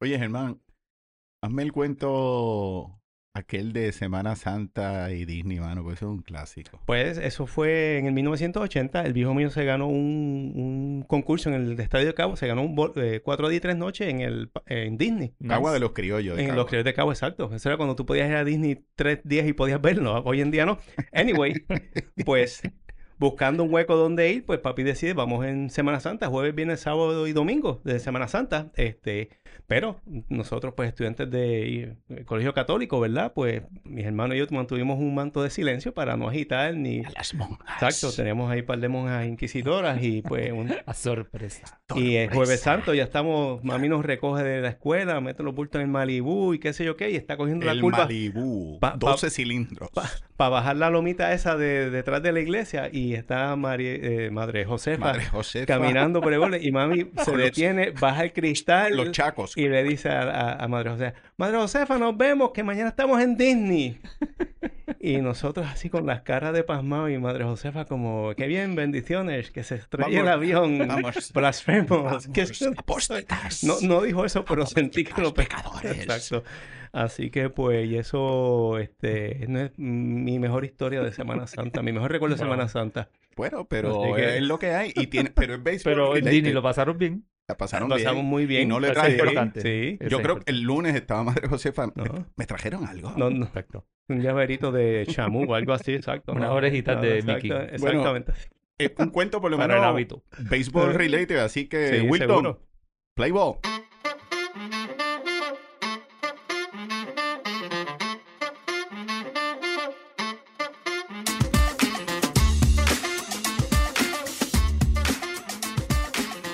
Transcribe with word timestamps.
Oye, 0.00 0.18
Germán, 0.18 0.60
hazme 1.42 1.62
el 1.62 1.72
cuento 1.72 3.00
aquel 3.34 3.72
de 3.74 3.92
Semana 3.92 4.34
Santa 4.34 5.12
y 5.12 5.26
Disney, 5.26 5.60
mano, 5.60 5.82
porque 5.82 5.96
eso 5.96 6.06
es 6.06 6.10
un 6.10 6.22
clásico. 6.22 6.80
Pues 6.86 7.18
eso 7.18 7.46
fue 7.46 7.98
en 7.98 8.06
el 8.06 8.12
1980. 8.14 9.02
El 9.02 9.12
viejo 9.12 9.34
mío 9.34 9.50
se 9.50 9.64
ganó 9.64 9.88
un, 9.88 10.52
un 10.54 11.02
concurso 11.06 11.50
en 11.50 11.54
el 11.56 11.78
Estadio 11.80 12.06
de 12.06 12.14
Cabo. 12.14 12.36
Se 12.36 12.46
ganó 12.46 12.62
un 12.62 12.74
bol- 12.74 12.92
eh, 12.96 13.20
cuatro 13.22 13.48
días 13.48 13.58
y 13.58 13.60
tres 13.60 13.76
noches 13.76 14.08
en, 14.08 14.20
el, 14.20 14.48
pa- 14.48 14.62
en 14.66 14.96
Disney. 14.96 15.34
Cagua 15.46 15.72
de 15.72 15.80
los 15.80 15.92
criollos. 15.92 16.36
de 16.36 16.44
En 16.44 16.56
los 16.56 16.66
Criollos 16.66 16.84
de 16.86 16.94
Cabo, 16.94 17.12
exacto. 17.12 17.50
Eso 17.54 17.68
era 17.68 17.76
cuando 17.76 17.94
tú 17.94 18.06
podías 18.06 18.28
ir 18.30 18.36
a 18.36 18.44
Disney 18.44 18.84
tres 18.94 19.20
días 19.24 19.46
y 19.46 19.52
podías 19.52 19.80
verlo. 19.82 20.14
Hoy 20.24 20.40
en 20.40 20.50
día 20.50 20.64
no. 20.64 20.78
Anyway, 21.12 21.54
pues 22.24 22.62
buscando 23.18 23.64
un 23.64 23.72
hueco 23.72 23.96
donde 23.96 24.30
ir, 24.32 24.44
pues 24.46 24.60
papi 24.60 24.82
decide, 24.82 25.12
vamos 25.14 25.44
en 25.46 25.68
Semana 25.70 26.00
Santa, 26.00 26.28
jueves, 26.28 26.54
viernes, 26.54 26.80
sábado 26.80 27.26
y 27.26 27.32
domingo 27.34 27.80
de 27.84 27.98
Semana 27.98 28.28
Santa. 28.28 28.70
Este, 28.76 29.28
pero 29.66 30.00
nosotros, 30.28 30.74
pues 30.76 30.88
estudiantes 30.88 31.30
de 31.30 31.96
eh, 32.08 32.24
colegio 32.24 32.54
católico, 32.54 33.00
¿verdad? 33.00 33.32
Pues 33.34 33.62
mis 33.84 34.04
hermanos 34.04 34.36
y 34.36 34.38
yo 34.38 34.46
mantuvimos 34.50 34.98
un 34.98 35.14
manto 35.14 35.42
de 35.42 35.50
silencio 35.50 35.92
para 35.92 36.16
no 36.16 36.28
agitar 36.28 36.74
ni... 36.74 37.00
A 37.04 37.10
las 37.10 37.34
monjas. 37.34 37.66
Exacto, 37.82 38.14
teníamos 38.14 38.50
ahí 38.50 38.60
un 38.60 38.66
par 38.66 38.78
de 38.78 38.88
monjas 38.88 39.26
inquisidoras 39.26 40.02
y 40.02 40.22
pues 40.22 40.52
un, 40.52 40.72
A 40.86 40.94
sorpresa. 40.94 41.80
y 41.96 42.14
el 42.16 42.30
jueves 42.30 42.60
santo 42.60 42.94
ya 42.94 43.02
estamos, 43.04 43.62
mami 43.64 43.88
nos 43.88 44.04
recoge 44.04 44.42
de 44.44 44.60
la 44.60 44.68
escuela, 44.68 45.20
mete 45.20 45.42
los 45.42 45.54
bultos 45.54 45.80
en 45.80 45.86
el 45.86 45.92
Malibú 45.92 46.54
y 46.54 46.58
qué 46.58 46.72
sé 46.72 46.84
yo 46.84 46.96
qué, 46.96 47.10
y 47.10 47.16
está 47.16 47.36
cogiendo 47.36 47.66
la 47.66 47.72
El 47.72 47.80
curva 47.80 47.98
Malibú. 48.04 48.78
Pa- 48.80 48.92
pa- 48.98 49.10
12 49.10 49.30
cilindros. 49.30 49.90
para 50.36 50.50
bajar 50.50 50.76
la 50.76 50.90
lomita 50.90 51.32
esa 51.32 51.56
de 51.56 51.90
detrás 51.90 52.22
de 52.22 52.30
la 52.32 52.40
iglesia 52.40 52.88
y 52.92 53.14
está 53.14 53.56
Mari- 53.56 53.86
eh, 54.02 54.30
Madre 54.30 54.64
Josefa 54.64 54.98
Madre 55.06 55.24
Josefa. 55.26 55.66
caminando 55.66 56.20
por 56.20 56.32
el 56.32 56.38
borde 56.38 56.60
y 56.62 56.70
mami 56.70 57.06
se 57.24 57.36
detiene, 57.36 57.90
baja 57.90 58.22
el 58.24 58.32
cristal 58.32 58.96
Los 58.96 59.10
chacos. 59.12 59.55
Y 59.56 59.68
le 59.68 59.82
dice 59.82 60.08
a, 60.10 60.20
a- 60.22 60.64
a 60.64 60.68
Madre 60.68 60.90
Josefa, 60.90 61.18
Madre 61.36 61.56
Josefa, 61.58 61.98
nos 61.98 62.16
vemos, 62.16 62.50
que 62.52 62.62
mañana 62.62 62.90
estamos 62.90 63.20
en 63.20 63.36
Disney. 63.36 63.98
y 65.00 65.16
nosotros 65.18 65.66
así 65.66 65.88
con 65.90 66.06
las 66.06 66.22
caras 66.22 66.52
de 66.54 66.62
pasmado 66.62 67.08
y 67.08 67.18
Madre 67.18 67.44
Josefa 67.44 67.84
como, 67.86 68.34
qué 68.36 68.46
bien, 68.46 68.74
bendiciones, 68.76 69.50
que 69.50 69.64
se 69.64 69.76
estrelle 69.76 70.20
el 70.20 70.28
avión, 70.28 70.78
vamos. 70.86 71.32
blasfemos. 71.32 72.28
que 72.34 72.46
apóstatas. 72.76 73.64
no, 73.64 73.74
no 73.82 74.02
dijo 74.02 74.24
eso, 74.24 74.44
pero 74.44 74.58
Vamos, 74.60 74.70
sentí 74.70 75.04
que 75.04 75.20
lo 75.20 75.34
pecadores. 75.34 75.98
Exacto. 75.98 76.44
Así 76.92 77.30
que 77.30 77.50
pues, 77.50 77.86
y 77.88 77.98
eso 77.98 78.78
este, 78.78 79.44
no 79.48 79.60
es 79.60 79.72
mi 79.78 80.38
mejor 80.38 80.64
historia 80.64 81.02
de 81.02 81.12
Semana 81.12 81.46
Santa, 81.46 81.82
mi 81.82 81.92
mejor 81.92 82.10
recuerdo 82.12 82.36
de. 82.36 82.42
Semana 82.42 82.68
Santa. 82.68 83.10
Bueno, 83.36 83.66
pero 83.68 84.14
que- 84.14 84.38
es 84.38 84.42
lo 84.42 84.58
que 84.58 84.70
hay. 84.70 84.92
Y 84.94 85.08
tiene, 85.08 85.30
pero 85.30 85.54
es 85.56 85.62
béisbol. 85.62 85.92
Pero 85.92 86.16
en. 86.16 86.24
Disney 86.24 86.52
lo 86.54 86.62
pasaron 86.62 86.96
bien. 86.96 87.24
La 87.48 87.56
pasaron 87.56 87.88
Pasamos 87.88 88.16
bien. 88.16 88.26
muy 88.26 88.46
bien. 88.46 88.62
Y 88.62 88.66
no 88.66 88.80
le 88.80 88.88
es 88.88 88.94
trajeron. 88.94 89.18
importante. 89.28 89.60
Sí. 89.60 89.98
Yo 90.08 90.16
es 90.18 90.22
creo 90.22 90.40
que 90.40 90.50
el 90.50 90.62
lunes 90.62 90.96
estaba 90.96 91.22
Madre 91.22 91.46
Josefa. 91.48 91.86
No. 91.94 92.26
¿Me, 92.36 92.44
trajeron 92.46 92.84
algo? 92.86 93.12
No, 93.16 93.30
no, 93.30 93.46
Exacto. 93.46 93.86
un 94.08 94.20
llaverito 94.20 94.72
de 94.72 95.06
chamú 95.08 95.44
o 95.48 95.54
algo 95.54 95.72
así, 95.72 95.94
exacto. 95.94 96.32
Unas 96.32 96.48
no, 96.48 96.54
orejitas 96.56 97.00
de 97.00 97.18
exacto, 97.18 97.34
Mickey. 97.54 97.74
Exactamente. 97.74 98.32
Eh, 98.78 98.92
un 98.98 99.10
cuento 99.10 99.40
por 99.40 99.50
lo 99.52 99.56
Para 99.58 99.74
el 99.74 99.80
menos 99.80 99.92
hábito. 99.94 100.22
béisbol 100.38 100.94
related. 100.94 101.38
Así 101.38 101.68
que, 101.68 102.00
Sí, 102.00 102.06
Wilton, 102.08 102.28
seguro. 102.28 102.62
play 103.14 103.30
ball. 103.30 103.58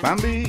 Bambi, 0.02 0.41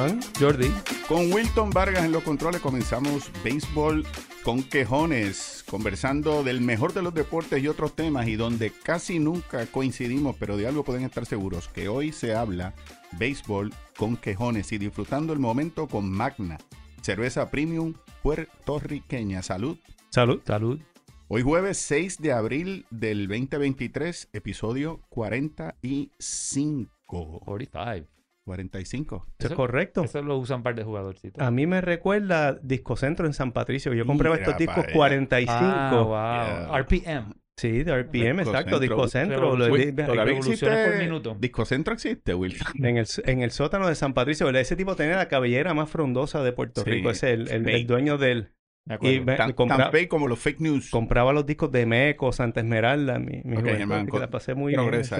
Germán, 0.00 0.20
Jordi. 0.38 0.70
con 1.08 1.32
Wilton 1.32 1.70
Vargas 1.70 2.04
en 2.04 2.12
los 2.12 2.22
controles 2.22 2.60
comenzamos 2.60 3.30
béisbol 3.44 4.06
con 4.42 4.62
quejones, 4.62 5.62
conversando 5.68 6.42
del 6.42 6.62
mejor 6.62 6.94
de 6.94 7.02
los 7.02 7.12
deportes 7.12 7.62
y 7.62 7.68
otros 7.68 7.94
temas 7.94 8.26
y 8.26 8.36
donde 8.36 8.70
casi 8.70 9.18
nunca 9.18 9.66
coincidimos, 9.66 10.36
pero 10.38 10.56
de 10.56 10.66
algo 10.66 10.84
pueden 10.84 11.04
estar 11.04 11.26
seguros, 11.26 11.68
que 11.68 11.88
hoy 11.88 12.12
se 12.12 12.34
habla 12.34 12.72
béisbol 13.18 13.74
con 13.98 14.16
quejones 14.16 14.72
y 14.72 14.78
disfrutando 14.78 15.34
el 15.34 15.38
momento 15.38 15.86
con 15.86 16.10
Magna, 16.10 16.56
cerveza 17.02 17.50
premium 17.50 17.92
puertorriqueña. 18.22 19.42
Salud. 19.42 19.76
Salud. 20.08 20.40
Salud. 20.46 20.80
Hoy 21.28 21.42
jueves 21.42 21.76
6 21.78 22.18
de 22.18 22.32
abril 22.32 22.86
del 22.90 23.28
2023, 23.28 24.30
episodio 24.32 25.00
45. 25.10 26.88
45. 27.44 28.19
45. 28.50 29.26
Eso 29.38 29.48
es 29.48 29.54
correcto. 29.54 30.02
Eso 30.04 30.22
lo 30.22 30.36
usan 30.38 30.58
un 30.58 30.62
par 30.64 30.74
de 30.74 30.82
jugadorcitos. 30.82 31.40
A 31.42 31.50
mí 31.52 31.66
me 31.66 31.80
recuerda 31.80 32.58
Disco 32.62 32.96
Centro 32.96 33.26
en 33.26 33.32
San 33.32 33.52
Patricio. 33.52 33.94
Yo 33.94 34.04
compraba 34.04 34.34
Mira 34.36 34.44
estos 34.46 34.58
discos 34.58 34.76
pa' 34.76 34.82
allá. 34.82 34.92
45. 34.92 35.52
Ah, 35.56 36.02
wow. 36.02 36.70
Yeah. 36.72 36.78
RPM. 36.82 37.34
Sí, 37.56 37.82
de 37.84 37.92
RPM, 38.02 38.38
Disco 38.38 38.50
exacto. 38.50 38.70
Centro. 38.70 38.78
Disco 38.80 39.08
Centro. 39.08 39.56
lo- 39.56 39.72
Uy, 39.72 39.92
de- 39.92 40.02
todavía 40.04 40.34
existe- 40.38 40.66
por 40.86 40.98
minuto. 40.98 41.36
Discocentro 41.38 41.94
existe, 41.94 42.34
Wilton. 42.34 42.84
En 42.84 42.96
el, 42.96 43.06
en 43.26 43.42
el 43.42 43.50
sótano 43.50 43.86
de 43.86 43.94
San 43.94 44.14
Patricio, 44.14 44.46
¿verdad? 44.46 44.62
Ese 44.62 44.76
tipo 44.76 44.96
tenía 44.96 45.16
la 45.16 45.28
cabellera 45.28 45.74
más 45.74 45.90
frondosa 45.90 46.42
de 46.42 46.52
Puerto 46.52 46.82
Sí, 46.82 46.90
Rico. 46.90 47.10
Ese 47.10 47.34
es 47.34 47.50
el, 47.50 47.68
el- 47.68 47.86
dueño 47.86 48.16
del... 48.18 48.52
Y 49.00 49.20
me- 49.20 49.36
Tan, 49.36 49.52
compra- 49.52 49.76
tan 49.76 49.92
fake 49.92 50.08
como 50.08 50.26
los 50.26 50.38
fake 50.38 50.60
news. 50.60 50.90
compraba 50.90 51.32
los 51.32 51.46
discos 51.46 51.70
de 51.70 51.86
Meco, 51.86 52.32
Santa 52.32 52.60
Esmeralda. 52.60 53.18
Mi, 53.18 53.40
mi 53.44 53.56
Ok, 53.56 53.60
juventud, 53.60 53.78
Germán, 53.78 54.06
que 54.06 54.18
la 54.18 54.30
pasé 54.30 54.54
muy 54.54 54.74
progresa 54.74 55.18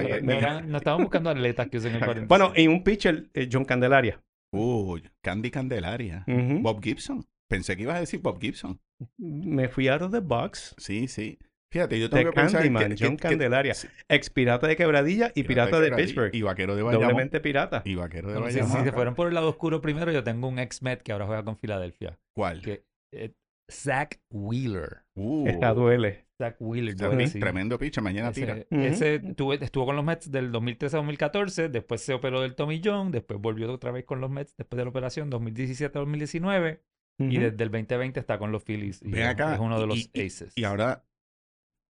no 0.65 0.77
estábamos 0.77 1.05
buscando 1.05 1.29
atletas 1.29 1.69
que 1.69 1.77
usen 1.77 1.93
el 1.93 1.99
45. 1.99 2.27
Bueno, 2.27 2.51
y 2.55 2.67
un 2.67 2.83
pitcher, 2.83 3.29
eh, 3.33 3.47
John 3.51 3.63
Candelaria. 3.65 4.19
Uy, 4.53 5.09
Candy 5.23 5.51
Candelaria. 5.51 6.25
Bob 6.27 6.81
Gibson. 6.83 7.23
Pensé 7.49 7.75
que 7.77 7.83
ibas 7.83 7.97
a 7.97 7.99
decir 8.01 8.19
Bob 8.21 8.39
Gibson. 8.41 8.79
Me 9.17 9.67
fui 9.69 9.87
out 9.87 10.01
of 10.01 10.11
the 10.11 10.19
box. 10.19 10.73
Sí, 10.77 11.07
sí. 11.07 11.37
Fíjate, 11.73 11.97
yo 11.97 12.09
tengo 12.09 12.31
que 12.31 12.35
pensar 12.35 12.61
Candyman, 12.63 12.95
que- 12.95 13.05
John 13.05 13.15
que- 13.15 13.29
Candelaria. 13.29 13.73
sí, 13.73 13.87
Ex 14.09 14.29
pirata 14.29 14.67
de 14.67 14.75
Quebradilla 14.75 15.31
y 15.35 15.43
pirata 15.43 15.79
de 15.79 15.85
Quebradilla 15.87 16.05
Pittsburgh. 16.05 16.35
Y 16.35 16.41
vaquero 16.41 16.75
de 16.75 16.83
Bayamón. 16.83 17.07
Doblemente 17.07 17.39
pirata. 17.39 17.81
Y 17.85 17.95
vaquero 17.95 18.29
de 18.29 18.35
si, 18.35 18.41
Bayamón. 18.59 18.77
si 18.79 18.83
se 18.83 18.91
fueron 18.91 19.15
por 19.15 19.29
el 19.29 19.33
lado 19.33 19.47
oscuro 19.49 19.79
primero, 19.79 20.11
yo 20.11 20.21
tengo 20.23 20.49
un 20.49 20.59
ex-Met 20.59 21.01
que 21.01 21.13
ahora 21.13 21.25
juega 21.27 21.43
con 21.45 21.57
Filadelfia. 21.57 22.19
¿Cuál? 22.35 22.61
Que, 22.61 22.83
eh, 23.13 23.31
Zach 23.71 24.19
Wheeler. 24.29 25.03
Uh, 25.15 25.47
Esta 25.47 25.73
duele. 25.73 26.27
Zach 26.37 26.55
Wheeler. 26.59 26.95
sí. 27.27 27.39
Tremendo 27.39 27.77
picha, 27.77 28.01
mañana 28.01 28.31
tira. 28.31 28.57
Ese, 28.57 28.67
Ujú. 28.71 29.53
ese 29.53 29.63
estuvo 29.65 29.85
con 29.85 29.95
los 29.95 30.03
Mets 30.03 30.31
del 30.31 30.51
2013 30.51 30.95
a 30.95 30.99
2014, 30.99 31.69
después 31.69 32.01
se 32.01 32.13
operó 32.13 32.41
del 32.41 32.55
Tommy 32.55 32.81
John, 32.83 33.11
después 33.11 33.39
volvió 33.39 33.71
otra 33.71 33.91
vez 33.91 34.05
con 34.05 34.21
los 34.21 34.31
Mets 34.31 34.55
después 34.57 34.77
de 34.77 34.83
la 34.85 34.89
operación 34.89 35.29
2017 35.29 35.97
a 35.97 36.01
2019 36.01 36.81
y 37.19 37.37
desde 37.37 37.63
el 37.63 37.69
2020 37.69 38.19
está 38.19 38.39
con 38.39 38.51
los 38.51 38.63
Phillies. 38.63 39.01
Y 39.03 39.11
Ven 39.11 39.21
es- 39.21 39.27
acá. 39.29 39.53
Es 39.53 39.59
uno 39.59 39.79
de 39.79 39.85
los 39.85 40.09
y- 40.15 40.25
aces. 40.25 40.53
Y 40.55 40.63
ahora, 40.63 41.05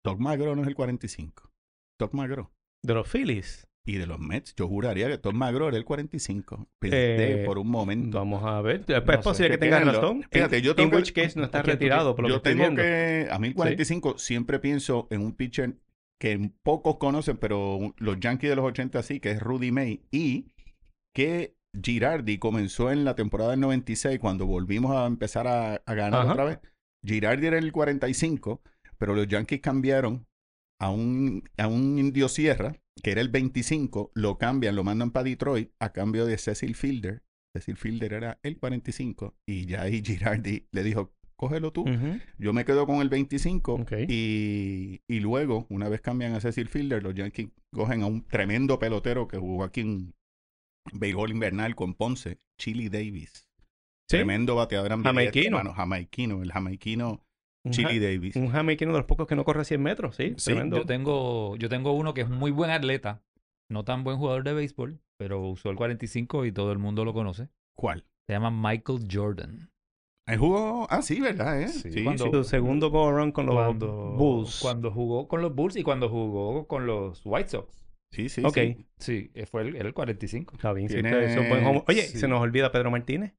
Todd 0.04 0.18
Magro 0.18 0.56
no 0.56 0.64
es 0.64 0.68
el 0.68 0.74
45. 0.76 1.52
Todd 2.00 2.12
Magro. 2.14 2.52
De 2.84 2.96
los 2.96 3.08
Phillies. 3.08 3.68
Y 3.86 3.98
de 3.98 4.06
los 4.06 4.20
Mets, 4.20 4.54
yo 4.56 4.68
juraría 4.68 5.08
que 5.08 5.18
Todd 5.18 5.34
Magro 5.34 5.68
era 5.68 5.76
el 5.78 5.86
45. 5.86 6.68
Pensé 6.80 7.42
Eh, 7.42 7.46
por 7.46 7.58
un 7.58 7.68
momento. 7.68 8.20
Vamos 8.20 8.44
a 8.44 8.62
ver. 8.62 8.86
Es 8.88 9.02
posible 9.24 9.52
que 9.52 9.58
tengas 9.58 9.84
razón. 9.86 10.24
Fíjate, 10.32 10.58
En- 10.58 10.64
yo 10.64 10.76
tengo 10.76 10.92
que- 10.92 10.98
which 10.98 11.14
case 11.14 11.38
no 11.40 11.46
está 11.46 11.60
¿A 11.60 11.64
quién 11.64 11.78
tú 11.78 11.80
retirado 11.80 12.16
por 12.16 12.24
lo 12.24 12.30
yo 12.30 12.42
que 12.44 12.54
tengo 12.56 12.76
que, 12.76 13.28
a 13.32 13.40
mí 13.40 13.48
el 13.48 13.54
45 13.56 14.18
siempre 14.20 14.60
pienso 14.60 15.08
en 15.10 15.22
un 15.22 15.34
pitcher 15.34 15.78
que 16.20 16.52
pocos 16.62 16.98
conocen, 16.98 17.38
pero 17.38 17.96
los 17.98 18.20
Yankees 18.20 18.52
de 18.52 18.56
los 18.56 18.66
80 18.66 19.02
sí, 19.02 19.20
que 19.20 19.32
es 19.32 19.40
Rudy 19.40 19.72
May. 19.72 20.02
Y 20.12 20.52
que 21.16 21.56
Girardi 21.82 22.38
comenzó 22.38 22.92
en 22.92 23.04
la 23.04 23.16
temporada 23.16 23.52
del 23.52 23.62
96, 23.62 24.20
cuando 24.20 24.46
volvimos 24.46 24.96
a 24.96 25.08
empezar 25.08 25.48
a, 25.48 25.76
a 25.84 25.94
ganar 25.96 26.22
Ajá. 26.22 26.32
otra 26.34 26.44
vez. 26.46 26.60
Girardi 27.04 27.48
era 27.48 27.58
el 27.58 27.72
45, 27.72 28.62
pero 29.00 29.16
los 29.16 29.28
Yankees 29.28 29.62
cambiaron 29.62 30.28
a 30.80 30.92
un, 30.92 31.44
a 31.58 31.66
un 31.68 31.98
Indio 31.98 32.30
Sierra, 32.30 32.76
que 33.04 33.12
era 33.12 33.22
el 33.22 33.30
25, 33.30 34.12
lo 34.14 34.38
cambian, 34.38 34.76
lo 34.76 34.84
mandan 34.84 35.12
para 35.12 35.24
Detroit 35.26 35.72
a 35.80 35.92
cambio 35.92 36.26
de 36.26 36.38
Cecil 36.38 36.76
Fielder. 36.76 37.24
Cecil 37.54 37.76
Fielder 37.78 38.14
era 38.14 38.40
el 38.44 38.58
45 38.58 39.36
y 39.46 39.66
ya 39.66 39.82
ahí 39.84 40.02
Girardi 40.06 40.68
le 40.72 40.84
dijo, 40.84 41.14
cógelo 41.36 41.72
tú. 41.74 41.86
Yo 42.38 42.54
me 42.54 42.66
quedo 42.66 42.86
con 42.86 43.02
el 43.02 43.10
25 43.10 43.74
Ok. 43.74 43.92
y, 44.08 45.02
y 45.08 45.20
luego, 45.20 45.66
una 45.70 45.90
vez 45.90 46.02
cambian 46.02 46.34
a 46.34 46.40
Cecil 46.40 46.68
Fielder, 46.70 47.02
los 47.04 47.16
Yankees 47.16 47.50
cogen 47.74 48.04
a 48.04 48.06
un 48.06 48.26
tremendo 48.28 48.78
pelotero 48.80 49.28
que 49.28 49.38
jugó 49.38 49.64
aquí 49.64 49.82
en 49.82 50.14
béisbol 50.94 51.32
invernal 51.32 51.76
con 51.76 51.94
Ponce, 51.96 52.38
Chili 52.60 52.90
Davis. 52.90 53.48
Sí. 54.10 54.18
Tremendo 54.18 54.56
bateador 54.56 55.02
Jamaiquino. 55.02 55.58
Bueno, 55.58 55.74
jamaiquino, 55.74 56.44
el 56.44 56.52
jamaiquino 56.52 57.24
Un 57.64 57.72
Chili 57.72 58.00
Davis. 58.00 58.36
Un 58.36 58.50
jamaiquino 58.50 58.92
de 58.92 59.00
los 59.00 59.06
pocos 59.06 59.28
que 59.28 59.36
no 59.36 59.44
corre 59.44 59.66
100 59.66 59.82
metros, 59.82 60.16
sí. 60.16 60.34
Sí, 60.38 60.52
tremendo. 60.52 60.78
Yo 60.78 60.86
tengo, 60.86 61.56
yo 61.58 61.70
tengo 61.70 61.92
uno 61.94 62.14
que 62.14 62.22
es 62.22 62.30
muy 62.30 62.52
buen 62.52 62.72
atleta, 62.72 63.22
no 63.70 63.84
tan 63.84 64.04
buen 64.04 64.18
jugador 64.18 64.44
de 64.44 64.54
béisbol, 64.54 65.00
pero 65.18 65.42
usó 65.48 65.70
el 65.70 65.76
45 65.76 66.46
y 66.46 66.52
todo 66.52 66.72
el 66.72 66.80
mundo 66.80 67.06
lo 67.06 67.14
conoce. 67.14 67.50
¿Cuál? 67.76 68.06
Se 68.28 68.34
llama 68.34 68.50
Michael 68.52 69.08
Jordan. 69.12 69.70
El 70.28 70.38
jugó, 70.38 70.88
ah, 70.90 71.02
sí, 71.02 71.20
¿verdad? 71.20 71.62
Eh? 71.62 71.68
Sí, 71.68 71.92
Sí, 71.92 72.04
cuando- 72.04 72.26
sí. 72.26 72.32
Su 72.32 72.44
segundo 72.46 72.90
go 72.90 73.08
around 73.10 73.34
con 73.34 73.46
los 73.48 73.56
Cuando, 73.56 74.14
Bulls. 74.18 74.60
cuando 74.62 74.92
jugó 74.92 75.28
con 75.28 75.42
los 75.42 75.54
Bulls 75.54 75.76
y 75.76 75.84
cuando 75.84 76.10
jugó 76.10 76.68
con 76.68 76.86
los 76.88 77.22
White 77.26 77.50
Sox. 77.50 77.84
Sí, 78.12 78.28
sí, 78.30 78.44
Ok. 78.44 78.54
sí. 78.54 78.86
Sí, 78.98 79.46
fue 79.46 79.62
el, 79.64 79.76
era 79.76 79.88
el 79.88 79.94
45. 79.94 80.56
Está 80.56 80.74
bien, 80.74 80.88
sí, 80.90 80.96
Tiene- 80.96 81.10
ustedes 81.10 81.34
son 81.36 81.48
buen 81.50 81.66
homo- 81.66 81.84
Oye, 81.88 82.02
sí. 82.04 82.18
se 82.20 82.28
nos 82.28 82.42
olvida 82.42 82.72
Pedro 82.72 82.92
Martínez. 82.92 83.34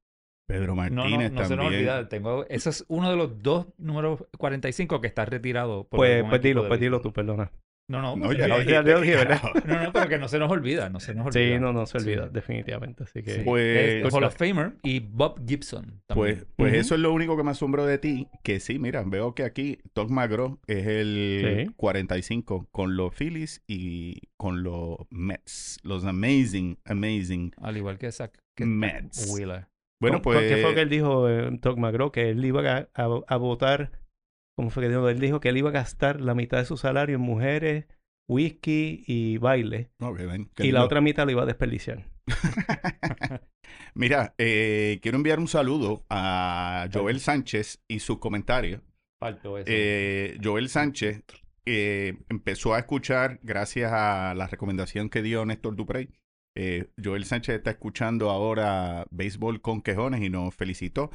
Pedro 0.47 0.75
No, 0.75 0.83
no, 0.89 1.01
Martínez 1.03 1.31
no 1.31 1.45
se 1.45 1.55
nos 1.55 1.65
olvida. 1.67 2.09
Tengo, 2.09 2.45
eso 2.49 2.69
es 2.69 2.85
uno 2.87 3.09
de 3.09 3.15
los 3.15 3.41
dos 3.41 3.67
números 3.77 4.23
45 4.37 5.01
que 5.01 5.07
está 5.07 5.25
retirado. 5.25 5.87
por 5.87 5.97
Pues, 5.99 6.23
pues 6.29 6.41
dilo, 6.41 6.67
pues 6.67 6.79
dilo 6.79 7.01
tú, 7.01 7.11
perdona. 7.13 7.51
No, 7.89 8.01
no, 8.01 8.15
No, 8.15 8.31
ya 8.31 8.47
lo 8.47 8.55
eh, 8.61 8.63
dije. 9.01 9.15
¿verdad? 9.15 9.41
No, 9.65 9.83
no, 9.83 9.91
pero 9.91 10.07
que 10.07 10.17
no 10.17 10.29
se 10.29 10.39
nos 10.39 10.49
olvida, 10.49 10.89
no 10.89 11.01
se 11.01 11.13
nos 11.13 11.27
olvida. 11.27 11.55
Sí, 11.55 11.59
no, 11.59 11.73
no 11.73 11.85
se 11.85 11.99
Sí. 11.99 12.05
olvida, 12.09 12.29
definitivamente. 12.29 13.03
Así 13.03 13.21
que. 13.21 13.31
Sí. 13.35 13.41
Pues- 13.43 14.05
Es 14.05 14.13
Hall 14.13 14.23
of 14.23 14.35
Famer 14.37 14.75
y 14.83 15.01
Bob 15.01 15.45
Gibson 15.45 16.01
también. 16.07 16.35
Pues, 16.37 16.45
pues 16.55 16.73
eso 16.75 16.95
es 16.95 17.01
lo 17.01 17.11
único 17.11 17.35
que 17.35 17.43
me 17.43 17.51
asombró 17.51 17.85
de 17.85 17.97
ti, 17.97 18.29
que 18.41 18.61
sí, 18.61 18.79
mira, 18.79 19.03
veo 19.05 19.35
que 19.35 19.43
aquí 19.43 19.79
Todd 19.93 20.09
McGraw 20.09 20.59
es 20.65 20.87
el 20.87 21.65
Sí. 21.67 21.73
45 21.75 22.67
con 22.71 22.95
los 22.95 23.13
Phillies 23.13 23.61
y 23.67 24.21
con 24.37 24.63
los 24.63 24.97
Mets, 25.09 25.79
los 25.83 26.05
amazing, 26.05 26.77
amazing 26.85 27.51
Al 27.61 27.75
igual 27.75 27.97
que 27.97 28.09
Zach 28.13 28.31
que 28.55 28.65
Mets. 28.65 29.29
Wheeler. 29.29 29.67
Bueno, 30.03 30.21
¿Cómo- 30.21 30.35
pues 30.35 30.49
¿Qué 30.51 30.61
fue 30.61 30.69
lo 30.69 30.75
que 30.75 30.81
él 30.81 30.89
dijo, 30.89 31.29
eh, 31.29 31.49
Doug 31.61 31.77
McGraw? 31.79 32.11
Que 32.11 32.29
él 32.29 32.43
iba 32.45 32.61
a, 32.69 32.89
a- 32.93 33.21
a 33.27 33.37
votar. 33.37 33.91
¿Cómo 34.55 34.69
fue 34.69 34.83
que 34.83 34.89
dijo? 34.89 35.09
Él 35.09 35.19
dijo 35.19 35.39
que 35.39 35.49
él 35.49 35.57
iba 35.57 35.69
a 35.69 35.73
gastar 35.73 36.21
la 36.21 36.35
mitad 36.35 36.59
de 36.59 36.65
su 36.65 36.77
salario 36.77 37.15
en 37.15 37.21
mujeres, 37.21 37.85
whisky 38.29 39.03
y 39.07 39.37
baile. 39.37 39.89
Y 40.63 40.71
la 40.71 40.79
otra 40.85 41.01
mitad 41.01 41.25
lo 41.25 41.31
iba 41.31 41.43
a 41.43 41.45
desperdiciar. 41.47 42.05
Mira, 43.95 44.33
eh, 44.37 44.99
quiero 45.01 45.17
enviar 45.17 45.39
un 45.39 45.47
saludo 45.47 46.03
a 46.09 46.87
Joel 46.93 47.19
Sánchez 47.19 47.81
y 47.87 47.99
sus 47.99 48.19
comentarios. 48.19 48.81
Eh, 49.67 50.37
Joel 50.43 50.69
Sánchez 50.69 51.23
eh, 51.65 52.17
empezó 52.29 52.73
a 52.73 52.79
escuchar 52.79 53.39
gracias 53.43 53.91
a 53.93 54.33
la 54.35 54.47
recomendación 54.47 55.09
que 55.09 55.21
dio 55.21 55.45
Néstor 55.45 55.75
Duprey. 55.75 56.09
Eh, 56.55 56.87
Joel 57.03 57.25
Sánchez 57.25 57.55
está 57.55 57.71
escuchando 57.71 58.29
ahora 58.29 59.05
béisbol 59.11 59.61
con 59.61 59.81
quejones 59.81 60.21
y 60.21 60.29
nos 60.29 60.53
felicitó. 60.55 61.11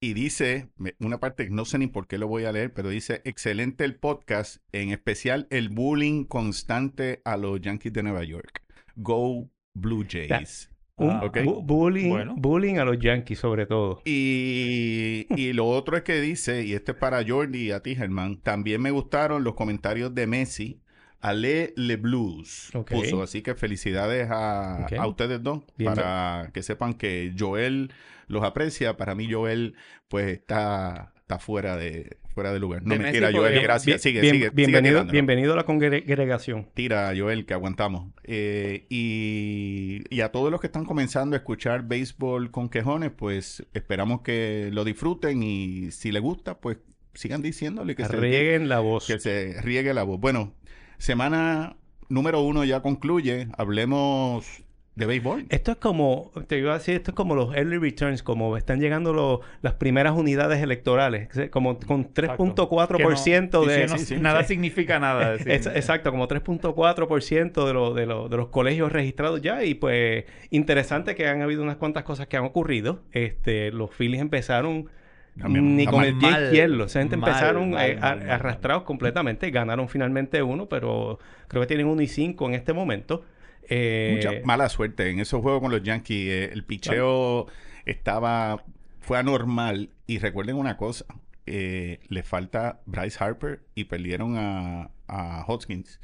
Y 0.00 0.14
dice, 0.14 0.68
una 0.98 1.20
parte, 1.20 1.48
no 1.48 1.64
sé 1.64 1.78
ni 1.78 1.86
por 1.86 2.08
qué 2.08 2.18
lo 2.18 2.26
voy 2.26 2.44
a 2.44 2.50
leer, 2.52 2.74
pero 2.74 2.88
dice, 2.90 3.22
excelente 3.24 3.84
el 3.84 3.94
podcast, 3.94 4.56
en 4.72 4.90
especial 4.90 5.46
el 5.50 5.68
bullying 5.68 6.24
constante 6.24 7.22
a 7.24 7.36
los 7.36 7.60
Yankees 7.60 7.92
de 7.92 8.02
Nueva 8.02 8.24
York. 8.24 8.62
Go 8.96 9.48
Blue 9.74 10.04
Jays. 10.08 10.68
Un 10.96 11.10
Ah, 11.10 11.22
ok. 11.24 11.36
bu- 11.38 11.64
bullying, 11.64 12.10
Bueno. 12.10 12.34
bullying 12.36 12.74
a 12.78 12.84
los 12.84 12.98
Yankees, 12.98 13.38
sobre 13.38 13.64
todo. 13.66 14.02
Y, 14.04 15.26
y 15.36 15.52
lo 15.52 15.68
otro 15.68 15.96
es 15.96 16.02
que 16.02 16.20
dice, 16.20 16.64
y 16.64 16.74
este 16.74 16.92
es 16.92 16.98
para 16.98 17.24
Jordi 17.26 17.68
y 17.68 17.70
a 17.70 17.80
ti, 17.80 17.94
Germán, 17.94 18.40
también 18.42 18.82
me 18.82 18.90
gustaron 18.90 19.42
los 19.44 19.54
comentarios 19.54 20.14
de 20.14 20.26
Messi 20.26 20.81
a 21.22 21.32
Le, 21.32 21.72
Le 21.76 21.96
Blues. 21.96 22.70
Ok. 22.74 22.90
Puso, 22.90 23.22
así 23.22 23.40
que 23.42 23.54
felicidades 23.54 24.28
a, 24.30 24.80
Ok. 24.84 24.92
a 24.98 25.06
ustedes 25.06 25.42
dos 25.42 25.60
Bien. 25.78 25.94
para 25.94 26.50
que 26.52 26.62
sepan 26.62 26.94
que 26.94 27.32
Joel 27.38 27.92
los 28.28 28.42
aprecia. 28.44 28.96
Para 28.96 29.14
mí 29.14 29.30
Joel 29.32 29.74
pues 30.08 30.26
está, 30.32 31.12
está 31.16 31.38
fuera 31.38 31.76
de 31.76 32.18
fuera 32.34 32.50
de 32.52 32.58
lugar. 32.60 32.82
No 32.82 32.94
De 32.94 33.00
mentira, 33.00 33.26
Messi, 33.26 33.38
Joel, 33.38 33.52
porque- 33.52 33.62
gracias. 33.62 33.86
Bien- 33.86 33.98
sigue, 33.98 34.20
bien- 34.22 34.32
sigue, 34.34 34.44
sigue 34.46 34.56
bienvenido, 34.56 34.92
tirándolo. 34.94 35.12
bienvenido 35.12 35.52
a 35.52 35.56
la 35.56 35.64
congregación. 35.64 36.66
Tira, 36.72 37.12
Joel, 37.14 37.44
que 37.44 37.52
aguantamos. 37.52 38.10
Eh, 38.24 38.86
y, 38.88 40.02
y 40.08 40.20
a 40.22 40.30
todos 40.32 40.50
los 40.50 40.60
que 40.60 40.66
están 40.66 40.84
comenzando 40.86 41.36
a 41.36 41.38
escuchar 41.38 41.86
béisbol 41.86 42.50
con 42.50 42.68
quejones, 42.70 43.10
pues 43.10 43.66
esperamos 43.74 44.22
que 44.22 44.70
lo 44.72 44.84
disfruten 44.84 45.42
y 45.42 45.90
si 45.90 46.10
les 46.10 46.22
gusta, 46.22 46.58
pues 46.58 46.78
sigan 47.14 47.42
diciéndole 47.42 47.94
que 47.94 48.06
se, 48.06 48.16
Rieguen 48.16 48.68
la 48.70 48.78
voz. 48.80 49.06
que 49.06 49.18
se 49.18 49.60
riegue 49.60 49.92
la 49.92 50.02
voz. 50.02 50.18
Bueno, 50.18 50.54
semana 51.02 51.76
número 52.08 52.40
uno 52.42 52.64
ya 52.64 52.80
concluye. 52.80 53.48
Hablemos 53.58 54.62
de 54.94 55.06
béisbol. 55.06 55.46
Esto 55.48 55.72
es 55.72 55.78
como, 55.78 56.30
te 56.46 56.58
iba 56.58 56.72
a 56.74 56.78
decir, 56.78 56.94
esto 56.96 57.12
es 57.12 57.14
como 57.14 57.34
los 57.34 57.54
early 57.56 57.78
returns, 57.78 58.22
como 58.22 58.56
están 58.58 58.78
llegando 58.78 59.14
los- 59.14 59.40
las 59.62 59.72
primeras 59.74 60.12
unidades 60.14 60.62
electorales, 60.62 61.30
como 61.50 61.78
con 61.80 62.12
3.4% 62.12 62.96
Que 62.96 63.64
no- 63.64 63.70
de... 63.72 63.80
que 63.80 63.86
no- 63.86 63.98
sí, 63.98 64.04
sí. 64.04 64.16
nada 64.20 64.44
significa 64.44 64.98
nada. 65.00 65.38
sí. 65.38 65.44
Es- 65.46 65.66
exacto, 65.66 66.10
como 66.10 66.28
3.4% 66.28 67.66
de, 67.66 67.72
lo- 67.72 67.94
de, 67.94 68.06
lo- 68.06 68.28
de 68.28 68.36
los 68.36 68.48
colegios 68.48 68.92
registrados 68.92 69.40
ya. 69.40 69.64
Y 69.64 69.74
pues 69.74 70.26
interesante 70.50 71.14
que 71.14 71.26
han 71.26 71.40
habido 71.42 71.62
unas 71.62 71.76
cuantas 71.76 72.04
cosas 72.04 72.26
que 72.26 72.36
han 72.36 72.44
ocurrido. 72.44 73.00
Este, 73.12 73.72
los 73.72 73.90
Phillies 73.90 74.20
empezaron 74.20 74.90
También, 75.38 75.76
ni 75.76 75.86
con 75.86 76.04
el 76.04 76.16
pie 76.18 76.28
izquierdo. 76.30 76.84
Esa 76.84 77.00
gente 77.00 77.16
mal, 77.16 77.30
empezaron 77.30 77.70
mal, 77.70 77.90
eh, 77.90 77.96
mal, 77.96 78.30
arrastrados 78.30 78.82
completamente. 78.82 79.50
Ganaron 79.50 79.88
finalmente 79.88 80.42
uno, 80.42 80.66
pero 80.68 81.18
creo 81.48 81.62
que 81.62 81.66
tienen 81.66 81.86
1 81.86 82.02
y 82.02 82.06
5 82.08 82.46
en 82.48 82.54
este 82.54 82.72
momento. 82.72 83.24
Eh, 83.68 84.12
Mucha 84.16 84.44
mala 84.44 84.68
suerte 84.68 85.08
en 85.10 85.20
esos 85.20 85.40
juegos 85.40 85.62
con 85.62 85.70
los 85.70 85.82
Yankees. 85.82 86.28
eh, 86.30 86.50
el 86.52 86.64
picheo 86.64 87.46
estaba, 87.86 88.62
fue 89.00 89.18
anormal. 89.18 89.90
Y 90.06 90.18
recuerden 90.18 90.56
una 90.56 90.76
cosa, 90.76 91.06
le 91.46 92.22
falta 92.22 92.80
Bryce 92.86 93.22
Harper 93.22 93.60
y 93.74 93.84
perdieron 93.84 94.36
a, 94.36 94.90
a 95.08 95.44
Hoskins 95.46 96.00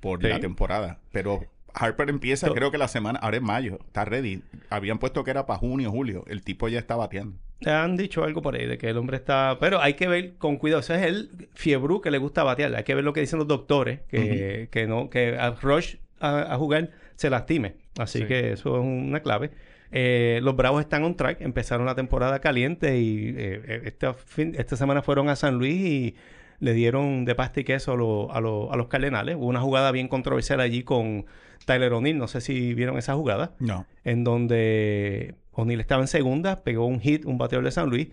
por 0.00 0.20
Sí. 0.20 0.28
la 0.28 0.40
temporada. 0.40 0.98
Pero 1.12 1.44
Harper 1.74 2.10
empieza, 2.10 2.50
creo 2.50 2.70
que 2.72 2.78
la 2.78 2.88
semana, 2.88 3.18
ahora 3.20 3.36
es 3.36 3.42
mayo, 3.42 3.78
está 3.86 4.04
ready. 4.04 4.42
Habían 4.68 4.98
puesto 4.98 5.22
que 5.22 5.30
era 5.30 5.46
para 5.46 5.58
junio, 5.60 5.90
julio. 5.92 6.24
El 6.26 6.42
tipo 6.42 6.68
ya 6.68 6.78
está 6.80 6.96
bateando. 6.96 7.38
Han 7.66 7.96
dicho 7.96 8.24
algo 8.24 8.42
por 8.42 8.54
ahí 8.54 8.66
de 8.66 8.78
que 8.78 8.88
el 8.90 8.96
hombre 8.96 9.16
está. 9.16 9.56
Pero 9.60 9.80
hay 9.80 9.94
que 9.94 10.08
ver 10.08 10.34
con 10.38 10.56
cuidado. 10.56 10.80
Ese 10.80 10.94
es 10.96 11.02
el 11.02 11.30
fiebrú 11.54 12.00
que 12.00 12.10
le 12.10 12.18
gusta 12.18 12.42
batear. 12.42 12.74
Hay 12.74 12.84
que 12.84 12.94
ver 12.94 13.04
lo 13.04 13.12
que 13.12 13.20
dicen 13.20 13.38
los 13.38 13.48
doctores. 13.48 14.00
Que, 14.08 14.68
que 14.70 14.86
no, 14.86 15.10
que 15.10 15.36
a 15.38 15.50
Rush 15.50 15.96
a, 16.20 16.54
a 16.54 16.56
jugar 16.58 16.90
se 17.16 17.30
lastime. 17.30 17.74
Así 17.98 18.20
Sí. 18.20 18.24
que 18.26 18.52
eso 18.52 18.76
es 18.78 18.82
una 18.84 19.20
clave. 19.20 19.50
Eh, 19.90 20.40
los 20.42 20.56
Bravos 20.56 20.80
están 20.80 21.04
on 21.04 21.16
track. 21.16 21.40
Empezaron 21.40 21.86
la 21.86 21.94
temporada 21.94 22.40
caliente 22.40 22.98
y 22.98 23.28
eh, 23.36 23.92
eh, 24.00 24.12
fin- 24.24 24.54
esta 24.58 24.76
semana 24.76 25.02
fueron 25.02 25.28
a 25.28 25.36
San 25.36 25.58
Luis 25.58 25.74
y 25.80 26.14
le 26.60 26.72
dieron 26.74 27.24
de 27.24 27.34
pasta 27.34 27.60
y 27.60 27.64
queso 27.64 27.92
a, 27.92 27.96
lo- 27.96 28.32
a, 28.32 28.40
lo- 28.40 28.72
a 28.72 28.76
los 28.76 28.86
Cardenales. 28.88 29.36
Hubo 29.36 29.46
una 29.46 29.60
jugada 29.60 29.90
bien 29.92 30.08
controversial 30.08 30.60
allí 30.60 30.82
con 30.84 31.26
Tyler 31.66 31.92
O'Neill. 31.92 32.18
No 32.18 32.28
sé 32.28 32.40
si 32.40 32.74
vieron 32.74 32.98
esa 32.98 33.14
jugada 33.14 33.54
No. 33.58 33.86
en 34.04 34.24
donde 34.24 35.34
O'Neill 35.52 35.80
estaba 35.80 36.02
en 36.02 36.08
segunda, 36.08 36.62
pegó 36.62 36.86
un 36.86 37.00
hit, 37.00 37.24
un 37.24 37.38
bateador 37.38 37.64
de 37.64 37.70
San 37.72 37.88
Luis. 37.90 38.08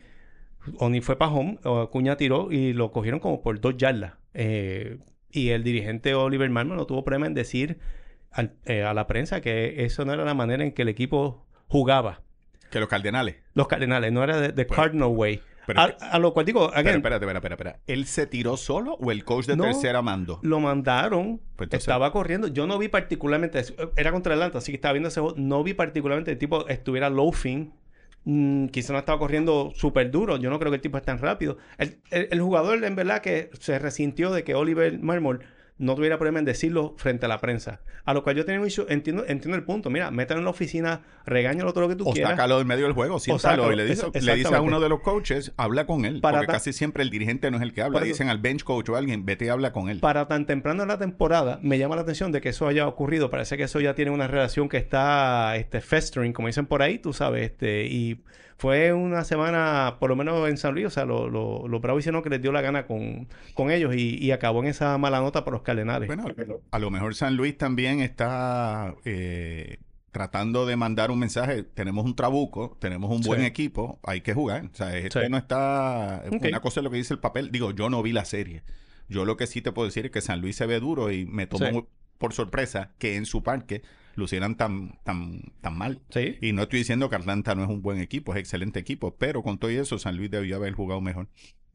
O'Neill 0.78 1.04
fue 1.04 1.18
para 1.18 1.32
home, 1.32 1.58
Acuña 1.64 2.18
tiró 2.18 2.52
y 2.52 2.74
lo 2.74 2.92
cogieron 2.92 3.20
como 3.20 3.42
por 3.42 3.60
dos 3.62 3.78
yardas. 3.78 4.14
Eh, 4.34 4.98
y 5.32 5.50
el 5.50 5.64
dirigente 5.64 6.14
Oliver 6.16 6.50
Marmon 6.50 6.78
no 6.78 6.86
tuvo 6.86 7.04
problema 7.04 7.28
en 7.28 7.34
decir 7.34 7.78
al- 8.32 8.54
eh, 8.66 8.84
a 8.84 8.94
la 8.94 9.08
prensa 9.08 9.42
que 9.42 9.86
eso 9.86 10.06
no 10.06 10.14
era 10.14 10.26
la 10.26 10.34
manera 10.34 10.64
en 10.64 10.72
que 10.74 10.82
el 10.84 10.90
equipo 10.90 11.46
jugaba. 11.68 12.22
Que 12.72 12.80
los 12.80 12.90
Cardenales. 12.90 13.38
Los 13.56 13.68
Cardenales, 13.68 14.12
no 14.12 14.24
era 14.24 14.40
de, 14.40 14.50
de 14.50 14.66
Pues, 14.66 14.76
Cardinal 14.80 15.10
Way. 15.10 15.42
Pero 15.74 15.82
a, 15.82 15.86
es 15.90 15.96
que- 15.96 16.06
a 16.06 16.20
lo 16.20 16.34
cual 16.34 16.46
digo, 16.46 16.66
again, 16.74 16.96
espérate, 16.98 17.26
espera, 17.26 17.40
espera, 17.40 17.56
espera. 17.56 17.80
¿Él 17.88 18.06
se 18.06 18.28
tiró 18.28 18.58
solo 18.58 18.94
o 19.00 19.12
el 19.12 19.24
coach 19.24 19.46
de 19.46 19.56
No. 19.56 19.64
tercera 19.64 20.02
mando? 20.02 20.40
lo 20.44 20.60
mandaron, 20.60 21.38
Pues 21.56 21.68
entonces- 21.68 21.80
estaba 21.82 22.12
corriendo. 22.12 22.48
Yo 22.48 22.68
no 22.68 22.78
vi 22.78 22.88
particularmente, 22.88 23.62
era 23.96 24.12
contra 24.12 24.34
Atlanta, 24.34 24.58
así 24.58 24.72
que 24.72 24.76
estaba 24.78 24.94
viendo 24.94 25.10
ese 25.10 25.20
juego. 25.22 25.36
No 25.38 25.64
vi 25.64 25.74
particularmente 25.74 26.32
el 26.32 26.38
tipo 26.38 26.68
estuviera 26.68 27.10
loafing. 27.10 27.72
Mm, 28.26 28.68
quizá 28.68 28.92
no 28.94 29.00
estaba 29.00 29.18
corriendo 29.18 29.72
súper 29.76 30.12
duro. 30.12 30.36
Yo 30.38 30.50
no 30.50 30.60
creo 30.60 30.72
que 30.72 30.76
el 30.76 30.82
tipo 30.82 30.98
es 30.98 31.04
tan 31.04 31.20
rápido. 31.20 31.58
El, 31.78 32.00
el- 32.12 32.28
el 32.32 32.42
jugador, 32.42 32.84
en 32.84 32.96
verdad, 32.96 33.22
que 33.22 33.50
se 33.60 33.80
resintió 33.80 34.32
de 34.32 34.44
que 34.44 34.56
Oliver 34.56 35.00
Marmol 35.00 35.40
no 35.80 35.96
tuviera 35.96 36.18
problema 36.18 36.40
en 36.40 36.46
decirlo 36.46 36.94
frente 36.98 37.26
a 37.26 37.30
la 37.30 37.40
prensa. 37.40 37.80
A 38.04 38.14
lo 38.14 38.24
cual 38.24 38.36
yo 38.36 38.46
tenía 38.46 38.60
un 38.60 38.68
issue, 38.68 38.86
entiendo, 38.90 39.24
entiendo 39.28 39.56
el 39.56 39.64
punto. 39.64 39.90
Mira, 39.90 40.12
métalo 40.12 40.40
en 40.40 40.44
la 40.44 40.52
oficina, 40.52 41.02
regáñalo 41.26 41.72
todo 41.72 41.84
lo 41.84 41.90
que 41.90 41.96
tú 41.96 42.08
O 42.08 42.12
quieras. 42.14 42.32
sácalo 42.32 42.58
del 42.58 42.68
medio 42.68 42.84
del 42.86 42.94
juego, 42.94 43.20
siéntalo 43.20 43.72
y 43.72 43.78
le 43.78 43.86
dice, 43.86 44.08
le 44.14 44.36
dice 44.36 44.54
a 44.54 44.62
uno 44.62 44.80
de 44.80 44.90
los 44.90 45.00
coaches, 45.00 45.54
habla 45.58 45.86
con 45.86 46.04
él. 46.06 46.20
Para 46.20 46.40
porque 46.40 46.52
casi 46.52 46.74
siempre 46.74 47.02
el 47.02 47.10
dirigente 47.10 47.50
no 47.50 47.58
es 47.58 47.64
el 47.64 47.74
que 47.74 47.82
habla. 47.82 48.02
Dicen 48.02 48.28
al 48.28 48.40
bench 48.40 48.64
coach 48.64 48.90
o 48.90 48.96
a 48.96 49.00
alguien, 49.00 49.26
vete 49.26 49.46
y 49.46 49.48
habla 49.48 49.72
con 49.72 49.90
él. 49.90 50.00
Para 50.00 50.28
tan 50.28 50.46
temprano 50.46 50.84
en 50.84 50.90
la 50.90 50.98
temporada, 50.98 51.60
me 51.62 51.78
llama 51.78 51.96
la 51.96 52.02
atención 52.02 52.32
de 52.34 52.42
que 52.42 52.50
eso 52.50 52.68
haya 52.68 52.86
ocurrido. 52.86 53.30
Parece 53.30 53.56
que 53.56 53.64
eso 53.64 53.80
ya 53.80 53.96
tiene 53.96 54.12
una 54.12 54.28
relación 54.28 54.68
que 54.68 54.78
está 54.78 55.56
este, 55.56 55.80
festering, 55.80 56.34
como 56.34 56.48
dicen 56.48 56.66
por 56.66 56.82
ahí, 56.82 57.00
tú 57.00 57.14
sabes. 57.14 57.52
Este, 57.52 57.86
y 57.86 58.22
fue 58.60 58.94
una 58.94 59.24
semana, 59.24 59.96
por 60.00 60.10
lo 60.10 60.16
menos 60.16 60.48
en 60.50 60.58
San 60.58 60.74
Luis, 60.74 60.86
o 60.86 60.90
sea, 60.90 61.06
lo- 61.06 61.30
lo- 61.30 61.68
los 61.68 61.82
Bravos 61.82 62.02
hicieron 62.02 62.22
que 62.22 62.30
les 62.30 62.42
dio 62.42 62.52
la 62.52 62.62
gana 62.62 62.86
con, 62.86 63.28
con 63.56 63.72
ellos 63.72 63.96
y, 63.96 64.18
y 64.24 64.32
acabó 64.32 64.62
en 64.62 64.68
esa 64.68 64.98
mala 64.98 65.22
nota 65.22 65.44
por 65.44 65.54
los 65.54 65.62
Cardenales. 65.64 66.08
Bueno, 66.08 66.26
a 66.70 66.80
lo 66.80 66.92
mejor 66.92 67.16
San 67.16 67.36
Luis 67.38 67.58
también 67.58 68.02
está 68.02 68.94
eh, 69.06 69.78
tratando 70.12 70.66
de 70.66 70.76
mandar 70.76 71.10
un 71.10 71.20
mensaje. 71.20 71.64
Tenemos 71.64 72.04
un 72.06 72.16
trabuco, 72.16 72.78
tenemos 72.82 73.10
un 73.12 73.22
buen 73.22 73.40
Sí. 73.42 73.46
equipo, 73.48 73.98
hay 74.04 74.22
que 74.22 74.34
jugar. 74.34 74.66
O 74.66 74.76
sea, 74.76 74.96
esto 74.98 75.22
Sí. 75.22 75.28
no 75.30 75.38
está... 75.38 76.24
Una 76.30 76.60
cosa 76.60 76.82
es 76.82 76.84
lo 76.84 76.92
que 76.92 76.98
dice 76.98 77.14
el 77.14 77.20
papel. 77.20 77.52
Digo, 77.52 77.72
yo 77.72 77.90
no 77.90 78.04
vi 78.04 78.12
la 78.12 78.26
serie. 78.26 78.64
Yo 79.08 79.24
lo 79.24 79.38
que 79.38 79.48
sí 79.48 79.62
te 79.62 79.72
puedo 79.72 79.88
decir 79.88 80.06
es 80.08 80.12
que 80.12 80.20
San 80.22 80.42
Luis 80.42 80.56
se 80.58 80.66
ve 80.66 80.80
duro 80.82 81.12
y 81.12 81.26
me 81.26 81.48
tomó 81.48 81.66
Sí. 81.82 81.86
por 82.18 82.34
sorpresa 82.34 82.92
que 82.98 83.16
en 83.16 83.26
su 83.26 83.42
parque 83.42 83.84
lucieran 84.20 84.56
tan, 84.56 85.00
tan, 85.04 85.42
tan 85.62 85.78
mal. 85.78 86.02
Sí. 86.10 86.36
Y 86.42 86.54
no 86.54 86.62
estoy 86.64 86.80
diciendo 86.80 87.10
que 87.10 87.16
Atlanta 87.16 87.56
no 87.56 87.64
es 87.64 87.70
un 87.70 87.82
buen 87.82 88.00
equipo, 88.00 88.34
es 88.34 88.40
excelente 88.40 88.80
equipo, 88.80 89.16
pero 89.18 89.42
con 89.42 89.58
todo 89.58 89.72
eso 89.72 89.98
San 89.98 90.18
Luis 90.18 90.30
debió 90.30 90.58
haber 90.58 90.74
jugado 90.74 91.02
mejor. 91.02 91.28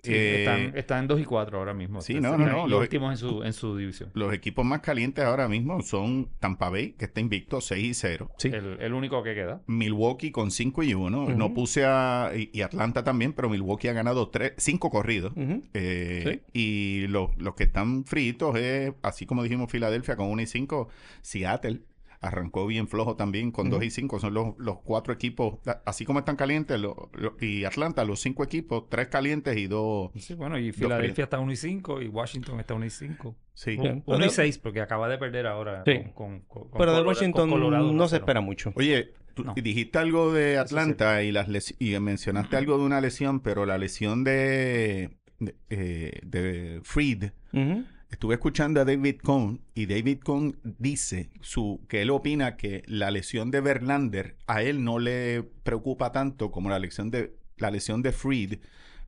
Sí, 0.03 0.13
Eh, 0.13 0.41
están, 0.41 0.77
están 0.77 0.99
en 1.05 1.09
2 1.09 1.21
y 1.23 1.25
4 1.25 1.59
ahora 1.59 1.73
mismo. 1.73 2.03
sí, 2.03 2.13
Entonces, 2.13 2.39
no, 2.41 2.47
no, 2.47 2.53
no, 2.59 2.69
los- 2.69 2.81
últimos 2.83 3.11
en 3.13 3.17
su, 3.17 3.43
en 3.43 3.55
su 3.55 3.75
división. 3.75 4.11
Los 4.13 4.35
equipos 4.35 4.63
más 4.63 4.81
calientes 4.81 5.25
ahora 5.25 5.49
mismo 5.49 5.81
son 5.81 6.29
Tampa 6.41 6.69
Bay, 6.69 6.93
que 6.93 7.07
está 7.07 7.23
invicto 7.23 7.63
6 7.63 7.83
y 7.83 7.95
0. 7.95 8.31
Sí. 8.37 8.49
El, 8.49 8.77
el 8.83 8.93
único 8.93 9.23
que 9.23 9.33
queda. 9.35 9.63
Milwaukee 9.67 10.31
con 10.31 10.51
5 10.51 10.83
y 10.83 10.93
1. 10.93 11.23
Ujú. 11.23 11.31
No 11.33 11.55
puse 11.55 11.87
a. 11.87 12.33
Y, 12.37 12.51
y 12.53 12.61
Atlanta 12.61 13.03
también, 13.03 13.33
pero 13.33 13.49
Milwaukee 13.49 13.89
ha 13.89 13.95
ganado 13.95 14.31
5 14.59 14.91
corridos. 14.91 15.33
Ujú. 15.37 15.63
Eh, 15.73 16.43
Y 16.53 17.07
los, 17.07 17.31
los 17.39 17.55
que 17.55 17.65
están 17.65 18.05
fritos 18.05 18.59
es, 18.59 18.93
así 19.01 19.25
como 19.25 19.43
dijimos, 19.43 19.73
Filadelfia 19.73 20.17
con 20.17 20.27
1 20.29 20.43
y 20.43 20.47
5. 20.47 20.87
Seattle 21.23 21.81
arrancó 22.27 22.67
bien 22.67 22.89
flojo 22.89 23.17
también 23.17 23.51
con 23.53 23.71
2 23.71 23.77
Ujú. 23.79 23.85
y 23.87 23.91
5. 23.91 24.19
Son 24.21 24.35
los, 24.35 24.55
los 24.59 24.79
cuatro 24.81 25.13
equipos, 25.13 25.59
así 25.85 26.05
como 26.05 26.19
están 26.21 26.37
calientes. 26.37 26.81
lo- 26.81 27.11
lo- 27.15 27.37
y 27.41 27.65
Atlanta, 27.65 28.05
los 28.05 28.21
cinco 28.21 28.43
equipos, 28.45 28.89
tres 28.89 29.09
calientes 29.09 29.57
y 29.57 29.67
dos. 29.67 30.11
Sí, 30.17 30.35
bueno, 30.35 30.59
y. 30.59 30.73
Filadelfia 30.73 31.25
está 31.25 31.39
1 31.39 31.53
y 31.53 31.57
5 31.57 32.03
y 32.03 32.09
Washington 32.09 32.61
está 32.61 32.75
1 32.75 32.87
y 32.87 32.91
5. 32.91 33.37
Sí. 33.55 33.77
Bien. 33.77 34.03
1 34.07 34.17
y 34.17 34.21
Pero- 34.21 34.31
6 34.33 34.59
porque 34.59 34.81
acaba 34.81 35.09
de 35.09 35.19
perder 35.19 35.47
ahora 35.47 35.83
Sí. 35.87 35.93
con, 36.15 36.41
con- 36.41 36.41
con- 36.41 36.69
con 36.71 36.79
Pero 36.79 36.93
de 36.93 36.99
Colora- 36.99 37.09
Washington 37.09 37.51
con 37.51 37.61
Colorado 37.61 37.93
no 37.93 38.09
se 38.09 38.17
1-0. 38.17 38.23
espera 38.23 38.41
mucho. 38.41 38.73
Oye, 38.75 39.13
tú 39.35 39.45
No. 39.45 39.55
dijiste 39.55 39.99
algo 39.99 40.33
de 40.33 40.59
Atlanta 40.59 41.23
y, 41.23 41.31
las 41.33 41.49
les- 41.49 41.75
y 41.79 41.99
mencionaste 42.01 42.57
algo 42.57 42.79
de 42.79 42.85
una 42.85 43.01
lesión, 43.01 43.41
pero 43.41 43.67
la 43.67 43.79
lesión 43.79 44.25
de, 44.25 45.11
de, 45.39 45.55
eh, 45.71 46.21
de 46.25 46.81
Freed. 46.85 47.31
Ujú. 47.53 47.85
Estuve 48.15 48.35
escuchando 48.35 48.81
a 48.81 48.85
David 48.85 49.17
Cohn 49.25 49.61
y 49.75 49.87
David 49.87 50.21
Cohn 50.21 50.57
dice 50.63 51.31
su, 51.41 51.85
que 51.89 52.01
él 52.01 52.11
opina 52.11 52.57
que 52.57 52.85
la 52.87 53.11
lesión 53.11 53.51
de 53.51 53.61
Verlander 53.61 54.37
a 54.47 54.63
él 54.63 54.85
no 54.85 55.01
le 55.01 55.43
preocupa 55.43 56.13
tanto 56.13 56.53
como 56.53 56.71
la 56.71 56.79
lesión 56.79 57.11
de, 57.11 57.37
la 57.57 57.73
lesión 57.73 58.03
de 58.03 58.13
Freed, 58.13 58.61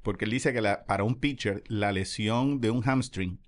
porque 0.02 0.24
él 0.24 0.32
dice 0.32 0.52
que 0.52 0.60
para 0.88 1.04
un 1.04 1.20
pitcher 1.20 1.62
la 1.68 1.92
lesión 1.92 2.60
de 2.60 2.72
un 2.72 2.82
hamstring 2.82 3.38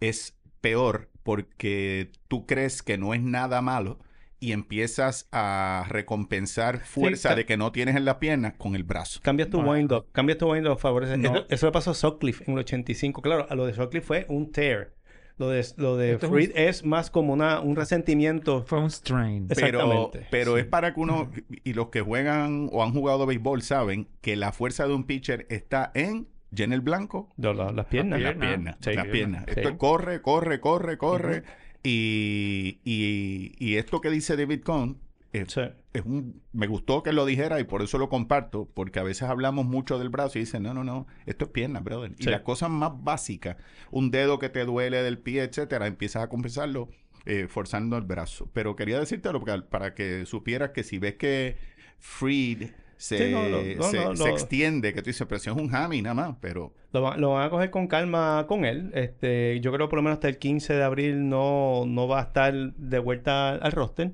es 0.00 0.38
peor 0.62 1.10
porque 1.22 2.10
tú 2.26 2.46
crees 2.46 2.82
que 2.82 2.96
no 2.96 3.12
es 3.12 3.20
nada 3.20 3.60
malo 3.60 3.98
y 4.44 4.52
empiezas 4.52 5.28
a 5.32 5.86
recompensar 5.88 6.80
fuerza 6.80 7.34
de 7.34 7.46
que 7.46 7.56
no 7.56 7.72
tienes 7.72 7.96
en 7.96 8.04
la 8.04 8.18
pierna 8.20 8.54
con 8.56 8.74
el 8.76 8.84
brazo. 8.84 9.20
Cambias 9.22 9.48
tu 9.50 9.60
Ah. 9.60 9.64
wind-up, 9.70 10.06
cambias 10.12 10.38
tu 10.38 10.50
wind-up, 10.50 10.78
favorece. 10.78 11.16
No. 11.16 11.34
Eso, 11.34 11.46
eso 11.48 11.66
le 11.66 11.72
pasó 11.72 11.90
a 11.92 11.94
Sutcliffe 11.94 12.44
en 12.46 12.52
el 12.54 12.58
85. 12.60 13.22
Claro, 13.22 13.46
a 13.48 13.54
lo 13.54 13.66
de 13.66 13.74
Sutcliffe 13.74 14.06
fue 14.06 14.26
un 14.28 14.52
tear. 14.52 14.92
Lo 15.36 15.48
de, 15.48 15.64
lo 15.78 15.96
de 15.96 16.12
Esto 16.12 16.26
es 16.26 16.30
un- 16.32 16.36
Freed 16.38 16.52
es 16.54 16.84
más 16.84 17.10
como 17.10 17.32
una, 17.32 17.60
un 17.60 17.74
resentimiento. 17.74 18.62
Fue 18.66 18.78
un 18.78 18.90
strain. 18.90 19.48
Pero, 19.48 19.60
Exactamente, 19.80 20.26
pero 20.30 20.54
sí. 20.54 20.60
es 20.60 20.66
para 20.66 20.94
que 20.94 21.00
uno, 21.00 21.30
y 21.64 21.72
los 21.72 21.88
que 21.88 22.02
juegan 22.02 22.68
o 22.70 22.84
han 22.84 22.92
jugado 22.92 23.26
béisbol 23.26 23.62
saben 23.62 24.06
que 24.20 24.36
la 24.36 24.52
fuerza 24.52 24.86
de 24.86 24.94
un 24.94 25.04
pitcher 25.04 25.46
está 25.50 25.90
en 25.94 26.28
llena 26.52 26.76
el 26.76 26.82
blanco, 26.82 27.32
las 27.36 27.86
piernas. 27.86 28.20
las 28.20 28.34
pierna. 28.34 28.46
piernas, 28.46 28.76
Sí, 28.80 28.92
las 28.92 29.06
piernas. 29.08 29.44
sí. 29.48 29.54
Esto 29.56 29.68
es 29.70 29.76
corre, 29.76 30.22
corre, 30.22 30.60
corre, 30.60 30.98
corre. 30.98 31.42
Y, 31.84 32.80
y, 32.84 33.52
y 33.58 33.76
esto 33.76 34.00
que 34.00 34.10
dice 34.10 34.36
David 34.36 34.62
Cohn 34.62 34.98
es, 35.32 35.52
Sí. 35.52 35.60
es 35.92 36.02
un, 36.04 36.42
me 36.52 36.66
gustó 36.66 37.02
que 37.02 37.12
lo 37.12 37.26
dijera 37.26 37.60
y 37.60 37.64
por 37.64 37.82
eso 37.82 37.98
lo 37.98 38.08
comparto, 38.08 38.68
porque 38.72 39.00
a 39.00 39.02
veces 39.02 39.24
hablamos 39.28 39.66
mucho 39.66 39.98
del 39.98 40.08
brazo 40.08 40.38
y 40.38 40.42
dicen, 40.42 40.62
no, 40.62 40.72
no, 40.74 40.82
no, 40.84 41.06
esto 41.26 41.44
es 41.46 41.50
pierna, 41.50 41.80
brother. 41.80 42.12
Y 42.18 42.24
las 42.24 42.40
cosas 42.42 42.70
más 42.70 42.92
básicas, 43.02 43.56
un 43.90 44.10
dedo 44.10 44.38
que 44.38 44.48
te 44.48 44.64
duele 44.64 45.02
del 45.02 45.18
pie, 45.18 45.42
etcétera, 45.42 45.86
empiezas 45.86 46.22
a 46.22 46.28
compensarlo 46.28 46.88
eh, 47.26 47.46
forzando 47.48 47.96
el 47.96 48.04
brazo. 48.04 48.48
Pero 48.52 48.76
quería 48.76 48.98
decírtelo 49.00 49.40
porque- 49.40 49.62
para 49.68 49.94
que 49.94 50.24
supieras 50.26 50.70
que 50.70 50.82
si 50.84 50.98
ves 50.98 51.14
que 51.14 51.56
Freed 51.98 52.70
se, 52.96 53.18
Sí, 53.28 53.32
no, 53.32 53.48
no, 53.48 54.10
no, 54.14 54.16
se, 54.16 54.30
extiende, 54.30 54.92
que 54.94 55.02
tú 55.02 55.10
dices, 55.10 55.26
pero 55.26 55.38
si 55.40 55.50
es 55.50 55.56
un 55.56 55.74
hammy 55.74 56.00
nada 56.00 56.14
más, 56.14 56.36
pero 56.40 56.72
Lo, 56.94 57.02
va- 57.02 57.16
lo 57.18 57.32
van 57.32 57.44
a 57.46 57.50
coger 57.50 57.70
con 57.70 57.86
calma 57.88 58.46
con 58.48 58.64
él. 58.64 58.90
Este, 58.94 59.60
yo 59.60 59.70
creo 59.72 59.88
por 59.90 59.98
lo 59.98 60.02
menos 60.04 60.16
hasta 60.16 60.28
el 60.28 60.38
15 60.38 60.72
de 60.74 60.82
abril 60.82 61.28
no, 61.28 61.84
no 61.86 62.08
va 62.08 62.20
a 62.20 62.22
estar 62.22 62.54
de 62.54 62.98
vuelta 63.00 63.50
al, 63.50 63.60
al 63.62 63.72
roster. 63.72 64.12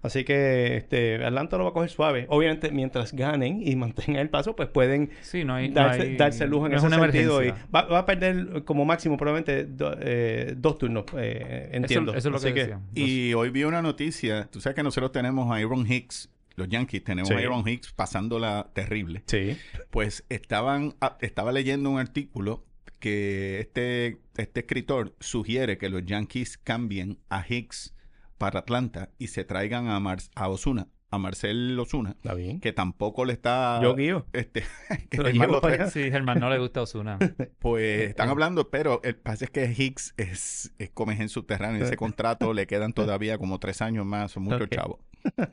Así 0.00 0.24
que 0.24 0.76
este, 0.78 1.24
Atlanta 1.24 1.56
lo 1.58 1.62
va 1.62 1.70
a 1.70 1.72
coger 1.74 1.88
suave. 1.90 2.26
Obviamente, 2.28 2.72
mientras 2.72 3.12
ganen 3.12 3.60
y 3.64 3.76
mantengan 3.76 4.22
el 4.22 4.30
paso, 4.30 4.56
pues 4.56 4.68
pueden 4.68 5.10
Sí, 5.20 5.44
no 5.44 5.54
hay. 5.54 5.68
no 5.68 5.74
darse, 5.74 6.02
hay- 6.02 6.16
darse 6.16 6.46
lujo 6.48 6.66
en 6.66 6.72
no 6.72 6.78
es 6.78 6.82
ese 6.84 6.92
una 6.96 7.02
sentido. 7.12 7.44
Y 7.44 7.50
va, 7.72 7.82
va 7.82 7.98
a 8.00 8.06
perder 8.06 8.64
como 8.64 8.84
máximo 8.84 9.16
probablemente 9.16 9.64
do- 9.66 9.94
eh, 10.00 10.54
dos 10.56 10.78
turnos, 10.78 11.04
eh, 11.16 11.68
entiendo. 11.72 12.12
Eso, 12.12 12.18
eso 12.18 12.28
es 12.30 12.32
lo 12.32 12.36
Así 12.38 12.54
que, 12.54 12.60
decía. 12.60 12.80
Y 12.94 13.34
hoy 13.34 13.50
vi 13.50 13.62
una 13.64 13.80
noticia, 13.82 14.48
tú 14.50 14.60
sabes 14.60 14.74
que 14.74 14.82
nosotros 14.82 15.12
tenemos 15.12 15.48
a 15.52 15.56
Aaron 15.58 15.86
Hicks, 15.86 16.31
los 16.56 16.68
Yankees 16.68 17.04
tenemos 17.04 17.28
Sí. 17.28 17.34
a 17.34 17.38
Aaron 17.38 17.66
Hicks 17.66 17.92
pasándola 17.92 18.70
terrible. 18.74 19.22
Sí. 19.26 19.56
Pues 19.90 20.24
estaban, 20.28 20.94
ah, 21.00 21.18
estaba 21.20 21.52
leyendo 21.52 21.90
un 21.90 21.98
artículo 21.98 22.64
que 22.98 23.58
este, 23.60 24.20
este 24.36 24.60
escritor 24.60 25.16
sugiere 25.18 25.76
que 25.76 25.88
los 25.88 26.04
Yankees 26.04 26.56
cambien 26.56 27.18
a 27.28 27.44
Hicks 27.46 27.94
para 28.38 28.60
Atlanta 28.60 29.10
y 29.18 29.28
se 29.28 29.44
traigan 29.44 29.88
a, 29.88 29.98
Mar 29.98 30.18
a 30.34 30.48
Osuna, 30.48 30.88
a 31.10 31.18
Marcel 31.18 31.78
Osuna, 31.78 32.10
Está 32.10 32.34
bien. 32.34 32.60
que 32.60 32.72
tampoco 32.72 33.24
le 33.24 33.32
está... 33.32 33.80
Yo 33.82 33.94
guío. 33.96 34.26
Este, 34.32 34.64
que 35.10 35.18
Germán 35.18 35.50
allá. 35.62 35.90
Sí, 35.90 36.10
Germán 36.10 36.40
no 36.40 36.48
le 36.48 36.58
gusta 36.58 36.80
a 36.80 36.82
Osuna. 36.84 37.18
Pues 37.58 38.08
están 38.10 38.28
hablando, 38.28 38.70
pero 38.70 39.00
el 39.04 39.16
pasa 39.16 39.44
es 39.44 39.50
que 39.50 39.72
Hicks 39.76 40.14
es, 40.16 40.72
es 40.78 40.90
en 40.96 41.28
subterráneo. 41.28 41.84
Ese 41.84 41.96
contrato 41.96 42.52
le 42.52 42.66
quedan 42.66 42.92
todavía 42.92 43.38
como 43.38 43.58
tres 43.58 43.82
años 43.82 44.06
más, 44.06 44.32
son 44.32 44.44
muchos 44.44 44.68
chavos. 44.70 45.00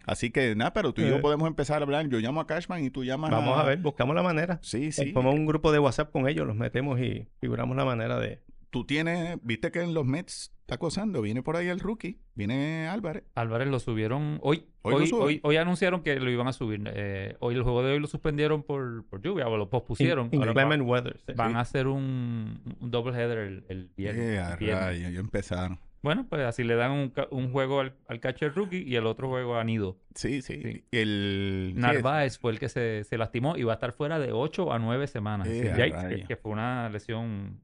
Así 0.05 0.31
que 0.31 0.55
nada, 0.55 0.73
pero 0.73 0.93
tú 0.93 1.01
y 1.01 1.07
yo 1.09 1.17
Eh. 1.17 1.19
podemos 1.19 1.47
empezar 1.47 1.81
a 1.81 1.85
hablar. 1.85 2.07
Yo 2.09 2.19
llamo 2.19 2.41
a 2.41 2.47
Cashman 2.47 2.83
y 2.83 2.89
tú 2.89 3.03
llamas 3.03 3.29
Vamos 3.31 3.57
a 3.57 3.63
ver, 3.63 3.79
buscamos 3.79 4.15
la 4.15 4.23
manera. 4.23 4.59
Sí, 4.61 4.91
sí. 4.91 5.07
Ponemos 5.11 5.35
un 5.35 5.45
grupo 5.45 5.71
de 5.71 5.79
WhatsApp 5.79 6.11
con 6.11 6.27
ellos, 6.27 6.47
los 6.47 6.55
metemos 6.55 6.99
y 6.99 7.27
figuramos 7.39 7.75
la 7.77 7.85
manera 7.85 8.19
de... 8.19 8.41
Tú 8.71 8.85
tienes, 8.85 9.39
viste 9.41 9.71
que 9.71 9.81
en 9.81 9.95
los 9.95 10.05
Mets 10.05 10.53
está 10.61 10.75
acosando. 10.75 11.23
Viene 11.23 11.41
por 11.41 11.55
ahí 11.55 11.67
el 11.69 11.79
rookie, 11.79 12.19
viene 12.35 12.88
Álvarez. 12.88 13.23
Álvarez 13.33 13.67
lo 13.67 13.79
subieron 13.79 14.38
hoy. 14.43 14.67
Hoy 14.83 14.93
Hoy, 14.93 15.09
hoy, 15.11 15.39
hoy 15.43 15.57
anunciaron 15.57 16.03
que 16.03 16.19
lo 16.19 16.29
iban 16.29 16.47
a 16.47 16.53
subir. 16.53 16.83
Eh, 16.93 17.35
hoy 17.39 17.55
el 17.55 17.63
juego 17.63 17.81
de 17.81 17.93
hoy 17.93 17.99
lo 17.99 18.05
suspendieron 18.05 18.61
por, 18.61 19.05
por 19.07 19.23
lluvia 19.23 19.47
o 19.47 19.57
lo 19.57 19.71
pospusieron. 19.71 20.29
In- 20.31 20.39
Ahora 20.41 20.51
inclement 20.51 20.83
va- 20.83 20.85
weather. 20.85 21.19
sí. 21.25 21.33
van 21.35 21.55
a 21.55 21.61
hacer 21.61 21.88
un, 21.88 22.61
un 22.79 22.91
double 22.91 23.11
header 23.19 23.39
el, 23.39 23.65
el 23.69 23.89
viernes. 23.97 24.23
Eh, 24.23 24.35
el 24.35 24.39
a 24.43 24.55
viernes. 24.55 24.85
rayos, 24.85 25.13
ya 25.13 25.19
empezaron. 25.19 25.79
Bueno, 26.01 26.25
pues 26.29 26.41
así 26.45 26.63
le 26.63 26.75
dan 26.75 26.91
un, 26.91 27.09
ca- 27.09 27.27
un 27.31 27.51
juego 27.51 27.81
al, 27.81 27.93
al 28.07 28.19
catcher 28.19 28.53
rookie 28.55 28.83
y 28.87 28.95
el 28.95 29.05
otro 29.05 29.27
juego 29.29 29.57
a 29.57 29.63
Nido. 29.63 29.97
Sí, 30.15 30.41
sí. 30.41 30.61
Sí. 30.61 30.85
El 30.91 31.73
sí, 31.75 31.79
Narváez 31.81 32.39
fue 32.39 32.51
el 32.53 32.59
que 32.59 32.69
se, 32.69 33.03
se 33.03 33.17
lastimó 33.17 33.57
y 33.57 33.63
va 33.63 33.73
a 33.73 33.75
estar 33.75 33.91
fuera 33.91 34.17
de 34.19 34.31
8 34.31 34.71
a 34.71 34.79
9 34.79 35.07
semanas. 35.07 35.47
Eh, 35.49 36.23
que, 36.27 36.35
fue 36.37 36.51
una 36.51 36.89
lesión 36.89 37.59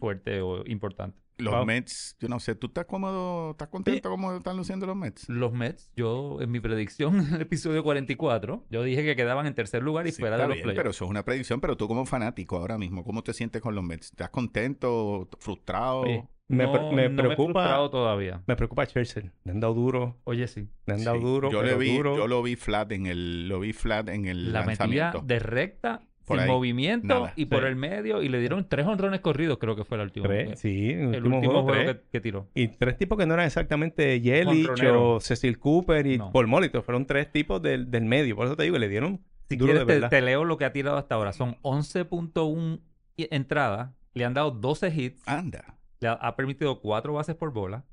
fuerte 0.00 0.40
o 0.40 0.64
importante. 0.66 1.20
los 1.38 1.54
Wow. 1.54 1.66
Mets, 1.66 2.16
yo 2.18 2.26
no 2.28 2.40
sé, 2.40 2.54
¿tú 2.56 2.66
estás 2.68 2.86
cómodo, 2.86 3.50
estás 3.52 3.68
contento 3.68 4.08
cómo 4.10 4.32
están 4.38 4.56
luciendo 4.56 4.86
los 4.86 4.96
Mets? 4.96 5.28
Los 5.28 5.52
Mets, 5.52 5.92
yo 5.94 6.38
en 6.40 6.50
mi 6.50 6.58
predicción 6.58 7.20
en 7.28 7.34
el 7.34 7.42
episodio 7.42 7.84
44, 7.84 8.64
yo 8.70 8.82
dije 8.82 9.04
que 9.04 9.14
quedaban 9.14 9.46
en 9.46 9.54
tercer 9.54 9.82
lugar 9.84 10.06
y 10.08 10.12
Sí, 10.12 10.20
fuera 10.20 10.36
de 10.36 10.42
los 10.44 10.54
bien, 10.54 10.62
playoffs. 10.64 10.78
pero 10.78 10.90
eso 10.90 11.04
es 11.04 11.10
una 11.10 11.24
predicción, 11.24 11.60
pero 11.60 11.76
tú 11.76 11.86
como 11.86 12.06
fanático 12.06 12.56
ahora 12.56 12.76
mismo, 12.78 13.04
¿cómo 13.04 13.22
te 13.22 13.32
sientes 13.34 13.62
con 13.62 13.74
los 13.76 13.84
Mets? 13.84 14.06
¿Estás 14.06 14.30
contento, 14.30 15.28
frustrado? 15.38 16.00
Oye, 16.00 16.24
me, 16.48 16.64
no, 16.64 16.72
pre- 16.72 16.92
me 16.92 17.08
no 17.08 17.16
preocupa... 17.22 17.44
frustrado 17.62 17.90
todavía. 17.90 18.42
Me 18.46 18.56
preocupa 18.56 18.86
Churchill. 18.86 19.30
Le 19.44 19.52
han 19.52 19.60
dado 19.60 19.74
duro. 19.74 20.16
Oye, 20.24 20.46
sí. 20.48 20.68
Le 20.86 20.94
han 20.94 21.04
dado 21.04 21.18
Sí, 21.18 21.22
duro. 21.24 21.50
yo, 21.50 21.62
le 21.62 21.76
vi, 21.76 21.96
duro. 21.96 22.16
yo 22.16 22.26
lo 22.26 22.42
vi 22.42 22.56
flat 22.56 22.90
en 22.92 23.06
el, 23.06 23.48
lo 23.48 23.60
vi 23.60 23.72
flat 23.72 24.08
en 24.08 24.26
el 24.26 24.52
La 24.52 24.64
lanzamiento. 24.64 25.20
de 25.24 25.38
recta, 25.38 26.00
Por 26.24 26.36
sin 26.38 26.44
ahí, 26.44 26.50
movimiento 26.50 27.06
nada. 27.06 27.32
y 27.36 27.46
por 27.46 27.64
el 27.64 27.76
medio 27.76 28.22
y 28.22 28.28
le 28.28 28.38
dieron 28.40 28.66
tres 28.68 28.86
honrones 28.86 29.20
corridos, 29.20 29.58
creo 29.58 29.76
que 29.76 29.84
fue 29.84 29.98
el 29.98 30.04
último. 30.04 30.26
Tres, 30.26 30.58
sí, 30.60 30.90
el, 30.90 31.14
el 31.14 31.16
último, 31.24 31.36
último 31.36 31.62
juego, 31.64 31.84
que, 31.92 32.00
que 32.12 32.20
tiró. 32.20 32.48
Y 32.54 32.68
tres 32.68 32.96
tipos 32.96 33.18
que 33.18 33.26
no 33.26 33.34
eran 33.34 33.46
exactamente 33.46 34.20
Yelich 34.20 34.68
o 34.90 35.20
Cecil 35.20 35.58
Cooper 35.58 36.06
y 36.06 36.18
No. 36.18 36.32
Paul 36.32 36.46
Molitor. 36.46 36.82
Fueron 36.82 37.06
tres 37.06 37.30
tipos 37.30 37.60
del, 37.62 37.90
del 37.90 38.04
medio. 38.04 38.36
Por 38.36 38.46
eso 38.46 38.56
te 38.56 38.62
digo, 38.64 38.78
le 38.78 38.88
dieron 38.88 39.20
Si 39.50 39.56
duro 39.56 39.72
quieres, 39.72 39.86
de 39.86 39.92
te, 39.94 40.00
verdad. 40.00 40.10
te 40.10 40.22
leo 40.22 40.44
lo 40.44 40.56
que 40.58 40.64
ha 40.64 40.72
tirado 40.72 40.96
hasta 40.96 41.14
ahora. 41.14 41.32
Son 41.32 41.56
11.1 41.62 42.80
i- 43.16 43.28
entradas. 43.30 43.90
Le 44.14 44.24
han 44.24 44.34
dado 44.34 44.50
12 44.50 44.88
hits. 44.94 45.22
Anda. 45.28 45.76
Le 46.00 46.08
ha, 46.08 46.12
ha 46.12 46.36
permitido 46.36 46.80
4 46.80 47.12
bases 47.12 47.34
por 47.36 47.52
bola. 47.52 47.84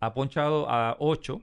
Ha 0.00 0.14
ponchado 0.14 0.68
a 0.68 0.96
8. 0.98 1.40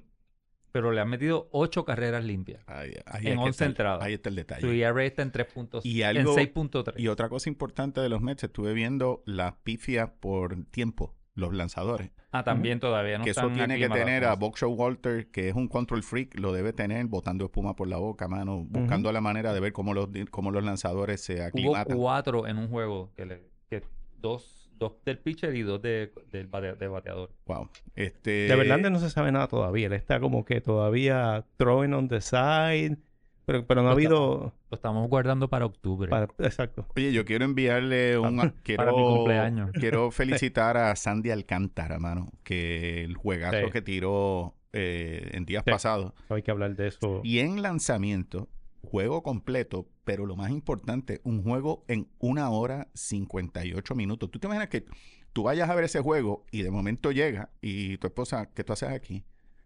Pero 0.71 0.91
le 0.91 0.99
han 1.01 1.07
metido 1.09 1.49
8 1.51 1.85
carreras 1.85 2.23
limpias. 2.23 2.63
Ahí, 2.65 2.93
ahí 3.05 3.27
En 3.27 3.33
es 3.33 3.33
que 3.33 3.37
11 3.37 3.49
está 3.51 3.65
el- 3.65 3.71
entradas. 3.71 4.03
Ahí 4.03 4.13
está 4.13 4.29
el 4.29 4.35
Su 4.35 4.39
detalle. 4.39 4.81
ERA 4.81 5.03
está 5.05 5.21
en 5.21 5.31
3 5.31 5.45
puntos. 5.53 5.85
Y 5.85 6.01
en 6.01 6.17
algo- 6.17 6.33
6.3. 6.35 6.95
Y 6.99 7.09
otra 7.09 7.29
cosa 7.29 7.47
importante 7.47 8.01
de 8.01 8.09
los 8.09 8.21
Mets, 8.21 8.43
estuve 8.45 8.73
viendo 8.73 9.21
las 9.27 9.53
pifias 9.63 10.09
por 10.19 10.65
tiempo, 10.71 11.13
los 11.35 11.53
lanzadores. 11.53 12.09
Ah, 12.31 12.43
también 12.43 12.79
todavía 12.79 13.19
no 13.19 13.23
que 13.23 13.29
eso 13.29 13.51
tiene 13.51 13.77
que 13.77 13.87
tener 13.87 14.25
a. 14.25 14.33
Boxer 14.33 14.67
Walter, 14.69 15.29
que 15.29 15.47
es 15.49 15.53
un 15.55 15.67
control 15.67 16.01
freak, 16.01 16.39
lo 16.39 16.51
debe 16.51 16.73
tener 16.73 17.05
botando 17.05 17.45
espuma 17.45 17.75
por 17.75 17.87
la 17.87 17.97
boca, 17.97 18.27
mano, 18.27 18.65
buscando 18.67 19.11
la 19.11 19.21
manera 19.21 19.53
de 19.53 19.59
ver 19.59 19.73
cómo 19.73 19.93
los, 19.93 20.09
cómo 20.31 20.49
los 20.49 20.63
lanzadores 20.63 21.21
se 21.21 21.35
Hubo 21.35 21.43
aclimatan. 21.45 21.95
cuatro 21.97 22.47
en 22.47 22.57
un 22.57 22.69
juego. 22.69 23.11
Que, 23.15 23.27
le, 23.27 23.43
que 23.69 23.83
dos, 24.17 24.62
dos 24.83 24.93
del 25.05 25.17
pitcher 25.19 25.55
y 25.55 25.61
dos 25.63 25.81
de, 25.81 26.11
del 26.31 26.47
bate- 26.49 26.75
de 26.75 26.87
bateador. 26.87 27.31
Wow. 27.45 27.69
Este, 27.95 28.47
De 28.47 28.55
Verlander 28.55 28.91
no 28.91 28.99
se 28.99 29.09
sabe 29.09 29.31
nada 29.31 29.47
todavía. 29.47 29.87
Él 29.87 29.93
está 29.93 30.19
como 30.19 30.45
que 30.45 30.61
todavía 30.61 31.45
throwing 31.57 31.93
on 31.93 32.07
the 32.07 32.21
side. 32.21 32.97
Pero, 33.45 33.67
pero 33.67 33.81
no 33.81 33.89
ha 33.89 33.91
habido... 33.91 34.53
Lo 34.71 34.75
estamos 34.75 35.09
guardando 35.09 35.49
para 35.49 35.65
octubre. 35.65 36.09
para- 36.09 36.29
exacto. 36.39 36.85
Oye, 36.95 37.11
yo 37.11 37.25
quiero 37.25 37.43
enviarle 37.43 38.17
un... 38.17 38.37
Para- 38.37 38.53
quiero, 38.63 38.85
para 38.85 38.95
mi 38.97 39.03
cumpleaños. 39.03 39.71
Quiero 39.79 40.11
felicitar 40.11 40.77
a 40.77 40.95
Sandy 40.95 41.29
Alcántara, 41.31 41.99
mano, 41.99 42.31
que 42.43 43.03
el 43.03 43.15
juegazo 43.15 43.65
Sí. 43.65 43.71
que 43.71 43.81
tiró 43.81 44.55
eh, 44.71 45.29
en 45.33 45.43
días 45.45 45.63
Sí. 45.65 45.71
pasados. 45.71 46.13
Hay 46.29 46.41
que 46.41 46.51
hablar 46.51 46.75
de 46.77 46.87
eso. 46.87 47.19
Y 47.25 47.39
en 47.39 47.61
lanzamiento, 47.61 48.47
juego 48.83 49.23
completo, 49.23 49.87
pero 50.03 50.25
lo 50.25 50.35
más 50.35 50.51
importante, 50.51 51.21
un 51.23 51.41
juego 51.43 51.83
en 51.87 52.07
una 52.19 52.49
hora 52.49 52.89
58 52.93 53.95
minutos. 53.95 54.29
¿Tú 54.29 54.39
te 54.39 54.47
imaginas 54.47 54.69
que 54.69 54.85
tú 55.31 55.43
vayas 55.43 55.69
a 55.69 55.75
ver 55.75 55.85
ese 55.85 56.01
juego 56.01 56.45
y 56.51 56.61
de 56.61 56.71
momento 56.71 57.11
llega 57.11 57.49
y 57.61 57.97
tu 57.97 58.07
esposa, 58.07 58.49
¿qué 58.53 58.63
tú 58.63 58.73
haces 58.73 58.89
aquí? 58.89 59.23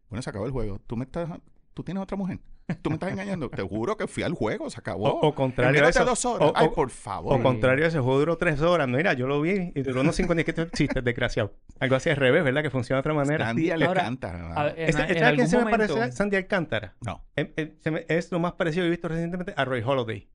Bueno, 0.09 0.21
se 0.21 0.29
acabó 0.29 0.45
el 0.45 0.51
juego. 0.51 0.79
Tú 0.87 0.95
me 0.95 1.05
estás... 1.05 1.29
Tú 1.73 1.83
tienes 1.83 2.01
otra 2.01 2.17
mujer. 2.17 2.39
Tú 2.81 2.89
me 2.89 2.95
estás 2.95 3.11
engañando. 3.13 3.49
Te 3.49 3.61
juro 3.61 3.95
que 3.95 4.07
fui 4.07 4.23
al 4.23 4.33
juego, 4.33 4.69
se 4.69 4.77
acabó. 4.81 5.07
O, 5.21 5.33
contrario 5.33 5.85
a 5.85 5.89
eso. 5.89 6.03
dos 6.03 6.25
horas. 6.25 6.49
o- 6.49 6.53
Ay, 6.53 6.67
por 6.75 6.89
favor. 6.89 7.39
O 7.39 7.41
contrario, 7.41 7.85
ese 7.85 7.99
juego 7.99 8.19
duró 8.19 8.37
tres 8.37 8.59
horas. 8.61 8.89
No, 8.89 8.97
mira, 8.97 9.13
yo 9.13 9.25
lo 9.25 9.39
vi 9.39 9.71
y 9.73 9.81
duró 9.83 10.01
unos 10.01 10.17
57 10.17 10.69
chistes, 10.75 11.01
desgraciado. 11.01 11.53
Algo 11.79 11.95
así 11.95 12.09
al 12.09 12.17
revés, 12.17 12.43
¿verdad? 12.43 12.61
Que 12.63 12.69
funciona 12.69 12.97
de 12.97 12.99
otra 12.99 13.13
manera. 13.13 13.45
Sandy 13.45 13.71
Alcántara. 14.01 14.61
A- 14.61 14.67
Este- 14.67 14.91
¿Sabes 14.91 15.35
quién 15.35 15.47
se 15.47 15.57
me 15.57 15.71
parece 15.71 15.93
a 15.93 16.11
Sandy 16.11 16.35
Alcántara? 16.35 16.95
No. 17.05 17.23
Eh, 17.37 17.53
eh, 17.55 17.75
se 17.79 17.89
me- 17.91 18.05
es 18.09 18.31
lo 18.33 18.39
más 18.39 18.51
parecido 18.53 18.83
que 18.83 18.87
he 18.87 18.91
visto 18.91 19.07
recientemente 19.07 19.53
a 19.55 19.63
Roy 19.63 19.81
Holiday. 19.85 20.27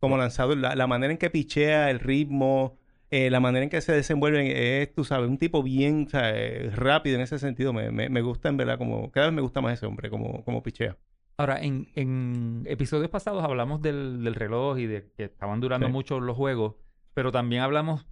Como 0.00 0.16
lanzador, 0.16 0.56
la, 0.56 0.74
la 0.76 0.86
manera 0.86 1.12
en 1.12 1.18
que 1.18 1.28
pichea, 1.28 1.90
el 1.90 2.00
ritmo, 2.00 2.78
eh, 3.10 3.28
la 3.28 3.40
manera 3.40 3.64
en 3.64 3.68
que 3.70 3.82
se 3.82 3.92
desenvuelve, 3.92 4.80
es, 4.82 4.94
tú 4.94 5.04
sabes, 5.04 5.28
un 5.28 5.36
tipo 5.36 5.62
bien 5.62 6.04
o 6.06 6.10
sea, 6.10 6.32
rápido 6.74 7.16
en 7.16 7.22
ese 7.22 7.38
sentido. 7.38 7.74
Me, 7.74 7.90
me, 7.90 8.08
me 8.08 8.22
gusta, 8.22 8.48
en 8.48 8.56
verdad, 8.56 8.78
como 8.78 9.10
cada 9.10 9.26
vez 9.26 9.34
me 9.34 9.42
gusta 9.42 9.60
más 9.60 9.74
ese 9.74 9.84
hombre, 9.84 10.08
como, 10.08 10.42
como 10.42 10.62
pichea. 10.62 10.96
Ahora, 11.38 11.60
en, 11.62 11.88
en 11.94 12.62
episodios 12.66 13.10
pasados 13.10 13.44
hablamos 13.44 13.82
del, 13.82 14.24
del 14.24 14.34
reloj 14.34 14.78
y 14.78 14.86
de 14.86 15.10
que 15.16 15.24
estaban 15.24 15.60
durando 15.60 15.86
Sí. 15.88 15.92
mucho 15.92 16.18
los 16.20 16.36
juegos, 16.36 16.76
pero 17.14 17.30
también 17.30 17.62
hablamos 17.62 18.06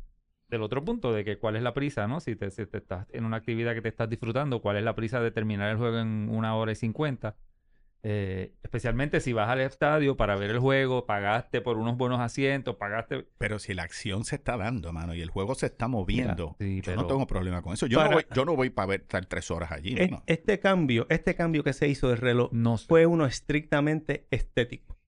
del 0.49 0.62
otro 0.62 0.85
punto, 0.85 1.12
de 1.12 1.25
que 1.25 1.38
cuál 1.38 1.57
es 1.57 1.62
la 1.62 1.73
prisa, 1.73 2.07
¿no? 2.07 2.21
Si 2.21 2.37
te, 2.37 2.50
si 2.50 2.66
te 2.66 2.78
estás 2.78 3.07
en 3.12 3.25
una 3.25 3.38
actividad 3.38 3.73
que 3.75 3.81
te 3.81 3.88
estás 3.88 4.11
disfrutando, 4.11 4.61
cuál 4.61 4.76
es 4.76 4.85
la 4.85 4.95
prisa 4.95 5.21
de 5.21 5.31
terminar 5.31 5.71
el 5.71 5.78
juego 5.78 5.99
en 5.99 6.28
una 6.31 6.54
hora 6.54 6.73
y 6.73 6.76
cincuenta. 6.76 7.37
Eh, 8.07 8.53
especialmente 8.63 9.19
si 9.21 9.33
vas 9.33 9.49
al 9.49 9.63
estadio 9.63 10.15
para 10.19 10.37
ver 10.37 10.51
el 10.51 10.59
juego, 10.59 11.07
pagaste 11.07 11.63
por 11.63 11.79
unos 11.79 11.97
buenos 11.97 12.21
asientos, 12.21 12.77
pagaste... 12.77 13.27
Pero 13.39 13.59
si 13.59 13.73
la 13.73 13.83
acción 13.85 14.25
se 14.25 14.37
está 14.37 14.59
dando, 14.59 14.93
mano, 14.93 15.15
y 15.15 15.23
el 15.23 15.31
juego 15.31 15.55
se 15.55 15.65
está 15.67 15.89
moviendo, 15.89 16.55
sí, 16.59 16.83
yo 16.83 16.97
no 16.97 17.07
tengo 17.07 17.27
problema 17.27 17.63
con 17.63 17.73
eso. 17.73 17.87
Yo 17.87 18.05
no 18.05 18.11
voy, 18.11 18.27
yo 18.35 18.45
no 18.45 18.57
voy 18.57 18.69
para 18.69 18.89
ver 18.89 19.01
estar 19.01 19.25
tres 19.25 19.51
horas 19.51 19.73
allí, 19.73 19.95
Es- 19.99 20.11
mano. 20.11 20.23
este 20.27 20.61
cambio, 20.61 21.07
este 21.09 21.35
cambio 21.35 21.65
que 21.65 21.73
se 21.73 21.89
hizo 21.89 22.11
del 22.11 22.19
reloj 22.19 22.51
No 22.53 22.77
sé. 22.77 22.87
fue 22.89 23.07
uno 23.07 23.25
estrictamente 23.25 24.27
estético. 24.31 24.99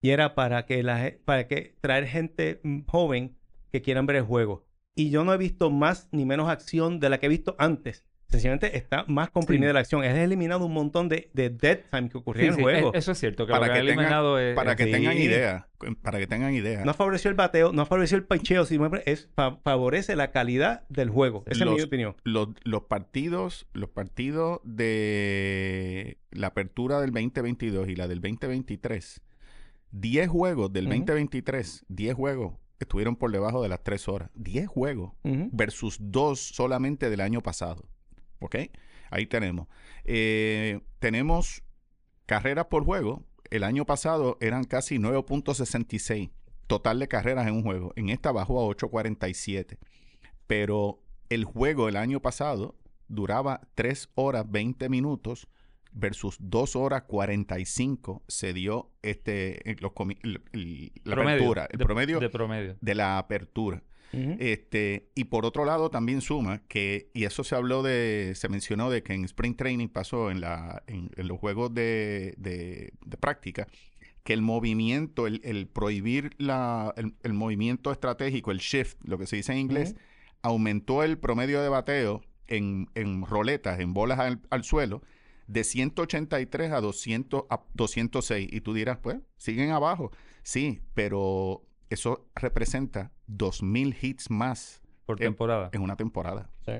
Y 0.00 0.10
era 0.10 0.34
para 0.34 0.64
que 0.64 0.82
la 0.82 1.12
para 1.26 1.46
que 1.48 1.76
traer 1.82 2.06
gente 2.06 2.60
mm, 2.62 2.82
joven 2.86 3.36
que 3.70 3.82
quieran 3.82 4.06
ver 4.06 4.16
el 4.16 4.22
juego. 4.22 4.64
Y 4.94 5.10
yo 5.10 5.24
no 5.24 5.34
he 5.34 5.36
visto 5.36 5.70
más 5.70 6.08
ni 6.10 6.24
menos 6.24 6.48
acción 6.48 7.00
de 7.00 7.10
la 7.10 7.18
que 7.18 7.26
he 7.26 7.28
visto 7.28 7.54
antes. 7.58 8.05
Sencillamente 8.28 8.76
está 8.76 9.04
más 9.06 9.30
comprimida 9.30 9.68
Sí. 9.70 9.74
la 9.74 9.80
acción. 9.80 10.02
Es 10.04 10.14
eliminado 10.16 10.66
un 10.66 10.72
montón 10.72 11.08
de, 11.08 11.30
de 11.32 11.48
dead 11.48 11.78
time 11.92 12.08
que 12.08 12.18
ocurría 12.18 12.42
Sí, 12.42 12.46
en 12.48 12.52
el 12.52 12.56
sí, 12.56 12.62
juego. 12.62 12.92
e- 12.94 12.98
eso 12.98 13.12
es 13.12 13.18
cierto, 13.18 13.46
que 13.46 13.52
Para 13.52 13.68
lo 13.68 13.72
que, 13.72 13.78
tengan- 13.78 13.86
eliminado 13.88 14.38
es... 14.40 14.54
Para 14.56 14.72
es- 14.72 14.76
que 14.76 14.84
sí. 14.86 14.90
tengan 14.92 15.16
idea, 15.16 15.68
para 16.02 16.18
que 16.18 16.26
tengan 16.26 16.52
idea. 16.52 16.84
No 16.84 16.92
favoreció 16.92 17.30
el 17.30 17.36
bateo, 17.36 17.72
no 17.72 17.86
favoreció 17.86 18.16
el 18.18 18.24
picheo, 18.24 18.64
sino 18.64 18.90
es 19.06 19.28
fa- 19.36 19.58
favorece 19.62 20.16
la 20.16 20.32
calidad 20.32 20.82
del 20.88 21.08
juego. 21.10 21.44
Esa 21.46 21.64
es 21.64 21.70
mi 21.70 21.80
opinión. 21.80 22.16
los, 22.24 22.48
los 22.64 22.82
partidos, 22.84 23.68
los 23.72 23.90
partidos 23.90 24.60
de 24.64 26.18
la 26.30 26.48
apertura 26.48 27.00
del 27.00 27.12
2022 27.12 27.88
y 27.88 27.96
la 27.96 28.08
del 28.08 28.20
2023, 28.20 29.22
10 29.92 30.28
juegos 30.28 30.72
del 30.72 30.86
Ujú. 30.86 30.94
2023, 30.96 31.84
10 31.88 32.14
juegos 32.14 32.54
estuvieron 32.80 33.16
por 33.16 33.30
debajo 33.32 33.62
de 33.62 33.68
las 33.68 33.82
3 33.82 34.08
horas. 34.08 34.30
10 34.34 34.66
juegos 34.66 35.12
versus 35.22 35.96
2 36.00 36.40
solamente 36.40 37.08
del 37.08 37.20
año 37.20 37.40
pasado. 37.42 37.84
¿Ok? 38.40 38.56
Ahí 39.10 39.26
tenemos. 39.26 39.68
Eh, 40.04 40.80
tenemos 40.98 41.62
carreras 42.26 42.66
por 42.66 42.84
juego. 42.84 43.24
El 43.50 43.62
año 43.64 43.84
pasado 43.86 44.36
eran 44.40 44.64
casi 44.64 44.98
9.66 44.98 46.30
total 46.66 46.98
de 46.98 47.08
carreras 47.08 47.46
en 47.46 47.54
un 47.54 47.62
juego. 47.62 47.92
En 47.96 48.08
esta 48.08 48.32
bajó 48.32 48.60
a 48.60 48.74
8.47. 48.74 49.78
Pero 50.46 51.02
el 51.28 51.44
juego 51.44 51.88
el 51.88 51.96
año 51.96 52.20
pasado 52.20 52.74
duraba 53.08 53.60
3 53.74 54.10
horas 54.14 54.50
20 54.50 54.88
minutos 54.88 55.48
versus 55.92 56.36
2 56.40 56.76
horas 56.76 57.02
45 57.04 58.22
se 58.28 58.52
dio 58.52 58.90
este 59.02 59.70
eh, 59.70 59.76
los 59.80 59.92
el- 60.22 60.42
el- 60.52 60.92
la 61.04 61.14
promedio, 61.14 61.36
apertura, 61.36 61.68
el 61.70 61.78
de- 61.78 61.84
promedio 61.84 62.20
De 62.20 62.28
promedio. 62.30 62.76
de 62.80 62.94
la 62.94 63.18
apertura. 63.18 63.82
Este, 64.12 65.10
y 65.14 65.24
por 65.24 65.44
otro 65.44 65.64
lado 65.64 65.90
también 65.90 66.20
suma 66.22 66.62
que, 66.68 67.10
y 67.12 67.24
eso 67.24 67.44
se 67.44 67.54
habló 67.54 67.82
de, 67.82 68.32
se 68.34 68.48
mencionó 68.48 68.88
de 68.90 69.02
que 69.02 69.12
en 69.12 69.24
Spring 69.24 69.54
Training 69.56 69.88
pasó 69.88 70.30
en, 70.30 70.40
la, 70.40 70.82
en, 70.86 71.10
en 71.16 71.28
los 71.28 71.38
juegos 71.38 71.74
de, 71.74 72.34
de- 72.38 72.92
de 73.04 73.16
práctica, 73.18 73.66
que 74.24 74.32
el 74.32 74.42
movimiento, 74.42 75.26
el, 75.26 75.40
el 75.44 75.66
prohibir 75.66 76.30
la, 76.38 76.94
el, 76.96 77.14
el 77.22 77.32
movimiento 77.34 77.92
estratégico, 77.92 78.50
el 78.52 78.58
shift, 78.58 78.96
lo 79.04 79.18
que 79.18 79.26
se 79.26 79.36
dice 79.36 79.52
en 79.52 79.58
inglés, 79.58 79.94
aumentó 80.42 81.02
el 81.02 81.18
promedio 81.18 81.60
de 81.62 81.68
bateo 81.68 82.22
en, 82.46 82.88
en 82.94 83.22
roletas, 83.26 83.80
en 83.80 83.92
bolas 83.92 84.18
al, 84.18 84.40
al 84.50 84.64
suelo, 84.64 85.02
de 85.46 85.62
183 85.62 86.72
a, 86.72 86.80
200, 86.80 87.44
a 87.50 87.60
206. 87.74 88.48
Y 88.50 88.60
tú 88.62 88.72
dirás, 88.74 88.98
pues, 88.98 89.18
siguen 89.36 89.70
abajo. 89.70 90.10
Sí, 90.42 90.80
pero 90.94 91.62
eso 91.90 92.28
representa 92.34 93.12
2.000 93.28 93.96
hits 94.00 94.30
más 94.30 94.80
Por 95.04 95.20
en- 95.22 95.28
temporada. 95.28 95.70
en 95.72 95.82
una 95.82 95.96
temporada. 95.96 96.50
Sí. 96.64 96.72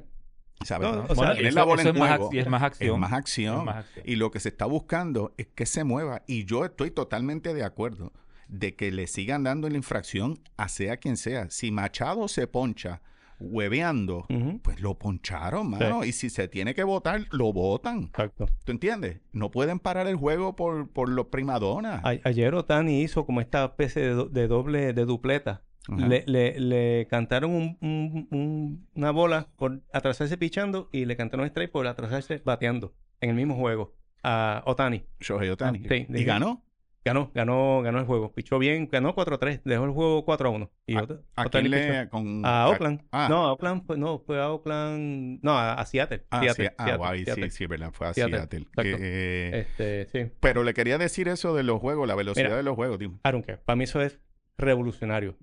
¿Sabes? 0.64 0.88
No, 0.88 0.96
no? 0.96 1.02
o 1.02 1.06
sea, 1.06 1.14
Bueno, 1.14 1.32
eso- 1.32 1.38
tener 1.38 1.54
la 1.54 1.64
bola 1.64 1.82
en 1.82 1.88
es, 1.88 1.94
más 1.94 2.08
juego 2.16 2.30
ac- 2.32 2.38
es 2.40 2.48
más 2.48 2.62
acción. 2.62 2.94
es 2.94 2.98
más 3.00 3.12
acción. 3.12 3.58
Es 3.58 3.64
más 3.64 3.76
acción. 3.76 4.04
Y 4.08 4.16
lo 4.16 4.30
que 4.30 4.40
se 4.40 4.48
está 4.48 4.64
buscando 4.66 5.34
es 5.36 5.48
que 5.48 5.66
se 5.66 5.84
mueva. 5.84 6.22
Y 6.26 6.44
yo 6.46 6.64
estoy 6.64 6.90
totalmente 6.90 7.52
de 7.52 7.62
acuerdo 7.64 8.12
de 8.48 8.74
que 8.74 8.90
le 8.90 9.06
sigan 9.06 9.42
dando 9.44 9.68
la 9.68 9.76
infracción 9.76 10.38
a 10.56 10.68
sea 10.68 10.96
quien 10.96 11.16
sea. 11.16 11.50
Si 11.50 11.70
Machado 11.70 12.26
se 12.28 12.46
poncha 12.46 13.02
hueveando, 13.38 14.26
pues 14.62 14.80
lo 14.80 14.98
poncharon, 14.98 15.70
mano. 15.70 16.04
Y 16.04 16.12
si 16.12 16.30
se 16.30 16.48
tiene 16.48 16.74
que 16.74 16.84
votar, 16.84 17.22
lo 17.30 17.52
votan. 17.52 18.04
Exacto. 18.04 18.46
¿Tú 18.64 18.72
entiendes? 18.72 19.20
No 19.32 19.50
pueden 19.50 19.78
parar 19.78 20.06
el 20.06 20.16
juego 20.16 20.56
por, 20.56 20.90
por 20.90 21.08
los 21.08 21.26
primadonas. 21.26 22.04
A- 22.04 22.18
ayer 22.24 22.54
Otani 22.54 23.02
hizo 23.02 23.26
como 23.26 23.40
esta 23.40 23.64
especie 23.64 24.02
de, 24.02 24.10
do- 24.10 24.28
de 24.28 24.48
doble, 24.48 24.92
de 24.92 25.04
dupleta. 25.04 25.62
Le, 25.88 26.24
le- 26.26 26.58
le 26.58 27.06
cantaron 27.08 27.52
un- 27.52 27.78
un- 27.80 28.28
un- 28.32 28.86
una 28.94 29.10
bola 29.12 29.48
por 29.56 29.82
atrasarse 29.92 30.36
pichando 30.36 30.88
y 30.90 31.04
le 31.04 31.16
cantaron 31.16 31.44
un 31.44 31.48
strike 31.48 31.70
por 31.70 31.86
atrasarse 31.86 32.42
bateando 32.44 32.92
en 33.20 33.30
el 33.30 33.36
mismo 33.36 33.54
juego 33.54 33.94
a 34.24 34.62
Otani. 34.66 35.04
Shohei 35.20 35.48
Ohtani. 35.50 35.82
Ah, 35.84 35.88
sí, 35.88 36.06
y 36.08 36.24
ganó. 36.24 36.64
Ganó, 37.06 37.30
ganó, 37.34 37.82
ganó 37.82 38.00
el 38.00 38.04
juego. 38.04 38.32
Pichó 38.32 38.58
bien, 38.58 38.88
ganó 38.90 39.14
4-3. 39.14 39.60
Dejó 39.64 39.84
el 39.84 39.92
juego 39.92 40.26
4-1. 40.26 40.68
Y 40.88 40.96
¿A- 40.96 41.06
¿A 41.36 41.44
quién 41.48 41.70
le...? 41.70 42.08
Con, 42.08 42.42
A 42.44 42.68
Oakland. 42.68 43.02
Ah, 43.12 43.28
No, 43.30 43.46
a 43.46 43.52
Oakland 43.52 43.86
fue, 43.86 43.96
no, 43.96 44.18
fue 44.18 44.40
a 44.42 44.50
Oakland. 44.50 45.38
No, 45.40 45.52
a, 45.56 45.74
a 45.74 45.86
Seattle. 45.86 46.24
ah, 46.30 46.40
Seattle, 46.40 46.64
sí, 46.66 46.72
ah, 46.76 46.84
Seattle, 46.84 46.96
guay, 46.98 47.24
Seattle. 47.24 47.50
sí, 47.50 47.56
sí, 47.58 47.66
verdad. 47.66 47.90
Fue 47.92 48.08
a 48.08 48.12
Seattle. 48.14 48.66
Que, 48.76 48.96
eh, 49.00 49.60
Este, 49.60 50.06
sí. 50.06 50.32
Pero 50.40 50.64
le 50.64 50.74
quería 50.74 50.98
decir 50.98 51.28
eso 51.28 51.54
de 51.54 51.62
los 51.62 51.80
juegos, 51.80 52.08
la 52.08 52.16
velocidad 52.16 52.46
Mira. 52.46 52.56
de 52.56 52.62
los 52.64 52.74
juegos, 52.74 52.98
tío. 52.98 53.12
Care. 53.22 53.58
Para 53.64 53.76
mí 53.76 53.84
eso 53.84 54.00
es 54.02 54.18
revolucionario. 54.58 55.36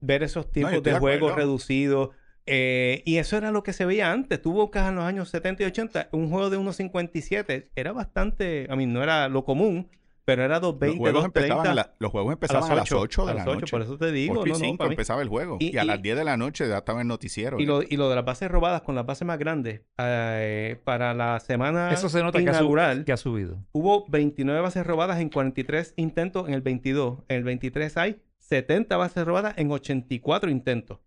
Ver 0.00 0.22
esos 0.22 0.50
tipos 0.52 0.72
estoy 0.72 0.92
de 0.92 0.98
juegos 1.00 1.34
reducidos. 1.34 2.10
eh, 2.46 3.02
y 3.04 3.16
eso 3.18 3.36
era 3.36 3.50
lo 3.50 3.62
que 3.64 3.72
se 3.72 3.84
veía 3.84 4.12
antes. 4.12 4.40
Tú 4.40 4.52
buscas 4.52 4.88
en 4.88 4.94
los 4.94 5.04
años 5.04 5.28
70 5.28 5.62
y 5.64 5.66
80 5.66 6.08
un 6.12 6.30
juego 6.30 6.50
de 6.50 6.56
1.57. 6.58 7.70
Era 7.74 7.92
bastante, 7.92 8.66
a 8.70 8.76
mí 8.76 8.86
no 8.86 9.02
era 9.02 9.28
lo 9.28 9.44
común, 9.44 9.90
pero 10.30 10.44
era 10.44 10.60
2.20, 10.60 10.86
Los 10.86 10.96
juegos, 10.98 11.24
2.30. 11.24 11.26
empezaban 11.26 11.66
a, 11.66 11.74
la- 11.74 11.94
los 11.98 12.10
juegos 12.12 12.32
empezaban 12.32 12.70
a 12.70 12.74
las 12.76 12.92
8, 12.92 13.24
de 13.26 13.30
a 13.30 13.34
la 13.34 13.38
las 13.40 13.46
8, 13.48 13.60
noche. 13.60 13.70
por 13.72 13.82
eso 13.82 13.98
te 13.98 14.12
digo. 14.12 14.34
8 14.40 14.46
y 14.46 14.50
no, 14.50 14.58
no, 14.58 14.64
5 14.64 14.78
para 14.78 14.88
mí- 14.88 14.94
empezaba 14.94 15.22
el 15.22 15.28
juego. 15.28 15.56
Y, 15.60 15.74
Y- 15.74 15.78
a 15.78 15.84
y- 15.84 15.86
las 15.86 16.02
10 16.02 16.16
de 16.16 16.24
la 16.24 16.36
noche 16.36 16.68
ya 16.68 16.78
estaba 16.78 17.00
el 17.00 17.08
noticiero. 17.08 17.58
Y 17.58 17.66
lo, 17.66 17.82
y 17.82 17.96
lo 17.96 18.08
de 18.08 18.14
las 18.16 18.24
bases 18.24 18.50
robadas 18.50 18.82
con 18.82 18.94
las 18.94 19.04
bases 19.06 19.26
más 19.26 19.38
grandes, 19.38 19.80
eh, 19.98 20.80
para 20.84 21.14
la 21.14 21.40
semana 21.40 21.90
Eso 21.92 22.08
se 22.08 22.22
nota 22.22 22.38
que 22.38 22.48
ha, 22.48 22.52
sub- 22.54 22.60
inaugural, 22.60 23.04
que 23.04 23.12
ha 23.12 23.16
subido. 23.16 23.58
hubo 23.72 24.06
29 24.08 24.60
bases 24.60 24.86
robadas 24.86 25.20
en 25.20 25.28
43 25.30 25.94
intentos 25.96 26.46
en 26.48 26.54
el 26.54 26.60
22. 26.60 27.18
En 27.28 27.36
el 27.38 27.44
23 27.44 27.96
hay 27.96 28.22
70 28.38 28.96
bases 28.96 29.24
robadas 29.24 29.54
en 29.56 29.70
84 29.70 30.50
intentos. 30.50 30.98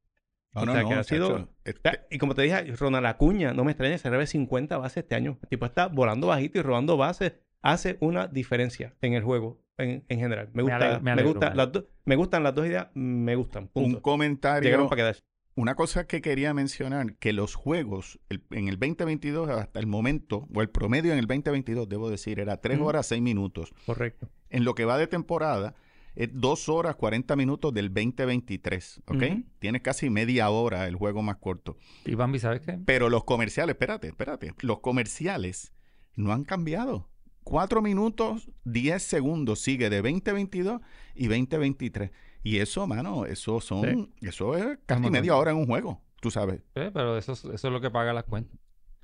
No, 0.56 0.62
o 0.62 0.66
no, 0.68 0.74
sea, 0.74 0.84
no, 0.84 0.90
que 0.90 0.94
ha 0.96 1.04
sido- 1.04 1.50
este- 1.66 2.02
y 2.12 2.20
como 2.20 2.36
te 2.36 2.44
dije, 2.44 2.64
Ronald 2.76 3.08
Acuña, 3.08 3.54
no 3.54 3.64
me 3.64 3.72
extraña, 3.72 3.98
se 3.98 4.08
rebe 4.10 4.28
50 4.28 4.78
bases 4.78 4.98
este 4.98 5.16
año. 5.16 5.40
El 5.42 5.50
tipo 5.50 5.66
está 5.66 5.88
volando 5.88 6.28
bajito 6.28 6.60
y 6.60 6.62
robando 6.62 6.96
bases. 6.96 7.34
Hace 7.64 7.98
una 8.02 8.28
diferencia 8.28 8.94
en 9.02 9.14
el 9.14 9.24
juego 9.24 9.60
en, 9.78 10.04
en 10.08 10.20
general. 10.20 10.50
Me, 10.54 10.58
Me 10.58 10.62
gusta, 10.64 10.76
alegro, 10.76 10.98
me 11.00 11.04
me, 11.04 11.12
alegro, 11.12 11.32
gusta 11.32 11.50
me 11.50 11.56
las 11.56 11.72
do- 11.72 11.88
me 12.06 12.16
gustan 12.16 12.44
las 12.44 12.54
dos 12.54 12.68
ideas, 12.68 12.88
me 12.94 13.36
gustan. 13.36 13.70
un 13.74 13.96
comentario. 13.96 14.68
Llegaron 14.68 14.88
para 14.90 15.02
quedarse. 15.02 15.22
Una 15.56 15.76
cosa 15.76 16.06
que 16.08 16.22
quería 16.22 16.54
mencionar, 16.54 17.16
que 17.18 17.32
los 17.32 17.54
juegos 17.56 18.20
el- 18.30 18.44
en 18.52 18.68
el 18.68 18.78
2022 18.80 19.50
hasta 19.50 19.80
el 19.80 19.88
momento, 19.88 20.48
o 20.54 20.62
el 20.62 20.70
promedio 20.70 21.14
en 21.14 21.20
el 21.20 21.28
2022, 21.28 21.88
debo 21.88 22.10
decir, 22.10 22.40
era 22.40 22.58
3 22.58 22.78
Ujú. 22.80 22.88
horas 22.88 23.06
6 23.08 23.22
minutos. 23.22 23.72
Correcto. 23.86 24.30
en 24.50 24.66
lo 24.66 24.76
que 24.76 24.86
va 24.86 24.98
de 25.00 25.08
temporada, 25.08 25.74
es 26.16 26.30
2 26.32 26.70
horas 26.70 26.96
40 26.96 27.36
minutos 27.36 27.74
del 27.74 27.92
2023, 27.92 29.02
¿ok? 29.08 29.16
Ujú. 29.16 29.44
Tiene 29.60 29.82
casi 29.82 30.10
media 30.12 30.50
hora 30.52 30.88
el 30.88 30.96
juego 30.96 31.22
más 31.24 31.38
corto. 31.38 31.78
Y 32.06 32.14
Bambi, 32.16 32.38
¿sabes 32.40 32.62
qué? 32.62 32.78
Pero 32.86 33.10
los 33.10 33.24
comerciales, 33.24 33.74
espérate, 33.74 34.08
espérate, 34.10 34.54
los 34.62 34.80
comerciales 34.82 35.74
no 36.16 36.32
han 36.34 36.44
cambiado. 36.44 37.10
4 37.44 37.82
minutos 37.82 38.50
10 38.66 39.02
segundos 39.02 39.60
sigue 39.60 39.90
de 39.90 40.02
2022 40.02 40.82
y 41.16 41.28
2023. 41.28 42.12
Y 42.44 42.58
eso, 42.58 42.86
mano, 42.88 43.26
eso 43.26 43.62
son, 43.62 44.12
eso 44.22 44.58
es 44.58 44.78
casi 44.86 45.10
media 45.10 45.36
hora 45.36 45.52
en 45.52 45.58
un 45.58 45.66
juego, 45.66 46.02
tú 46.22 46.30
sabes. 46.32 46.62
Eh, 46.76 46.92
pero 46.94 47.18
eso, 47.18 47.34
es- 47.34 47.46
eso 47.46 47.68
es 47.68 47.74
lo 47.74 47.80
que 47.82 47.90
paga 47.90 48.12
las 48.14 48.26
cuentas. 48.26 48.58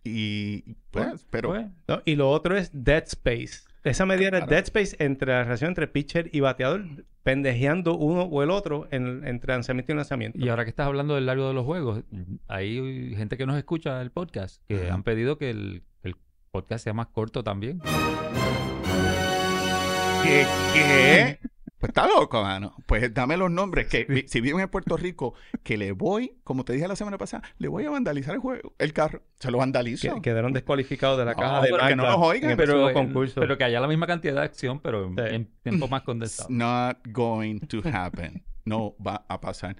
Y 0.03 0.75
pues, 0.91 1.25
pero 1.29 1.49
Pues, 1.49 1.67
No, 1.87 2.01
y 2.05 2.15
lo 2.15 2.29
otro 2.31 2.57
es 2.57 2.69
Dead 2.73 3.03
Space. 3.05 3.67
Esa 3.83 4.05
medida 4.05 4.27
era 4.27 4.37
Claro. 4.39 4.51
Dead 4.51 4.63
Space 4.63 4.95
entre 4.99 5.31
la 5.31 5.43
relación 5.43 5.69
entre 5.69 5.87
pitcher 5.87 6.29
y 6.33 6.39
bateador, 6.41 6.85
pendejeando 7.23 7.95
uno 7.95 8.23
o 8.23 8.43
el 8.43 8.49
otro 8.49 8.87
en, 8.91 9.25
entre 9.25 9.53
lanzamiento 9.53 9.91
y 9.91 9.95
lanzamiento. 9.95 10.37
Y 10.39 10.49
ahora 10.49 10.63
que 10.65 10.69
estás 10.69 10.87
hablando 10.87 11.15
del 11.15 11.25
largo 11.25 11.47
de 11.47 11.53
los 11.53 11.65
juegos, 11.65 12.03
hay 12.47 13.13
gente 13.15 13.37
que 13.37 13.45
nos 13.45 13.57
escucha 13.57 14.01
el 14.01 14.11
podcast 14.11 14.61
que 14.67 14.89
han 14.89 15.03
pedido 15.03 15.37
que 15.37 15.49
el 15.49 15.83
podcast 16.51 16.83
sea 16.83 16.93
más 16.93 17.07
corto 17.07 17.43
también. 17.43 17.79
¿Qué? 20.23 20.45
¿Qué? 20.73 21.39
Pues 21.79 21.91
está 21.91 22.07
loco, 22.09 22.43
mano. 22.43 22.75
Pues 22.87 23.13
dame 23.13 23.37
los 23.37 23.49
nombres. 23.49 23.87
Que 23.87 24.25
si 24.27 24.41
viven 24.41 24.59
en 24.59 24.67
Puerto 24.67 24.97
Rico, 24.97 25.33
que 25.63 25.77
le 25.77 25.93
voy, 25.93 26.33
como 26.43 26.65
te 26.65 26.73
dije 26.73 26.85
la 26.89 26.97
semana 26.97 27.17
pasada, 27.17 27.41
le 27.57 27.69
voy 27.69 27.85
a 27.85 27.89
vandalizar 27.89 28.33
el 28.35 28.41
juego, 28.41 28.73
el 28.77 28.91
carro. 28.91 29.21
Se 29.39 29.49
lo 29.49 29.59
vandalizo. 29.59 30.13
Que- 30.15 30.21
quedaron 30.21 30.51
descualificados 30.51 31.17
de 31.17 31.23
la 31.23 31.35
No, 31.35 31.39
caja 31.39 31.61
de 31.61 31.69
pero 31.71 31.87
que 31.87 31.95
no 31.95 32.03
nos 32.03 32.17
oigan. 32.17 32.57
Pero, 32.57 32.73
próximo 32.73 32.91
concurso. 32.93 33.39
pero 33.39 33.57
que 33.57 33.63
haya 33.63 33.79
la 33.79 33.87
misma 33.87 34.07
cantidad 34.07 34.33
de 34.33 34.41
acción, 34.41 34.81
pero 34.81 35.05
en- 35.05 35.15
Sí. 35.15 35.35
en 35.35 35.45
tiempo 35.63 35.87
más 35.87 36.01
It's 36.01 36.05
condensado. 36.05 36.49
not 36.49 36.97
going 37.13 37.59
to 37.61 37.81
happen. 37.93 38.43
No 38.65 38.93
va 39.01 39.23
a 39.29 39.39
pasar. 39.39 39.77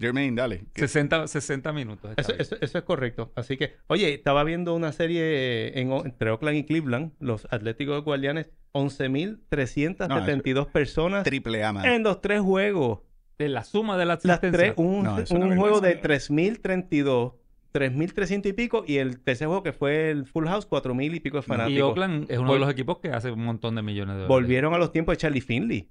Jermaine, 0.00 0.34
dale. 0.34 0.64
¿Qué- 0.72 0.80
60, 0.88 1.26
60 1.28 1.72
minutos. 1.72 2.10
Eso, 2.16 2.28
bien. 2.32 2.40
eso- 2.40 2.56
eso 2.60 2.78
es 2.78 2.84
correcto. 2.84 3.30
Así 3.36 3.56
que, 3.56 3.74
oye, 3.88 4.12
estaba 4.14 4.42
viendo 4.44 4.74
una 4.74 4.92
serie 4.92 5.78
en, 5.78 5.92
entre 5.92 6.30
Oakland 6.30 6.56
y 6.56 6.64
Cleveland, 6.64 7.12
los 7.20 7.46
Atléticos 7.50 8.02
Guardianes, 8.04 8.48
11.372 8.72 10.66
personas 10.66 11.24
Triple 11.24 11.64
A, 11.64 11.72
mano. 11.72 11.92
en 11.92 12.02
los 12.02 12.20
tres 12.20 12.40
juegos. 12.40 13.00
De 13.38 13.48
la 13.48 13.64
suma 13.64 13.96
de 13.96 14.04
las 14.04 14.22
Las 14.26 14.40
tres, 14.40 14.74
un, 14.76 15.02
No, 15.04 15.16
un 15.30 15.56
juego 15.56 15.80
de 15.80 15.94
vergüenza. 15.94 16.28
3.032, 16.34 17.32
3.300 17.72 18.46
y 18.50 18.52
pico, 18.52 18.84
y 18.86 18.98
el 18.98 19.18
tercer 19.20 19.46
juego 19.46 19.62
que 19.62 19.72
fue 19.72 20.10
el 20.10 20.26
Full 20.26 20.46
House, 20.46 20.68
4.000 20.68 21.14
y 21.14 21.20
pico 21.20 21.38
de 21.38 21.42
fanáticos. 21.42 21.78
Y 21.78 21.80
Oakland 21.80 22.30
es 22.30 22.38
uno 22.38 22.52
de 22.52 22.58
los 22.58 22.70
equipos 22.70 22.98
que 22.98 23.08
hace 23.12 23.30
un 23.30 23.42
montón 23.42 23.76
de 23.76 23.82
millones 23.82 24.16
de 24.16 24.22
dólares. 24.22 24.28
Volvieron 24.28 24.74
a 24.74 24.78
los 24.78 24.92
tiempos 24.92 25.14
de 25.14 25.16
Charlie 25.16 25.40
Finley. 25.40 25.88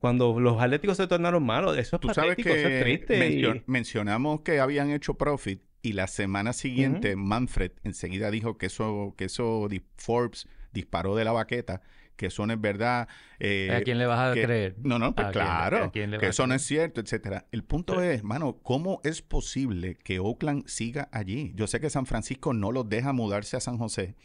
Cuando 0.00 0.38
los 0.38 0.60
Atléticos 0.60 0.96
se 0.98 1.06
tornaron 1.06 1.44
malos, 1.44 1.76
eso 1.78 1.96
es 1.96 2.00
Tú 2.00 2.08
sabes 2.12 2.38
eso 2.38 2.48
es 2.54 2.62
que 2.62 2.80
triste. 2.82 3.30
y- 3.30 3.62
mencionamos 3.66 4.40
que 4.40 4.60
habían 4.60 4.90
hecho 4.90 5.14
profit 5.14 5.62
y 5.80 5.92
la 5.92 6.06
semana 6.08 6.52
siguiente 6.52 7.16
Manfred 7.16 7.72
enseguida 7.84 8.30
dijo 8.30 8.58
que 8.58 8.66
eso, 8.66 9.14
que 9.16 9.24
eso 9.24 9.66
Forbes 9.96 10.46
disparó 10.72 11.16
de 11.16 11.24
la 11.24 11.32
baqueta, 11.32 11.80
que 12.16 12.26
eso 12.26 12.44
no 12.46 12.52
es 12.52 12.60
verdad. 12.60 13.08
eh, 13.38 13.70
¿A 13.72 13.80
quién 13.82 13.96
le 13.98 14.06
vas 14.06 14.32
a 14.32 14.34
que- 14.34 14.42
creer? 14.42 14.74
No, 14.82 14.98
no, 14.98 15.14
pues 15.14 15.28
¿A 15.28 15.30
quién 15.30 15.44
le- 15.44 15.48
claro, 15.50 15.84
a 15.84 15.90
quién 15.92 16.10
le 16.10 16.18
que 16.18 16.26
eso 16.26 16.46
no 16.46 16.54
es 16.54 16.62
cierto, 16.62 17.00
etcétera. 17.00 17.46
El 17.52 17.62
punto 17.64 18.02
es, 18.02 18.22
mano, 18.24 18.58
¿cómo 18.62 19.00
es 19.04 19.22
posible 19.22 19.94
que 20.02 20.18
Oakland 20.18 20.66
siga 20.66 21.08
allí? 21.12 21.52
Yo 21.54 21.66
sé 21.68 21.80
que 21.80 21.88
San 21.90 22.04
Francisco 22.06 22.52
no 22.52 22.72
los 22.72 22.88
deja 22.88 23.12
mudarse 23.12 23.56
a 23.56 23.60
San 23.60 23.78
José 23.78 24.16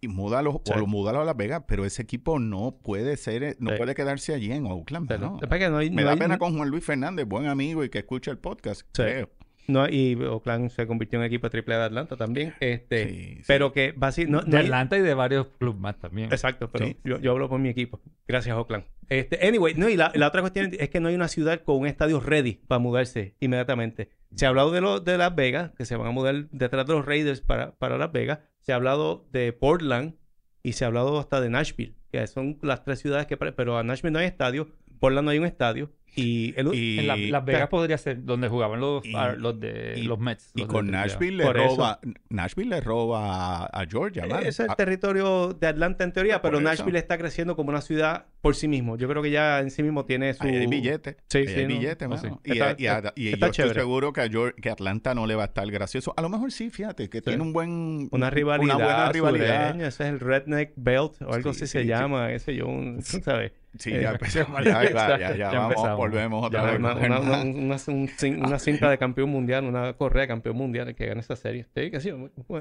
y 0.00 0.08
múdalo, 0.08 0.62
Sí. 0.64 0.72
o 0.74 0.78
lo 0.78 0.86
múdalo 0.86 1.20
a 1.20 1.24
Las 1.24 1.36
Vegas, 1.36 1.62
pero 1.66 1.84
ese 1.84 2.02
equipo 2.02 2.38
no 2.38 2.78
puede 2.82 3.16
ser, 3.16 3.42
eh, 3.42 3.56
no 3.58 3.70
Sí. 3.72 3.76
puede 3.78 3.94
quedarse 3.94 4.34
allí 4.34 4.52
en 4.52 4.66
Oakland, 4.66 5.08
que 5.08 5.68
no 5.70 5.78
hay- 5.78 5.90
Me 5.90 6.02
no 6.02 6.06
da 6.08 6.12
hay- 6.12 6.18
pena 6.18 6.38
con 6.38 6.56
Juan 6.56 6.68
Luis 6.70 6.84
Fernández, 6.84 7.26
buen 7.26 7.46
amigo 7.46 7.84
y 7.84 7.88
que 7.88 7.98
escucha 7.98 8.30
el 8.30 8.38
podcast, 8.38 8.82
Sí. 8.92 9.02
creo. 9.02 9.30
No, 9.68 9.88
y 9.88 10.14
Oakland 10.14 10.70
se 10.70 10.86
convirtió 10.86 11.18
en 11.18 11.24
equipo 11.24 11.50
triple 11.50 11.74
A 11.74 11.78
de 11.78 11.84
Atlanta 11.86 12.16
también. 12.16 12.54
Este, 12.60 13.08
Sí, 13.08 13.34
sí. 13.38 13.42
Pero 13.48 13.72
que 13.72 13.92
no, 14.28 14.42
no 14.42 14.46
de 14.46 14.58
hay- 14.58 14.64
Atlanta 14.66 14.96
y 14.96 15.00
de 15.00 15.12
varios 15.12 15.48
clubes 15.58 15.80
más 15.80 15.98
también. 15.98 16.30
Exacto, 16.32 16.70
pero 16.70 16.86
Sí. 16.86 16.96
yo, 17.02 17.18
yo 17.18 17.32
hablo 17.32 17.48
por 17.48 17.58
mi 17.58 17.68
equipo. 17.68 18.00
Gracias, 18.28 18.56
Oakland. 18.56 18.84
Este, 19.08 19.44
anyway, 19.44 19.74
no, 19.74 19.88
y 19.88 19.96
la, 19.96 20.12
la 20.14 20.28
otra 20.28 20.40
cuestión 20.40 20.70
es 20.78 20.88
que 20.88 21.00
no 21.00 21.08
hay 21.08 21.16
una 21.16 21.26
ciudad 21.26 21.62
con 21.62 21.78
un 21.78 21.86
estadio 21.88 22.20
ready 22.20 22.60
para 22.68 22.78
mudarse 22.78 23.34
inmediatamente. 23.40 24.10
Se 24.36 24.46
ha 24.46 24.50
hablado 24.50 24.70
de, 24.70 24.80
lo, 24.80 25.00
de 25.00 25.18
Las 25.18 25.34
Vegas, 25.34 25.72
que 25.76 25.84
se 25.84 25.96
van 25.96 26.06
a 26.06 26.10
mudar 26.12 26.48
detrás 26.50 26.86
de 26.86 26.92
los 26.92 27.04
Raiders 27.04 27.40
para, 27.40 27.72
para 27.72 27.98
Las 27.98 28.12
Vegas. 28.12 28.38
Se 28.66 28.72
ha 28.72 28.76
hablado 28.76 29.28
de 29.30 29.52
Portland 29.52 30.16
y 30.64 30.72
se 30.72 30.84
ha 30.84 30.88
hablado 30.88 31.20
hasta 31.20 31.40
de 31.40 31.48
Nashville, 31.48 31.94
que 32.10 32.26
son 32.26 32.58
las 32.62 32.82
tres 32.82 32.98
ciudades 32.98 33.28
que... 33.28 33.36
Pero 33.36 33.78
a 33.78 33.84
Nashville 33.84 34.12
no 34.12 34.18
hay 34.18 34.26
estadio, 34.26 34.72
Portland 34.98 35.24
no 35.24 35.30
hay 35.30 35.38
un 35.38 35.46
estadio. 35.46 35.92
Y, 36.16 36.54
el, 36.56 36.74
Y, 36.74 36.98
En 37.00 37.06
la- 37.06 37.16
Las 37.16 37.44
Vegas 37.44 37.68
podría 37.68 37.98
ser 37.98 38.24
donde 38.24 38.48
jugaban 38.48 38.80
los, 38.80 39.04
y- 39.04 39.12
ah, 39.14 39.34
los 39.36 39.60
de 39.60 39.94
y- 39.96 40.02
los 40.02 40.18
Mets. 40.18 40.50
y 40.54 40.60
los 40.60 40.68
con. 40.68 40.90
Nashville 40.90 41.36
le 41.36 41.52
roba, 41.52 42.00
Nashville 42.30 42.70
le 42.70 42.80
roba 42.80 43.64
a, 43.64 43.80
a 43.82 43.86
Georgia, 43.86 44.24
Eh. 44.24 44.28
Ese 44.40 44.48
es 44.48 44.60
el 44.60 44.70
Ah, 44.70 44.74
territorio 44.76 45.52
de 45.52 45.66
Atlanta 45.66 46.04
en 46.04 46.12
teoría, 46.12 46.40
Por 46.40 46.50
pero 46.52 46.58
eso. 46.60 46.68
Nashville 46.70 46.98
está 46.98 47.18
creciendo 47.18 47.54
como 47.54 47.68
una 47.70 47.80
ciudad 47.82 48.26
por 48.40 48.54
sí 48.54 48.66
mismo. 48.68 48.96
Yo 48.96 49.08
creo 49.08 49.22
que 49.22 49.30
ya 49.30 49.60
en 49.60 49.70
sí 49.70 49.82
mismo 49.82 50.04
tiene 50.04 50.32
su... 50.34 50.42
ahí 50.44 50.56
hay 50.56 50.66
billete. 50.66 51.16
Sí, 51.28 51.38
ahí 51.38 51.46
sí, 51.48 51.54
hay 51.54 51.62
no, 51.66 51.68
billete, 51.68 52.04
no, 52.08 52.16
mano. 52.16 52.40
sí. 52.44 52.50
Y, 52.50 52.52
Está- 52.52 52.68
a- 52.68 52.74
y 52.78 52.86
está- 52.86 53.12
y 53.16 53.26
está 53.28 53.38
yo 53.46 53.46
estoy 53.50 53.50
chévere. 53.64 53.80
seguro 53.80 54.12
que 54.12 54.20
a, 54.22 54.28
que 54.28 54.70
Atlanta 54.70 55.14
no 55.14 55.26
le 55.26 55.34
va 55.34 55.42
a 55.42 55.46
estar 55.46 55.70
gracioso. 55.70 56.14
A 56.16 56.22
lo 56.22 56.28
mejor 56.28 56.50
sí, 56.52 56.70
fíjate, 56.70 57.10
que 57.10 57.20
tiene 57.20 57.42
un 57.42 57.52
buen... 57.52 58.08
Una 58.10 58.30
rivalidad. 58.30 58.76
Una 58.76 58.84
buena 58.84 59.12
rivalidad. 59.12 59.80
ese 59.80 59.86
es 59.86 60.00
el 60.10 60.20
Redneck 60.20 60.72
Belt 60.76 61.20
o 61.22 61.32
algo 61.34 61.52
Sí, 61.52 61.58
así 61.64 61.66
sí, 61.66 61.66
se 61.66 61.82
sí. 61.82 61.88
llama, 61.88 62.32
ese 62.32 62.54
yo, 62.54 62.66
un, 62.68 62.98
tú 63.02 63.20
¿sabes? 63.22 63.52
Sí, 63.78 63.90
Eh, 63.92 64.00
ya 64.02 64.12
empezamos. 64.12 64.60
Ya, 64.64 64.82
ya, 64.84 64.90
ya, 64.90 65.18
ya, 65.18 65.36
Ya 65.36 65.50
vamos, 65.50 65.72
empezamos. 65.76 65.96
Volvemos 66.08 66.46
otra 66.46 66.60
Ya, 66.62 66.70
vez. 66.70 66.78
una, 66.78 66.94
con 66.94 67.04
una- 67.04 67.20
una- 67.20 67.36
Germán. 67.38 67.48
una- 67.64 67.74
un 67.88 68.08
cin- 68.08 68.44
una 68.46 68.58
cinta 68.58 68.90
de 68.90 68.98
campeón 68.98 69.30
mundial, 69.30 69.64
una 69.64 69.92
correa 69.94 70.22
de 70.22 70.28
campeón 70.28 70.56
mundial 70.56 70.94
que 70.94 71.06
gane 71.06 71.20
esta 71.20 71.36
serie. 71.36 71.66
Sí, 71.74 71.90
que 71.90 72.00
sí, 72.00 72.12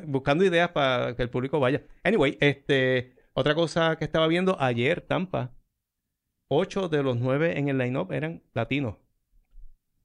buscando 0.08 0.44
ideas 0.44 0.70
para 0.70 1.16
que 1.16 1.22
el 1.24 1.30
público 1.30 1.60
vaya. 1.60 1.82
Anyway, 2.04 2.38
este, 2.42 3.16
otra 3.34 3.56
cosa 3.56 3.96
que 3.98 4.06
estaba 4.06 4.28
viendo 4.28 4.58
ayer, 4.62 5.02
Tampa, 5.02 5.52
ocho 6.50 6.90
de 6.90 7.04
los 7.04 7.18
nueve 7.18 7.58
en 7.60 7.70
el 7.70 7.78
line-up 7.78 8.12
eran 8.12 8.44
latinos. 8.54 8.96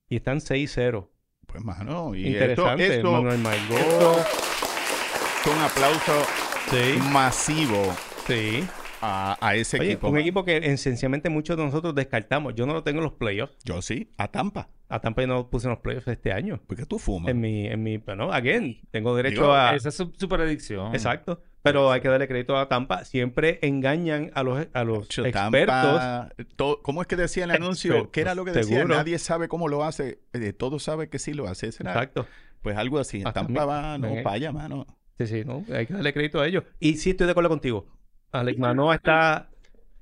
Y 0.08 0.16
están 0.16 0.38
6-0. 0.40 1.08
Pues, 1.46 1.64
mano, 1.64 2.14
y 2.14 2.28
Interesante. 2.28 2.82
esto, 2.84 2.94
esto, 2.96 3.12
Manuel 3.12 3.38
Margot. 3.38 3.78
esto 3.78 4.20
es 4.20 5.46
un 5.56 5.62
aplauso 5.62 6.24
Sí, 6.70 6.98
masivo 7.12 7.82
sí. 8.26 8.64
A, 9.00 9.36
a 9.40 9.54
ese 9.56 9.78
Oye, 9.80 9.92
equipo. 9.92 10.08
un 10.08 10.18
equipo 10.18 10.44
que 10.44 10.56
esencialmente 10.58 11.28
muchos 11.30 11.56
de 11.56 11.64
nosotros 11.64 11.94
descartamos. 11.94 12.54
Yo 12.54 12.66
no 12.66 12.72
lo 12.74 12.82
tengo 12.82 12.98
en 12.98 13.04
los 13.04 13.14
playoffs. 13.14 13.56
Yo 13.64 13.80
sí, 13.82 14.12
a 14.16 14.28
Tampa. 14.28 14.68
A 14.88 15.00
Tampa 15.00 15.22
yo 15.22 15.28
no 15.28 15.34
lo 15.34 15.50
puse 15.50 15.66
en 15.68 15.70
los 15.70 15.78
playoffs 15.80 16.08
este 16.08 16.32
año. 16.32 16.60
¿Por 16.66 16.76
qué 16.76 16.84
tú 16.86 16.98
fumas? 16.98 17.30
En 17.30 17.40
mi, 17.40 17.66
en 17.66 17.82
mi, 17.82 17.98
bueno, 17.98 18.32
again, 18.32 18.80
tengo 18.90 19.14
derecho 19.14 19.42
Digo, 19.42 19.52
a... 19.54 19.74
Esa 19.76 19.90
es 19.90 19.94
su, 19.94 20.12
su 20.16 20.28
predicción. 20.28 20.92
Exacto. 20.94 21.42
Pero 21.62 21.92
hay 21.92 22.00
que 22.00 22.08
darle 22.08 22.26
crédito 22.26 22.56
a 22.56 22.68
Tampa. 22.68 23.04
Siempre 23.04 23.58
engañan 23.62 24.30
a 24.34 24.42
los, 24.42 24.66
a 24.72 24.82
los 24.84 25.04
expertos. 25.18 25.32
Tampa, 25.72 26.30
to- 26.56 26.80
¿Cómo 26.82 27.02
es 27.02 27.06
que 27.06 27.16
decía 27.16 27.44
el 27.44 27.50
anuncio? 27.52 27.92
Expertos, 27.92 28.12
¿Qué 28.12 28.20
era 28.22 28.34
lo 28.34 28.44
que 28.44 28.52
decía? 28.52 28.76
seguro. 28.78 28.96
Nadie 28.96 29.18
sabe 29.18 29.46
cómo 29.46 29.68
lo 29.68 29.84
hace. 29.84 30.20
Eh, 30.32 30.52
todos 30.54 30.82
saben 30.82 31.08
que 31.10 31.18
sí 31.18 31.34
lo 31.34 31.46
hace. 31.46 31.66
Exacto. 31.66 32.26
Pues 32.62 32.76
algo 32.76 32.98
así. 32.98 33.18
Hasta 33.18 33.32
Tampa 33.44 33.60
mí- 33.62 33.66
va, 33.68 33.98
no, 33.98 34.28
allá, 34.28 34.52
mano. 34.52 34.86
Sí, 35.18 35.26
sí, 35.26 35.42
no. 35.44 35.62
Hay 35.72 35.86
que 35.86 35.92
darle 35.94 36.12
crédito 36.14 36.40
a 36.40 36.46
ellos. 36.48 36.64
Y 36.80 36.94
sí 36.96 37.10
estoy 37.10 37.26
de 37.26 37.32
acuerdo 37.32 37.50
contigo. 37.50 37.86
Alex 38.32 38.58
Manoa 38.58 38.94
está... 38.96 39.48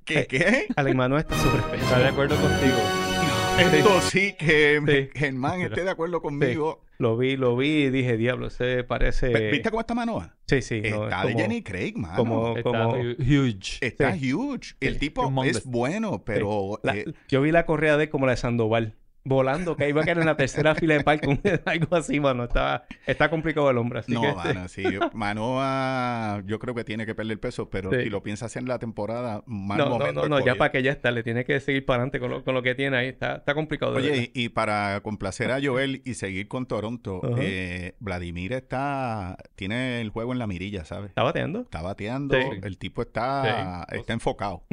¿Qué? 0.05 0.19
Eh, 0.21 0.27
¿Qué? 0.27 0.67
Alex 0.75 0.95
Manoa 0.95 1.19
está 1.19 1.35
Está 1.35 1.99
de 1.99 2.07
acuerdo 2.07 2.35
contigo. 2.35 2.77
Esto 3.59 4.01
sí 4.01 4.33
que 4.39 4.81
Sí. 5.13 5.19
Germán 5.19 5.61
esté 5.61 5.83
de 5.83 5.89
acuerdo 5.89 6.21
conmigo. 6.21 6.81
Lo 6.97 7.17
vi, 7.17 7.35
lo 7.37 7.55
vi 7.57 7.83
y 7.83 7.89
dije, 7.89 8.15
diablo, 8.17 8.49
se 8.49 8.83
parece... 8.85 9.51
¿Viste 9.51 9.69
cómo 9.69 9.81
está 9.81 9.93
Manoa? 9.93 10.35
Sí, 10.47 10.61
sí. 10.61 10.81
no, 10.81 11.03
está 11.05 11.21
es 11.21 11.27
de 11.27 11.33
como- 11.33 11.43
Jenny 11.43 11.61
Craig, 11.63 11.93
mano. 11.97 12.15
como- 12.15 12.57
Está 12.57 12.61
como- 12.69 12.95
hu- 12.97 13.15
huge. 13.19 13.77
Está 13.85 14.13
Sí. 14.15 14.33
huge. 14.33 14.75
El 14.79 14.93
Sí, 14.93 14.99
tipo 14.99 15.43
es 15.43 15.63
bueno, 15.65 16.23
pero... 16.25 16.79
La- 16.83 16.95
eh, 16.95 17.05
yo 17.27 17.41
vi 17.41 17.51
la 17.51 17.65
correa 17.65 17.97
de 17.97 18.05
él 18.05 18.09
como 18.09 18.25
la 18.25 18.31
de 18.33 18.37
Sandoval. 18.37 18.95
Volando, 19.25 19.75
que 19.75 19.87
iba 19.89 20.01
a 20.01 20.05
caer 20.05 20.19
en 20.19 20.25
la 20.25 20.37
tercera 20.37 20.73
fila 20.75 20.95
de 20.95 21.03
parque. 21.03 21.27
Algo 21.65 21.95
así, 21.95 22.19
mano. 22.19 22.45
Está, 22.45 22.85
está 23.05 23.29
complicado 23.29 23.69
el 23.69 23.77
hombre. 23.77 23.99
Así 23.99 24.13
no, 24.13 24.21
que, 24.21 24.33
mano, 24.33 24.67
sí. 24.67 24.83
Manoa, 25.13 26.41
yo 26.45 26.59
creo 26.59 26.73
que 26.75 26.83
tiene 26.83 27.05
que 27.05 27.15
perder 27.15 27.39
peso, 27.39 27.69
pero 27.69 27.89
Sí. 27.91 28.03
si 28.03 28.09
lo 28.09 28.23
piensas 28.23 28.55
en 28.55 28.67
la 28.67 28.79
temporada, 28.79 29.43
mal 29.45 29.77
No, 29.77 29.85
no, 29.85 29.91
momento 29.99 30.21
no, 30.21 30.27
no, 30.29 30.35
ya 30.37 30.39
escogido. 30.39 30.57
para 30.57 30.71
que 30.71 30.83
ya 30.83 30.91
está. 30.91 31.11
Le 31.11 31.23
tiene 31.23 31.43
que 31.45 31.59
seguir 31.59 31.85
para 31.85 31.97
adelante 32.03 32.19
con 32.19 32.31
lo, 32.31 32.43
con 32.43 32.53
lo 32.53 32.61
que 32.63 32.75
tiene 32.75 32.97
ahí. 32.97 33.07
Está, 33.09 33.35
está 33.37 33.53
complicado. 33.53 33.93
Oye, 33.95 34.31
y, 34.33 34.43
y 34.45 34.49
para 34.49 35.01
complacer 35.01 35.51
a 35.51 35.59
Joel 35.61 36.01
y 36.05 36.13
seguir 36.13 36.47
con 36.47 36.65
Toronto, 36.65 37.21
eh, 37.37 37.95
Vladimir 37.99 38.53
está, 38.53 39.37
tiene 39.55 40.01
el 40.01 40.09
juego 40.09 40.33
en 40.33 40.39
la 40.39 40.47
mirilla, 40.47 40.85
¿sabes? 40.85 41.09
¿Está 41.09 41.23
bateando? 41.23 41.61
Está 41.61 41.81
bateando, 41.81 42.35
Sí. 42.39 42.47
el 42.63 42.77
tipo 42.77 43.01
está, 43.01 43.85
está 43.91 44.13
enfocado. 44.13 44.63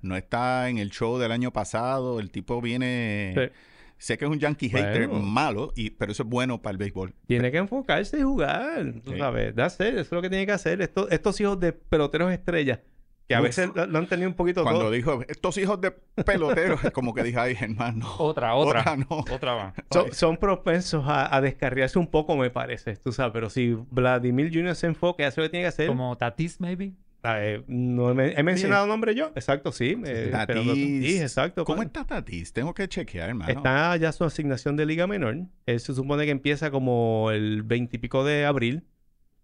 No 0.00 0.16
está 0.16 0.68
en 0.68 0.78
el 0.78 0.90
show 0.90 1.18
del 1.18 1.32
año 1.32 1.52
pasado, 1.52 2.20
el 2.20 2.30
tipo 2.30 2.60
viene... 2.60 3.50
Sé 3.98 4.18
que 4.18 4.24
es 4.26 4.30
un 4.30 4.38
yankee 4.38 4.68
hater 4.68 5.08
malo, 5.08 5.72
y, 5.74 5.90
pero 5.90 6.12
eso 6.12 6.22
es 6.22 6.28
bueno 6.28 6.60
para 6.60 6.72
el 6.72 6.78
béisbol. 6.78 7.14
Tiene 7.26 7.50
que 7.50 7.56
enfocarse 7.58 8.18
y 8.18 8.22
jugar. 8.22 8.92
Tú 9.04 9.12
Sí. 9.12 9.18
sabes, 9.18 9.54
de 9.56 9.62
hacer, 9.62 9.94
eso 9.94 10.00
es 10.02 10.12
lo 10.12 10.22
que 10.22 10.28
tiene 10.30 10.44
que 10.46 10.52
hacer. 10.52 10.82
Estos, 10.82 11.10
estos 11.10 11.40
hijos 11.40 11.58
de 11.58 11.72
peloteros 11.72 12.30
estrellas 12.32 12.80
Que 13.28 13.34
a 13.34 13.40
Uf. 13.40 13.46
veces 13.46 13.70
lo, 13.74 13.86
lo 13.86 13.98
han 13.98 14.06
tenido 14.06 14.28
un 14.28 14.34
poquito 14.36 14.62
Cuando 14.62 14.82
todo. 14.82 14.90
dijo, 14.92 15.20
estos 15.28 15.56
hijos 15.58 15.80
de 15.80 15.90
peloteros, 16.24 16.80
como 16.92 17.12
que 17.14 17.22
dije, 17.24 17.38
ay, 17.40 17.56
hermano. 17.60 18.06
Otra, 18.18 18.54
otra. 18.54 18.80
Otra 18.82 18.96
no. 18.96 19.06
Otra 19.34 19.54
va. 19.54 19.74
Son, 19.90 20.12
son 20.12 20.36
propensos 20.36 21.04
a, 21.08 21.34
a 21.34 21.40
descarriarse 21.40 21.98
un 21.98 22.06
poco, 22.06 22.36
me 22.36 22.50
parece, 22.50 22.96
tú 22.96 23.10
sabes. 23.12 23.32
Pero 23.32 23.50
si 23.50 23.72
Vladimir 23.90 24.50
Jr. 24.52 24.76
se 24.76 24.86
enfoca 24.88 25.22
y 25.22 25.26
hace 25.26 25.40
lo 25.40 25.46
que 25.46 25.50
tiene 25.50 25.64
que 25.64 25.68
hacer... 25.68 25.88
Como 25.88 26.16
Tatis, 26.16 26.60
maybe. 26.60 26.92
Eh, 27.38 27.62
no 27.66 28.10
he, 28.10 28.14
men- 28.14 28.34
he 28.36 28.42
mencionado 28.42 28.86
nombre 28.86 29.14
yo. 29.14 29.26
Exacto, 29.34 29.72
sí. 29.72 29.96
eh, 30.04 30.28
no- 30.32 30.38
Tatis. 30.38 30.72
sí, 30.72 31.18
exacto. 31.20 31.64
¿Cómo 31.64 31.82
está 31.82 32.04
Tatis? 32.04 32.52
Tengo 32.52 32.72
que 32.74 32.88
chequear, 32.88 33.28
hermano. 33.30 33.50
Está 33.52 33.96
ya 33.96 34.12
su 34.12 34.24
asignación 34.24 34.76
de 34.76 34.86
liga 34.86 35.06
menor. 35.06 35.36
Él 35.66 35.80
se 35.80 35.94
supone 35.94 36.24
que 36.24 36.30
empieza 36.30 36.70
como 36.70 37.30
el 37.30 37.62
20 37.62 37.96
y 37.96 37.98
pico 37.98 38.24
de 38.24 38.44
abril. 38.44 38.84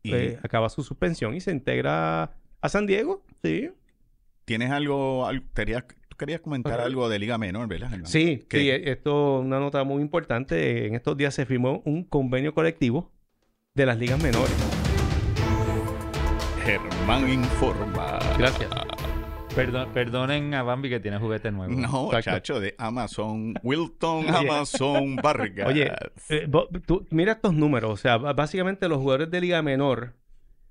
Y 0.03 0.13
eh, 0.15 0.39
acaba 0.43 0.69
su 0.69 0.83
suspensión 0.83 1.35
y 1.35 1.41
se 1.41 1.53
integra 1.53 2.33
a 2.61 2.69
San 2.69 2.87
Diego. 2.87 3.25
Sí. 3.43 3.71
tienes 4.45 4.71
algo, 4.71 5.27
al- 5.27 5.45
querías- 5.55 5.85
tú 6.09 6.17
querías 6.17 6.41
comentar 6.41 6.81
algo 6.81 7.09
de 7.09 7.19
Liga 7.21 7.39
Menor, 7.39 7.69
¿verdad? 7.69 7.89
hermano? 7.93 8.07
Sí, 8.09 8.45
¿Qué? 8.49 8.59
sí, 8.59 8.71
eh, 8.71 8.91
esto 8.91 9.39
es 9.41 9.47
una 9.47 9.61
nota 9.61 9.85
muy 9.85 10.03
importante. 10.03 10.87
En 10.87 10.95
estos 10.97 11.17
días 11.17 11.33
se 11.35 11.47
firmó 11.47 11.81
un 11.85 12.03
convenio 12.05 12.53
colectivo 12.53 13.13
de 13.75 13.87
las 13.87 13.97
ligas 13.99 14.21
menores. 14.23 14.82
Germán 16.65 17.29
informa. 17.29 18.19
Gracias. 18.39 18.71
Perdón, 19.55 19.89
perdonen 19.93 20.55
a 20.55 20.63
Bambi 20.63 20.89
que 20.89 21.01
tiene 21.01 21.19
juguete 21.19 21.51
nuevo. 21.51 21.73
No, 21.75 22.07
Exacto. 22.07 22.31
chacho, 22.31 22.61
de 22.61 22.75
Amazon, 22.79 23.55
Wilton. 23.63 24.27
Amazon, 24.35 25.17
Vargas. 25.17 25.69
Oye, 25.69 25.93
eh, 26.31 26.49
tú- 26.87 27.07
mira 27.11 27.33
estos 27.33 27.53
números. 27.53 27.91
O 27.91 27.97
sea, 27.97 28.17
básicamente 28.17 28.89
los 28.89 28.99
jugadores 28.99 29.31
de 29.31 29.41
liga 29.41 29.61
menor 29.63 30.15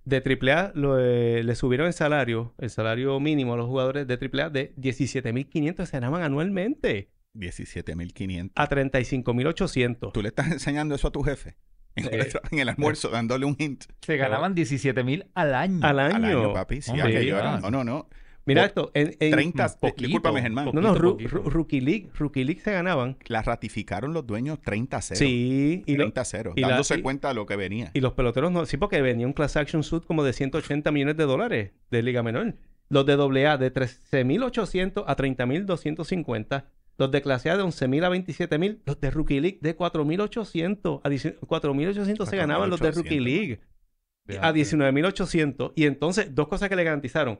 de 0.05 0.17
AAA 0.21 0.71
lo, 0.73 0.97
eh, 0.99 1.43
le 1.43 1.55
subieron 1.55 1.85
el 1.87 1.93
salario, 1.93 2.55
el 2.57 2.69
salario 2.71 3.19
mínimo 3.19 3.53
a 3.53 3.57
los 3.57 3.67
jugadores 3.67 4.07
de 4.07 4.17
AAA 4.17 4.49
de 4.49 4.73
17.500 4.77 5.85
se 5.85 5.91
ganaban 5.97 6.23
anualmente 6.23 7.11
17.500. 7.35 8.51
a 8.55 8.67
35.800. 8.67 10.11
¿Tú 10.11 10.21
le 10.23 10.29
estás 10.29 10.51
enseñando 10.51 10.95
eso 10.95 11.07
a 11.09 11.11
tu 11.11 11.21
jefe? 11.21 11.55
En, 11.95 12.05
el, 12.13 12.27
en 12.51 12.59
el 12.59 12.69
almuerzo, 12.69 13.09
dándole 13.09 13.45
un 13.45 13.55
hint. 13.59 13.83
Se 14.01 14.15
ganaban 14.17 14.55
17 14.55 15.03
mil 15.03 15.25
al 15.33 15.53
año. 15.53 15.79
Al 15.85 15.99
año. 15.99 16.15
Al 16.15 16.25
año, 16.25 16.53
papi. 16.53 16.81
Sí, 16.81 16.91
Hombre, 16.91 17.17
aquello 17.17 17.37
era-. 17.37 17.59
No, 17.59 17.69
no, 17.71 17.83
no. 17.83 18.07
Mira 18.43 18.65
esto, 18.65 18.89
en, 18.95 19.15
en- 19.19 19.31
30, 19.31 19.65
eh, 19.65 19.69
poquito, 19.79 20.01
discúlpame, 20.07 20.41
Germán. 20.41 20.65
No, 20.65 20.71
no, 20.81 20.93
poquito, 20.93 20.99
Ru- 21.03 21.11
poquito. 21.11 21.29
Ru- 21.43 21.51
Rookie 21.51 21.81
League, 21.81 22.09
Rookie 22.17 22.43
League 22.43 22.59
se 22.61 22.71
ganaban. 22.71 23.17
La 23.27 23.43
ratificaron 23.43 24.13
los 24.13 24.25
dueños 24.25 24.57
30-0. 24.63 25.15
Sí, 25.15 25.83
y, 25.85 25.95
lo- 25.95 26.05
30-0. 26.11 26.53
y 26.55 26.61
la- 26.61 26.69
dándose 26.69 26.95
y- 26.97 27.01
cuenta 27.03 27.27
de 27.27 27.33
lo 27.35 27.45
que 27.45 27.55
venía. 27.55 27.91
y 27.93 27.99
los 27.99 28.13
peloteros 28.13 28.51
no, 28.51 28.65
sí, 28.65 28.77
porque 28.77 28.99
venía 29.01 29.27
un 29.27 29.33
class 29.33 29.57
action 29.57 29.83
suit 29.83 30.05
como 30.05 30.23
de 30.23 30.33
180 30.33 30.91
millones 30.91 31.17
de 31.17 31.25
dólares 31.25 31.71
de 31.91 32.01
liga 32.01 32.23
menor. 32.23 32.55
Los 32.89 33.05
de 33.05 33.13
AA 33.13 33.57
de 33.57 33.71
13.800 33.71 35.03
a 35.07 35.15
30.250. 35.15 36.65
Los 37.01 37.09
de 37.11 37.21
clase 37.23 37.49
A 37.49 37.57
de 37.57 37.63
11.000 37.63 38.03
a 38.05 38.09
27.000. 38.11 38.81
Los 38.85 38.99
de 39.01 39.09
Rookie 39.09 39.39
League 39.41 39.57
de 39.61 39.75
4.800 39.75 41.01
a 41.03 41.09
10 41.09 41.39
4.800 41.41 42.25
se 42.27 42.37
ganaban 42.37 42.69
los 42.69 42.79
de 42.79 42.91
Rookie 42.91 43.17
4.800. 43.19 43.23
League. 43.23 43.61
a 44.39 44.53
19.800. 44.53 45.73
Y 45.75 45.85
entonces, 45.85 46.33
dos 46.35 46.47
cosas 46.47 46.69
que 46.69 46.75
le 46.75 46.83
garantizaron. 46.83 47.39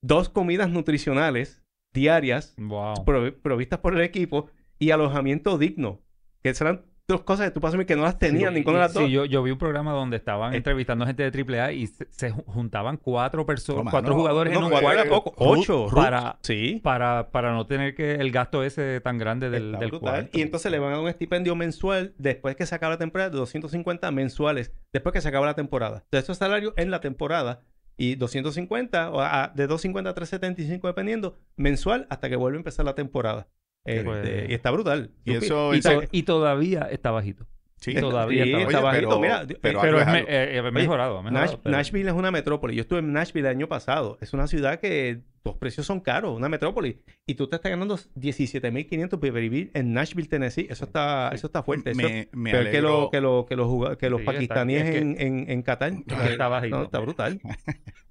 Dos 0.00 0.30
comidas 0.30 0.70
nutricionales 0.70 1.62
diarias 1.92 2.54
Wow. 2.56 3.04
prov- 3.04 3.34
provistas 3.42 3.80
por 3.80 3.94
el 3.94 4.00
equipo 4.00 4.48
y 4.78 4.92
alojamiento 4.92 5.58
digno. 5.58 6.00
Que 6.42 6.48
esas 6.48 6.62
eran 6.62 6.86
dos 7.14 7.22
cosas 7.22 7.46
que 7.46 7.50
tú 7.52 7.60
pasas 7.60 7.74
a 7.74 7.78
mí 7.78 7.84
que 7.84 7.96
no 7.96 8.02
las 8.02 8.18
tenían 8.18 8.52
Sí, 8.52 8.58
ninguna 8.60 8.78
de 8.78 8.84
las 8.84 8.92
sí, 8.92 9.00
dos. 9.00 9.10
yo, 9.10 9.24
yo 9.24 9.42
vi 9.42 9.50
un 9.50 9.58
programa 9.58 9.92
donde 9.92 10.16
estaban 10.16 10.54
Eh. 10.54 10.56
entrevistando 10.56 11.06
gente 11.06 11.28
de 11.30 11.30
AAA 11.30 11.72
y 11.72 11.86
se, 11.86 12.06
se 12.10 12.32
ju- 12.32 12.44
juntaban 12.46 12.96
cuatro 12.96 13.44
personas, 13.46 13.84
No, 13.86 13.90
cuatro 13.90 14.14
jugadores 14.14 14.52
no, 14.52 14.58
en 14.60 14.64
un 14.64 14.70
cuarto 14.70 14.92
era 14.92 15.04
poco. 15.08 15.32
Ru- 15.36 15.60
Ocho. 15.60 15.86
Para- 15.94 16.38
Sí. 16.42 16.80
para, 16.82 17.30
para 17.30 17.52
no 17.52 17.66
tener 17.66 17.94
que 17.94 18.14
el 18.14 18.30
gasto 18.30 18.64
ese 18.64 19.00
tan 19.00 19.18
grande 19.18 19.50
del, 19.50 19.72
del 19.78 19.98
cuarto. 19.98 20.30
Y 20.36 20.42
entonces 20.42 20.70
le 20.72 20.78
van 20.78 20.90
a 20.90 20.92
dar 20.96 21.00
un 21.02 21.08
estipendio 21.08 21.54
mensual 21.54 22.14
después 22.18 22.56
que 22.56 22.66
se 22.66 22.74
acaba 22.74 22.94
la 22.94 22.98
temporada 22.98 23.30
de 23.30 23.36
250 23.36 24.10
mensuales 24.10 24.72
después 24.92 25.12
que 25.12 25.20
se 25.20 25.28
acaba 25.28 25.46
la 25.46 25.54
temporada. 25.54 26.04
De 26.10 26.18
esos 26.18 26.38
salarios 26.38 26.72
en 26.76 26.90
la 26.90 27.00
temporada 27.00 27.62
y 27.96 28.14
250 28.14 29.10
o 29.10 29.20
a- 29.20 29.52
de 29.54 29.66
250 29.66 30.10
a 30.10 30.14
375 30.14 30.86
dependiendo 30.86 31.38
mensual 31.56 32.06
hasta 32.10 32.28
que 32.28 32.36
vuelve 32.36 32.56
a 32.56 32.60
empezar 32.60 32.84
la 32.86 32.94
temporada. 32.94 33.48
Este, 33.84 34.04
Pues- 34.04 34.48
y 34.50 34.54
está 34.54 34.70
brutal. 34.70 35.10
Y 35.24 35.34
eso- 35.34 35.74
y, 35.74 35.78
Y, 35.78 35.80
to- 35.80 36.02
y 36.12 36.22
todavía 36.24 36.88
está 36.90 37.10
bajito. 37.10 37.46
Sí, 37.76 37.94
todavía 37.94 38.44
sí, 38.44 38.52
está 38.52 38.80
bajito. 38.80 39.08
pero- 39.08 39.20
Mira, 39.20 39.46
pero 39.46 39.58
Pero 39.62 39.80
algo 39.80 40.00
es 40.00 40.06
me- 40.06 40.24
eh, 40.28 40.62
mejorado, 40.70 41.16
ha 41.16 41.22
mejorado, 41.22 41.46
Nash- 41.52 41.58
pero- 41.62 41.76
Nashville 41.76 42.08
es 42.10 42.14
una 42.14 42.30
metrópoli. 42.30 42.74
Yo 42.74 42.82
estuve 42.82 42.98
en 42.98 43.10
Nashville 43.14 43.48
el 43.48 43.56
año 43.56 43.68
pasado. 43.68 44.18
Es 44.20 44.34
una 44.34 44.46
ciudad 44.48 44.78
que 44.80 45.22
los 45.46 45.54
precios 45.56 45.86
son 45.86 46.00
caros, 46.00 46.36
una 46.36 46.50
metrópoli. 46.50 47.00
Y 47.26 47.36
tú 47.36 47.48
te 47.48 47.56
estás 47.56 47.70
ganando 47.70 47.96
17.500 48.16 49.18
por 49.18 49.32
vivir 49.32 49.70
en 49.72 49.94
Nashville, 49.94 50.28
Tennessee. 50.28 50.66
Eso 50.68 50.84
está, 50.84 51.30
eso 51.32 51.46
está 51.46 51.62
fuerte. 51.62 51.92
Eso 51.92 52.02
me, 52.02 52.28
me 52.32 52.50
peor 52.50 52.70
que, 52.70 52.82
lo, 52.82 53.08
que, 53.10 53.20
lo- 53.22 53.46
que 53.46 53.56
los, 53.56 53.96
que 53.96 54.10
los 54.10 54.18
Sí, 54.20 54.22
está- 54.26 54.32
pakistaníes 54.34 54.90
que- 54.90 54.98
en, 54.98 55.16
en, 55.18 55.50
en 55.50 55.62
Qatar. 55.62 55.92
está 56.44 56.48
bajito. 56.48 56.76
No, 56.76 56.82
está 56.84 56.98
brutal. 56.98 57.40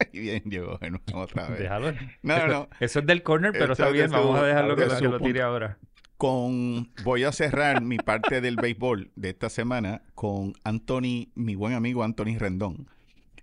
Bien, 0.12 0.42
llegó 0.44 0.78
Germán 0.78 1.02
otra 1.14 1.48
vez. 1.48 1.58
Déjalo. 1.60 1.92
No, 2.22 2.36
eso, 2.36 2.46
no. 2.46 2.68
eso 2.80 2.98
es 3.00 3.06
del 3.06 3.22
corner, 3.22 3.52
pero 3.52 3.72
está 3.72 3.86
es 3.86 3.92
de 3.92 3.98
bien. 3.98 4.10
Vamos 4.10 4.38
a 4.38 4.44
dejarlo 4.44 4.76
que, 4.76 4.86
de 4.86 5.00
lo- 5.00 5.18
que 5.18 5.24
tire 5.24 5.42
ahora. 5.42 5.78
Con, 6.16 6.90
voy 7.02 7.24
a 7.24 7.32
cerrar 7.32 7.80
mi 7.82 7.96
parte 7.96 8.42
del 8.42 8.56
béisbol 8.56 9.10
de 9.16 9.30
esta 9.30 9.48
semana 9.48 10.02
con 10.14 10.52
Anthony, 10.64 11.28
mi 11.34 11.54
buen 11.54 11.72
amigo 11.72 12.02
Anthony 12.04 12.36
Rendón. 12.38 12.88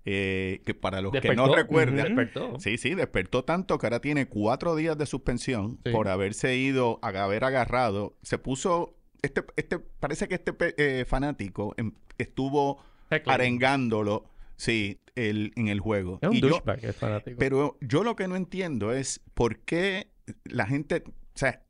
Eh, 0.09 0.61
que 0.65 0.73
para 0.73 1.01
los 1.01 1.11
que 1.11 1.35
no 1.35 1.53
recuerdan. 1.53 2.29
Sí, 2.59 2.77
sí, 2.77 2.93
despertó 2.95 3.43
tanto 3.43 3.77
que 3.77 3.87
ahora 3.87 3.99
tiene 3.99 4.27
cuatro 4.27 4.75
días 4.75 4.97
de 4.97 5.05
suspensión 5.05 5.79
Sí. 5.83 5.91
por 5.91 6.07
haberse 6.07 6.55
ido, 6.55 6.99
a 7.01 7.07
haber 7.09 7.43
agarrado. 7.43 8.15
Se 8.21 8.37
puso, 8.37 8.95
este, 9.21 9.43
este, 9.57 9.79
parece 9.79 10.27
que 10.29 10.35
este 10.35 10.53
eh, 10.77 11.03
fanático 11.05 11.73
em, 11.77 11.91
estuvo 12.19 12.81
arengándolo, 13.25 14.25
sí, 14.57 14.99
el, 15.15 15.53
en 15.55 15.69
el 15.69 15.79
juego. 15.79 16.19
Es 16.21 16.29
un 16.29 16.35
Y 16.35 16.41
yo- 16.41 16.49
douchebag, 16.49 16.83
es 16.83 16.95
fanático. 16.95 17.37
pero 17.39 17.77
yo 17.81 18.03
lo 18.03 18.15
que 18.15 18.27
no 18.27 18.35
entiendo 18.35 18.91
es 18.91 19.21
por 19.33 19.59
qué 19.59 20.11
la 20.43 20.65
gente, 20.65 21.03
o 21.07 21.11
sea, 21.37 21.63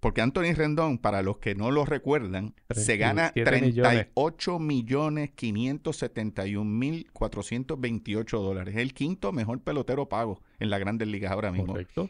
Porque 0.00 0.22
Anthony 0.22 0.54
Rendón, 0.54 0.96
para 0.98 1.22
los 1.22 1.38
que 1.38 1.54
no 1.54 1.70
lo 1.70 1.84
recuerdan, 1.84 2.54
se 2.70 2.96
gana 2.96 3.32
37 3.32 3.66
millones. 3.66 3.92
38 4.14 4.58
millones 4.58 5.30
571 5.34 6.64
mil 6.64 7.10
428 7.12 8.40
dólares. 8.40 8.74
Es 8.76 8.80
el 8.80 8.94
quinto 8.94 9.30
mejor 9.32 9.60
pelotero 9.60 10.08
pago 10.08 10.40
en 10.58 10.70
las 10.70 10.80
grandes 10.80 11.06
ligas 11.06 11.30
ahora 11.32 11.52
mismo. 11.52 11.74
Correcto. 11.74 12.08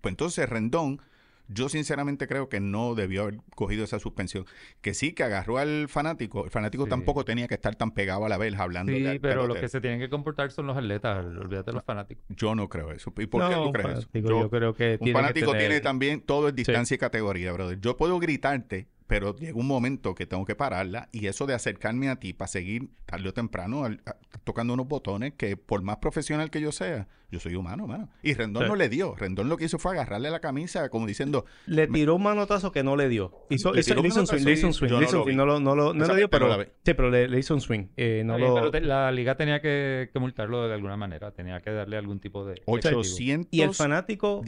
Pues 0.00 0.12
entonces 0.12 0.48
Rendón, 0.48 1.00
yo 1.52 1.68
sinceramente 1.68 2.26
creo 2.28 2.48
que 2.48 2.60
no 2.60 2.94
debió 2.94 3.22
haber 3.22 3.38
cogido 3.56 3.84
esa 3.84 3.98
suspensión. 3.98 4.44
Que 4.80 4.94
sí, 4.94 5.12
que 5.12 5.24
agarró 5.24 5.58
al 5.58 5.88
fanático. 5.88 6.44
El 6.44 6.50
fanático 6.50 6.84
Sí. 6.84 6.90
tampoco 6.90 7.24
tenía 7.24 7.48
que 7.48 7.54
estar 7.54 7.74
tan 7.74 7.90
pegado 7.90 8.24
a 8.24 8.28
la 8.28 8.38
verja 8.38 8.62
hablando. 8.62 8.92
Sí, 8.92 9.18
pero 9.20 9.46
los 9.46 9.58
que 9.58 9.68
se 9.68 9.80
tienen 9.80 9.98
que 10.00 10.08
comportar 10.08 10.50
son 10.52 10.66
los 10.68 10.76
atletas. 10.76 11.24
Olvídate 11.26 11.70
de 11.70 11.74
los 11.74 11.84
fanáticos. 11.84 12.24
Yo 12.28 12.54
no 12.54 12.68
creo 12.68 12.92
eso. 12.92 13.12
¿Y 13.18 13.26
por 13.26 13.48
qué 13.48 13.54
tú 13.54 13.72
crees 13.72 13.98
eso? 13.98 14.08
Yo- 14.14 14.40
yo 14.42 14.50
creo 14.50 14.74
que 14.74 14.96
Un 15.00 15.06
que 15.06 15.12
fanático 15.12 15.52
tener- 15.52 15.68
tiene 15.68 15.80
también 15.80 16.20
todo 16.20 16.48
es 16.48 16.54
distancia 16.54 16.94
y 16.94 16.98
categoría, 16.98 17.52
brother. 17.52 17.80
Yo 17.80 17.96
puedo 17.96 18.18
gritarte, 18.18 18.86
pero 19.06 19.34
llega 19.34 19.58
un 19.58 19.66
momento 19.66 20.14
que 20.14 20.26
tengo 20.26 20.44
que 20.44 20.54
pararla 20.54 21.08
y 21.10 21.26
eso 21.26 21.46
de 21.46 21.54
acercarme 21.54 22.08
a 22.10 22.16
ti 22.16 22.32
para 22.32 22.46
seguir 22.48 22.90
tarde 23.06 23.28
o 23.28 23.34
temprano 23.34 23.84
al- 23.84 24.00
a- 24.06 24.14
tocando 24.44 24.74
unos 24.74 24.86
botones 24.86 25.32
que 25.36 25.56
por 25.56 25.82
más 25.82 25.96
profesional 25.96 26.50
que 26.50 26.60
yo 26.60 26.70
sea, 26.70 27.08
yo 27.30 27.38
soy 27.40 27.54
humano, 27.54 27.86
mano. 27.86 28.08
Y 28.22 28.34
Rendón 28.34 28.64
Sí. 28.64 28.68
no 28.68 28.76
le 28.76 28.88
dio. 28.88 29.14
Rendón 29.14 29.48
lo 29.48 29.56
que 29.56 29.64
hizo 29.64 29.78
fue 29.78 29.92
agarrarle 29.92 30.30
la 30.30 30.40
camisa 30.40 30.88
como 30.88 31.06
diciendo, 31.06 31.44
Le 31.66 31.86
tiró 31.86 32.16
un 32.16 32.22
manotazo 32.22 32.72
que 32.72 32.82
no 32.82 32.96
le 32.96 33.08
dio. 33.08 33.32
Hizo, 33.50 33.72
Le 33.72 33.80
hizo- 33.80 33.94
un 33.96 34.02
le 34.02 34.08
hizo 34.08 34.20
un 34.20 34.26
swing, 34.26 34.44
le 34.44 34.52
hizo 34.52 34.66
un 34.66 34.74
swing, 34.74 34.88
le 34.88 34.92
no 34.92 34.98
un 34.98 35.04
lo 35.04 35.22
swing. 35.24 35.36
No 35.36 35.46
lo, 35.46 35.60
no 35.60 35.74
lo, 35.74 35.94
no 35.94 36.04
Esa 36.04 36.12
lo 36.12 36.16
dio, 36.18 36.28
pero, 36.30 36.48
la 36.48 36.56
vi. 36.58 36.64
sí, 36.84 36.94
pero 36.94 37.10
le, 37.10 37.28
le 37.28 37.38
hizo 37.38 37.54
un 37.54 37.60
swing. 37.60 37.86
Eh, 37.96 38.22
no 38.24 38.34
Está 38.34 38.36
bien, 38.36 38.48
lo... 38.50 38.54
pero 38.56 38.70
te- 38.70 38.80
la 38.80 39.12
liga 39.12 39.36
tenía 39.36 39.60
que, 39.60 40.10
que 40.12 40.18
multarlo 40.18 40.66
de 40.68 40.74
alguna 40.74 40.96
manera. 40.96 41.30
Tenía 41.32 41.60
que 41.60 41.70
darle 41.70 41.96
algún 41.96 42.20
tipo 42.20 42.44
de... 42.44 42.54
de 42.54 42.56
castigo. 42.60 43.00
817 43.00 43.48
Y 43.50 43.62
el 43.62 43.74
fanático, 43.74 44.42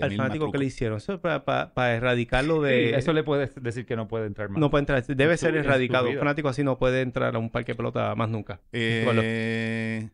al 0.00 0.08
mil 0.10 0.16
fanático 0.18 0.50
que 0.52 0.58
le 0.58 0.64
hicieron, 0.66 0.98
eso 0.98 1.14
es 1.14 1.20
para, 1.20 1.44
para- 1.44 1.74
para 1.74 1.94
erradicarlo 1.94 2.56
Sí, 2.64 2.68
de... 2.70 2.96
eso 2.96 3.12
le 3.12 3.22
puedes 3.22 3.54
decir 3.62 3.86
que 3.86 3.96
no 3.96 4.08
puede 4.08 4.26
entrar 4.26 4.48
más. 4.48 4.60
No 4.60 4.70
puede 4.70 4.82
entrar, 4.82 5.04
debe 5.06 5.36
ser 5.36 5.56
erradicado. 5.56 6.08
Un 6.08 6.18
fanático 6.18 6.48
así 6.48 6.62
no 6.64 6.78
puede 6.78 7.00
entrar 7.02 7.34
a 7.34 7.38
un 7.38 7.50
parque 7.50 7.72
de 7.72 7.76
pelota 7.76 8.14
más 8.14 8.28
nunca. 8.28 8.60
Bueno. 8.72 9.20
Eh, 9.24 10.08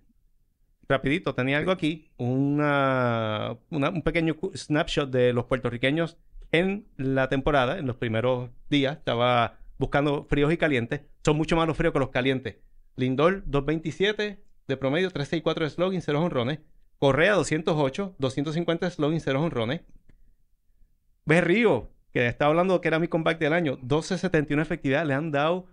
Rapidito, 0.89 1.35
tenía 1.35 1.59
algo 1.59 1.73
aquí, 1.73 2.11
una, 2.17 3.57
un 3.71 4.03
pequeño 4.03 4.37
snapshot 4.55 5.11
de 5.11 5.33
los 5.33 5.47
puertorriqueños 5.47 6.17
en 6.53 6.87
la 6.97 7.29
temporada, 7.29 7.79
en 7.79 7.87
los 7.87 7.97
primeros 7.97 8.51
días, 8.71 8.99
estaba 8.99 9.59
buscando 9.79 10.25
fríos 10.25 10.53
y 10.53 10.57
calientes. 10.57 11.03
Son 11.25 11.37
mucho 11.37 11.57
más 11.57 11.67
los 11.67 11.77
fríos 11.77 11.93
que 11.93 11.99
los 11.99 12.11
calientes. 12.11 12.57
Lindor, 12.95 13.43
227 13.47 14.43
de 14.69 14.77
promedio, 14.77 15.11
364 15.11 15.65
de 15.65 15.71
slogan, 15.71 16.01
0 16.01 16.23
honrones. 16.23 16.61
Correa, 16.99 17.35
208, 17.35 18.15
250 18.19 18.87
de 18.87 18.93
slogan, 18.93 19.21
0 19.21 19.43
honrones. 19.43 19.81
Berrío, 21.25 21.91
que 22.13 22.29
estaba 22.29 22.51
hablando 22.51 22.81
que 22.81 22.89
era 22.89 22.99
mi 22.99 23.09
comeback 23.09 23.39
del 23.39 23.53
año, 23.53 23.77
1271 23.77 24.63
efectividad, 24.63 25.05
le 25.05 25.15
han 25.15 25.33
dado 25.33 25.67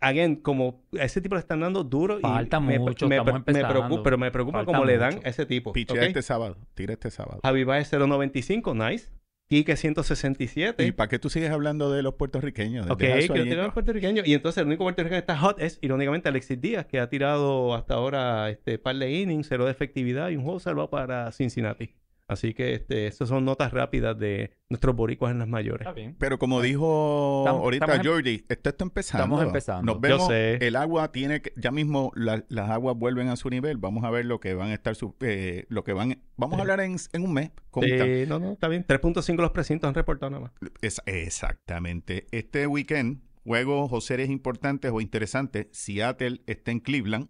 again, 0.00 0.36
como 0.36 0.84
ese 0.92 1.20
tipo 1.20 1.34
le 1.34 1.40
están 1.40 1.60
dando 1.60 1.84
duro 1.84 2.18
Falta 2.20 2.58
y 2.58 2.60
me, 2.60 2.78
mucho, 2.78 3.08
me, 3.08 3.16
estamos 3.16 3.42
me 3.46 3.64
preocupa, 3.64 4.02
pero 4.02 4.18
me 4.18 4.30
preocupa 4.30 4.58
Falta 4.58 4.72
cómo 4.72 4.84
le 4.84 4.98
dan 4.98 5.20
a 5.24 5.28
ese 5.28 5.46
tipo. 5.46 5.72
Pichea 5.72 5.96
¿ok? 5.96 6.08
este 6.08 6.22
sábado. 6.22 6.56
Tira 6.74 6.92
este 6.92 7.10
sábado. 7.10 7.40
Javi 7.42 7.64
Baez 7.64 7.92
095, 7.92 8.74
nice. 8.74 9.10
Quique 9.48 9.76
167. 9.76 10.84
¿Y 10.84 10.90
para 10.90 11.08
qué 11.08 11.20
tú 11.20 11.30
sigues 11.30 11.50
hablando 11.50 11.92
de 11.92 12.02
los 12.02 12.14
puertorriqueños? 12.14 12.90
Ok, 12.90 12.98
que 12.98 13.54
los 13.56 13.72
puertorriqueños. 13.72 14.26
Y 14.26 14.34
entonces 14.34 14.60
el 14.60 14.66
único 14.66 14.82
puertorriqueño 14.82 15.18
que 15.18 15.20
está 15.20 15.38
hot 15.38 15.60
es, 15.60 15.78
irónicamente, 15.82 16.28
Alexis 16.28 16.60
Díaz, 16.60 16.86
que 16.86 16.98
ha 16.98 17.08
tirado 17.08 17.74
hasta 17.74 17.94
ahora 17.94 18.50
este 18.50 18.78
par 18.78 18.96
de 18.96 19.12
innings, 19.12 19.46
cero 19.48 19.66
de 19.66 19.70
efectividad 19.70 20.30
y 20.30 20.36
un 20.36 20.42
juego 20.42 20.58
salvado 20.58 20.90
para 20.90 21.30
Cincinnati. 21.30 21.94
Así 22.28 22.54
que 22.54 22.74
este, 22.74 23.06
estas 23.06 23.28
son 23.28 23.44
notas 23.44 23.72
rápidas 23.72 24.18
de 24.18 24.50
nuestros 24.68 24.96
boricuas 24.96 25.30
en 25.30 25.38
las 25.38 25.46
mayores. 25.46 25.82
Está 25.86 25.92
bien. 25.92 26.16
Pero 26.18 26.38
como 26.40 26.60
dijo 26.60 27.42
Estamos- 27.44 27.62
ahorita 27.62 27.84
estamos 27.84 28.06
em- 28.06 28.12
Jordi, 28.12 28.44
esto 28.48 28.68
está 28.70 28.84
empezando. 28.84 29.24
estamos 29.24 29.44
empezando. 29.46 29.84
Nos 29.84 29.94
Yo 29.96 30.00
vemos. 30.00 30.26
sé. 30.28 30.54
El 30.66 30.74
agua 30.74 31.12
tiene 31.12 31.40
que, 31.40 31.52
ya 31.56 31.70
mismo 31.70 32.10
la- 32.16 32.44
las 32.48 32.68
aguas 32.70 32.96
vuelven 32.96 33.28
a 33.28 33.36
su 33.36 33.48
nivel. 33.48 33.76
Vamos 33.76 34.02
a 34.02 34.10
ver 34.10 34.24
lo 34.24 34.40
que 34.40 34.54
van 34.54 34.70
a 34.70 34.74
estar, 34.74 34.96
su- 34.96 35.14
eh, 35.20 35.66
lo 35.68 35.84
que 35.84 35.92
van. 35.92 36.20
Vamos 36.36 36.58
a 36.58 36.62
hablar 36.62 36.80
en, 36.80 36.96
en 37.12 37.22
un 37.22 37.32
mes. 37.32 37.50
Sí, 37.80 38.24
no, 38.26 38.40
no, 38.40 38.52
está 38.54 38.66
bien. 38.66 38.84
3.5 38.86 39.36
los 39.42 39.52
precintos 39.52 39.86
han 39.86 39.94
reportado 39.94 40.30
nada 40.30 40.42
más. 40.42 40.52
Es- 40.82 41.00
exactamente. 41.06 42.26
Este 42.32 42.66
weekend, 42.66 43.20
juegos 43.44 43.90
o 43.92 44.00
series 44.00 44.30
importantes 44.30 44.90
o 44.92 45.00
interesantes. 45.00 45.68
Seattle 45.70 46.40
está 46.46 46.72
en 46.72 46.80
Cleveland. 46.80 47.28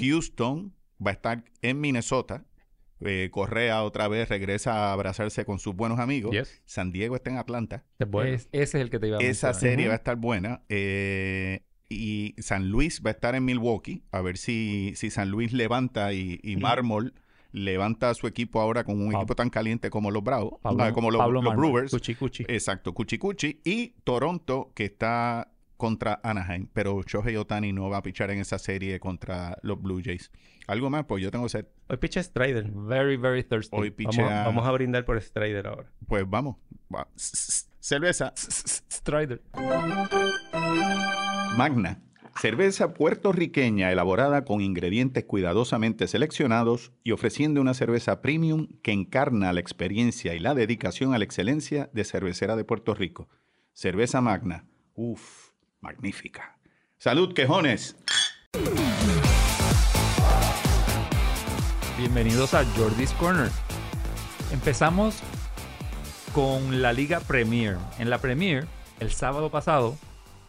Houston 0.00 0.74
va 1.04 1.10
a 1.10 1.14
estar 1.14 1.44
en 1.62 1.80
Minnesota. 1.80 2.44
Eh, 3.00 3.28
Correa 3.30 3.82
otra 3.84 4.08
vez 4.08 4.28
regresa 4.28 4.72
a 4.88 4.92
abrazarse 4.92 5.44
con 5.44 5.58
sus 5.58 5.74
buenos 5.76 5.98
amigos. 6.00 6.32
Yes. 6.32 6.62
San 6.64 6.90
Diego 6.92 7.14
está 7.16 7.30
en 7.30 7.36
Atlanta. 7.38 7.84
Es 7.98 8.08
bueno. 8.10 8.30
Es- 8.34 8.48
ese 8.52 8.78
es 8.78 8.82
el 8.82 8.90
que 8.90 8.98
te 8.98 9.08
iba 9.08 9.18
a 9.18 9.20
Esa 9.20 9.48
mencionar. 9.48 9.54
serie 9.60 9.86
va 9.88 9.94
a 9.94 9.96
estar 9.96 10.16
buena. 10.16 10.62
eh, 10.68 11.60
y 11.90 12.34
San 12.38 12.68
Luis 12.68 13.00
va 13.04 13.10
a 13.10 13.12
estar 13.14 13.34
en 13.34 13.44
Milwaukee. 13.46 14.02
A 14.10 14.20
ver 14.20 14.36
si, 14.36 14.92
si 14.96 15.08
San 15.10 15.30
Luis 15.30 15.52
levanta 15.52 16.12
y, 16.12 16.38
y. 16.42 16.56
Mármol 16.56 17.14
levanta 17.50 18.10
a 18.10 18.14
su 18.14 18.26
equipo 18.26 18.60
ahora 18.60 18.84
con 18.84 19.00
un 19.00 19.14
equipo 19.14 19.34
tan 19.34 19.48
caliente 19.48 19.88
como 19.88 20.10
los 20.10 20.22
Bravos. 20.22 20.60
Pablo- 20.60 20.82
ah, 20.84 20.92
como 20.92 21.10
los, 21.10 21.18
Pablo 21.18 21.40
los. 21.40 21.56
Brewers. 21.56 21.90
Cuchi, 21.90 22.14
cuchi. 22.14 22.44
Exacto, 22.46 22.92
Cuchi 22.92 23.16
Cuchi. 23.16 23.60
Y 23.64 23.94
Toronto, 24.04 24.70
que 24.74 24.84
está 24.84 25.50
contra 25.78 26.20
Anaheim. 26.22 26.68
Pero 26.74 27.00
Shohei 27.02 27.36
Otani 27.36 27.72
no 27.72 27.88
va 27.88 27.96
a 27.96 28.02
pichar 28.02 28.30
en 28.30 28.40
esa 28.40 28.58
serie 28.58 29.00
contra 29.00 29.56
los 29.62 29.80
Blue 29.80 30.02
Jays. 30.04 30.30
¿Algo 30.66 30.90
más? 30.90 31.06
Pues 31.06 31.22
yo 31.22 31.30
tengo 31.30 31.48
sed. 31.48 31.64
Hoy 31.88 31.96
picha 31.96 32.22
Strider. 32.22 32.70
Very, 32.70 33.16
very 33.16 33.42
thirsty. 33.42 33.74
Hoy 33.74 33.88
Vamos, 33.88 33.96
pichea. 34.16 34.44
vamos 34.44 34.66
a 34.66 34.72
brindar 34.72 35.06
por 35.06 35.18
Strider 35.18 35.66
ahora. 35.66 35.90
Pues 36.06 36.28
vamos. 36.28 36.56
Va. 36.94 37.08
Cerveza. 37.16 38.34
Strider. 38.36 39.40
Magna. 41.56 42.02
Cerveza 42.40 42.94
puertorriqueña 42.94 43.90
elaborada 43.90 44.44
con 44.44 44.60
ingredientes 44.60 45.24
cuidadosamente 45.24 46.06
seleccionados 46.06 46.92
y 47.02 47.10
ofreciendo 47.10 47.60
una 47.60 47.74
cerveza 47.74 48.22
premium 48.22 48.68
que 48.82 48.92
encarna 48.92 49.52
la 49.52 49.58
experiencia 49.58 50.34
y 50.34 50.38
la 50.38 50.54
dedicación 50.54 51.14
a 51.14 51.18
la 51.18 51.24
excelencia 51.24 51.90
de 51.92 52.04
cervecera 52.04 52.54
de 52.54 52.64
Puerto 52.64 52.94
Rico. 52.94 53.28
Cerveza 53.72 54.20
Magna. 54.20 54.66
Uf, 54.94 55.47
magnífica. 55.80 56.58
Salud, 56.98 57.32
quejones. 57.34 57.96
Bienvenidos 61.96 62.54
a 62.54 62.64
Jordi's 62.76 63.12
Corner. 63.12 63.50
Empezamos 64.52 65.20
con 66.32 66.80
la 66.82 66.92
Liga 66.92 67.20
Premier. 67.20 67.76
En 67.98 68.10
la 68.10 68.18
Premier, 68.18 68.66
el 69.00 69.10
sábado 69.10 69.50
pasado, 69.50 69.96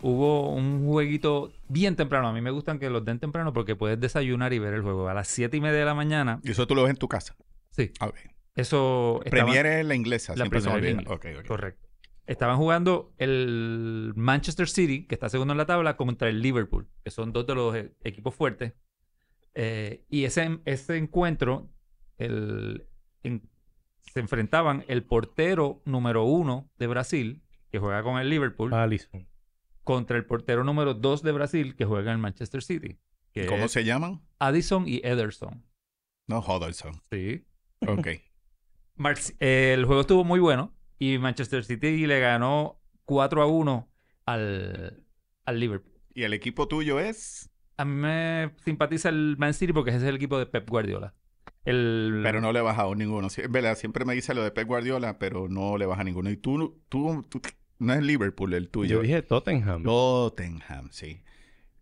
hubo 0.01 0.53
un 0.53 0.85
jueguito 0.87 1.51
bien 1.67 1.95
temprano. 1.95 2.27
A 2.29 2.33
mí 2.33 2.41
me 2.41 2.51
gustan 2.51 2.79
que 2.79 2.89
los 2.89 3.03
den 3.05 3.19
temprano 3.19 3.53
porque 3.53 3.75
puedes 3.75 3.99
desayunar 3.99 4.53
y 4.53 4.59
ver 4.59 4.73
el 4.73 4.81
juego. 4.81 5.09
A 5.09 5.13
las 5.13 5.27
7 5.27 5.57
y 5.57 5.61
media 5.61 5.79
de 5.79 5.85
la 5.85 5.95
mañana. 5.95 6.39
Y 6.43 6.51
eso 6.51 6.67
tú 6.67 6.75
lo 6.75 6.83
ves 6.83 6.91
en 6.91 6.97
tu 6.97 7.07
casa. 7.07 7.35
Sí, 7.71 7.91
A 7.99 8.07
ver. 8.07 8.31
eso. 8.55 9.21
estaba- 9.25 9.43
Premier 9.45 9.65
es 9.65 9.85
la 9.85 9.95
inglesa. 9.95 10.33
La 10.33 10.45
siempre 10.45 10.61
se 10.61 10.69
me 10.69 10.79
Premier 10.79 11.01
es 11.01 11.07
ok. 11.07 11.47
Correcto. 11.47 11.88
Estaban 12.29 12.57
jugando 12.57 13.11
el 13.17 14.13
Manchester 14.15 14.67
City, 14.69 15.05
que 15.07 15.15
está 15.15 15.29
segundo 15.29 15.51
en 15.53 15.57
la 15.57 15.65
tabla, 15.65 15.97
contra 15.97 16.29
el 16.29 16.41
Liverpool, 16.41 16.87
que 17.03 17.09
son 17.09 17.33
dos 17.33 17.47
de 17.47 17.55
los 17.55 17.75
eh, 17.75 17.91
equipos 18.03 18.35
fuertes. 18.35 18.73
Eh, 19.55 20.05
y 20.09 20.25
ese, 20.25 20.59
ese 20.65 20.97
encuentro 20.97 21.71
el- 22.19 22.85
en- 23.23 23.49
se 24.13 24.19
enfrentaban 24.19 24.85
el 24.87 25.03
portero 25.03 25.81
número 25.85 26.23
uno 26.25 26.69
de 26.77 26.85
Brasil, 26.87 27.41
que 27.71 27.79
juega 27.79 28.03
con 28.03 28.19
el 28.19 28.29
Liverpool, 28.29 28.73
Allison. 28.75 29.27
contra 29.83 30.15
el 30.15 30.25
portero 30.25 30.63
número 30.63 30.93
dos 30.93 31.23
de 31.23 31.31
Brasil, 31.31 31.75
que 31.75 31.85
juega 31.85 32.11
en 32.11 32.17
el 32.17 32.21
Manchester 32.21 32.61
City. 32.61 32.99
Que 33.33 33.47
¿Cómo 33.47 33.67
se 33.67 33.83
llaman? 33.83 34.21
Addison 34.37 34.87
y 34.87 35.01
Ederson. 35.03 35.63
No, 36.27 36.39
Huddleston. 36.41 36.93
Sí. 37.09 37.43
Ok. 37.87 38.07
Marci- 38.97 39.35
eh, 39.39 39.73
el 39.73 39.85
juego 39.85 40.01
estuvo 40.01 40.23
muy 40.23 40.39
bueno 40.39 40.73
y 40.99 41.17
Manchester 41.17 41.63
City 41.63 42.05
le 42.05 42.19
ganó 42.19 42.79
4 43.05 43.41
a 43.41 43.47
1 43.47 43.89
al, 44.25 45.03
al 45.45 45.59
Liverpool. 45.59 45.93
¿Y 46.13 46.23
el 46.23 46.33
equipo 46.33 46.67
tuyo 46.67 46.99
es? 46.99 47.49
A 47.77 47.85
mí 47.85 47.95
me 47.95 48.51
simpatiza 48.63 49.09
el 49.09 49.35
Man 49.37 49.53
City 49.53 49.71
porque 49.73 49.91
ese 49.91 49.99
es 49.99 50.03
el 50.03 50.15
equipo 50.15 50.37
de 50.37 50.45
Pep 50.45 50.69
Guardiola. 50.69 51.13
El, 51.65 52.21
Pero 52.23 52.41
no 52.41 52.51
le 52.51 52.61
baja 52.61 52.83
a 52.83 52.95
ninguno. 52.95 53.27
Verdad, 53.49 53.75
siempre 53.77 54.05
me 54.05 54.13
dice 54.13 54.33
lo 54.33 54.43
de 54.43 54.51
Pep 54.51 54.67
Guardiola, 54.67 55.17
pero 55.19 55.47
no 55.49 55.77
le 55.77 55.85
baja 55.85 56.01
a 56.01 56.03
ninguno. 56.03 56.29
Y 56.29 56.37
tú, 56.37 56.81
tú, 56.89 57.25
tú- 57.29 57.41
no 57.79 57.93
es 57.93 58.03
Liverpool 58.03 58.53
el 58.53 58.69
tuyo. 58.69 58.97
Yo 58.97 59.01
dije 59.01 59.21
Tottenham. 59.21 59.83
Tottenham, 59.83 60.89
sí. 60.91 61.21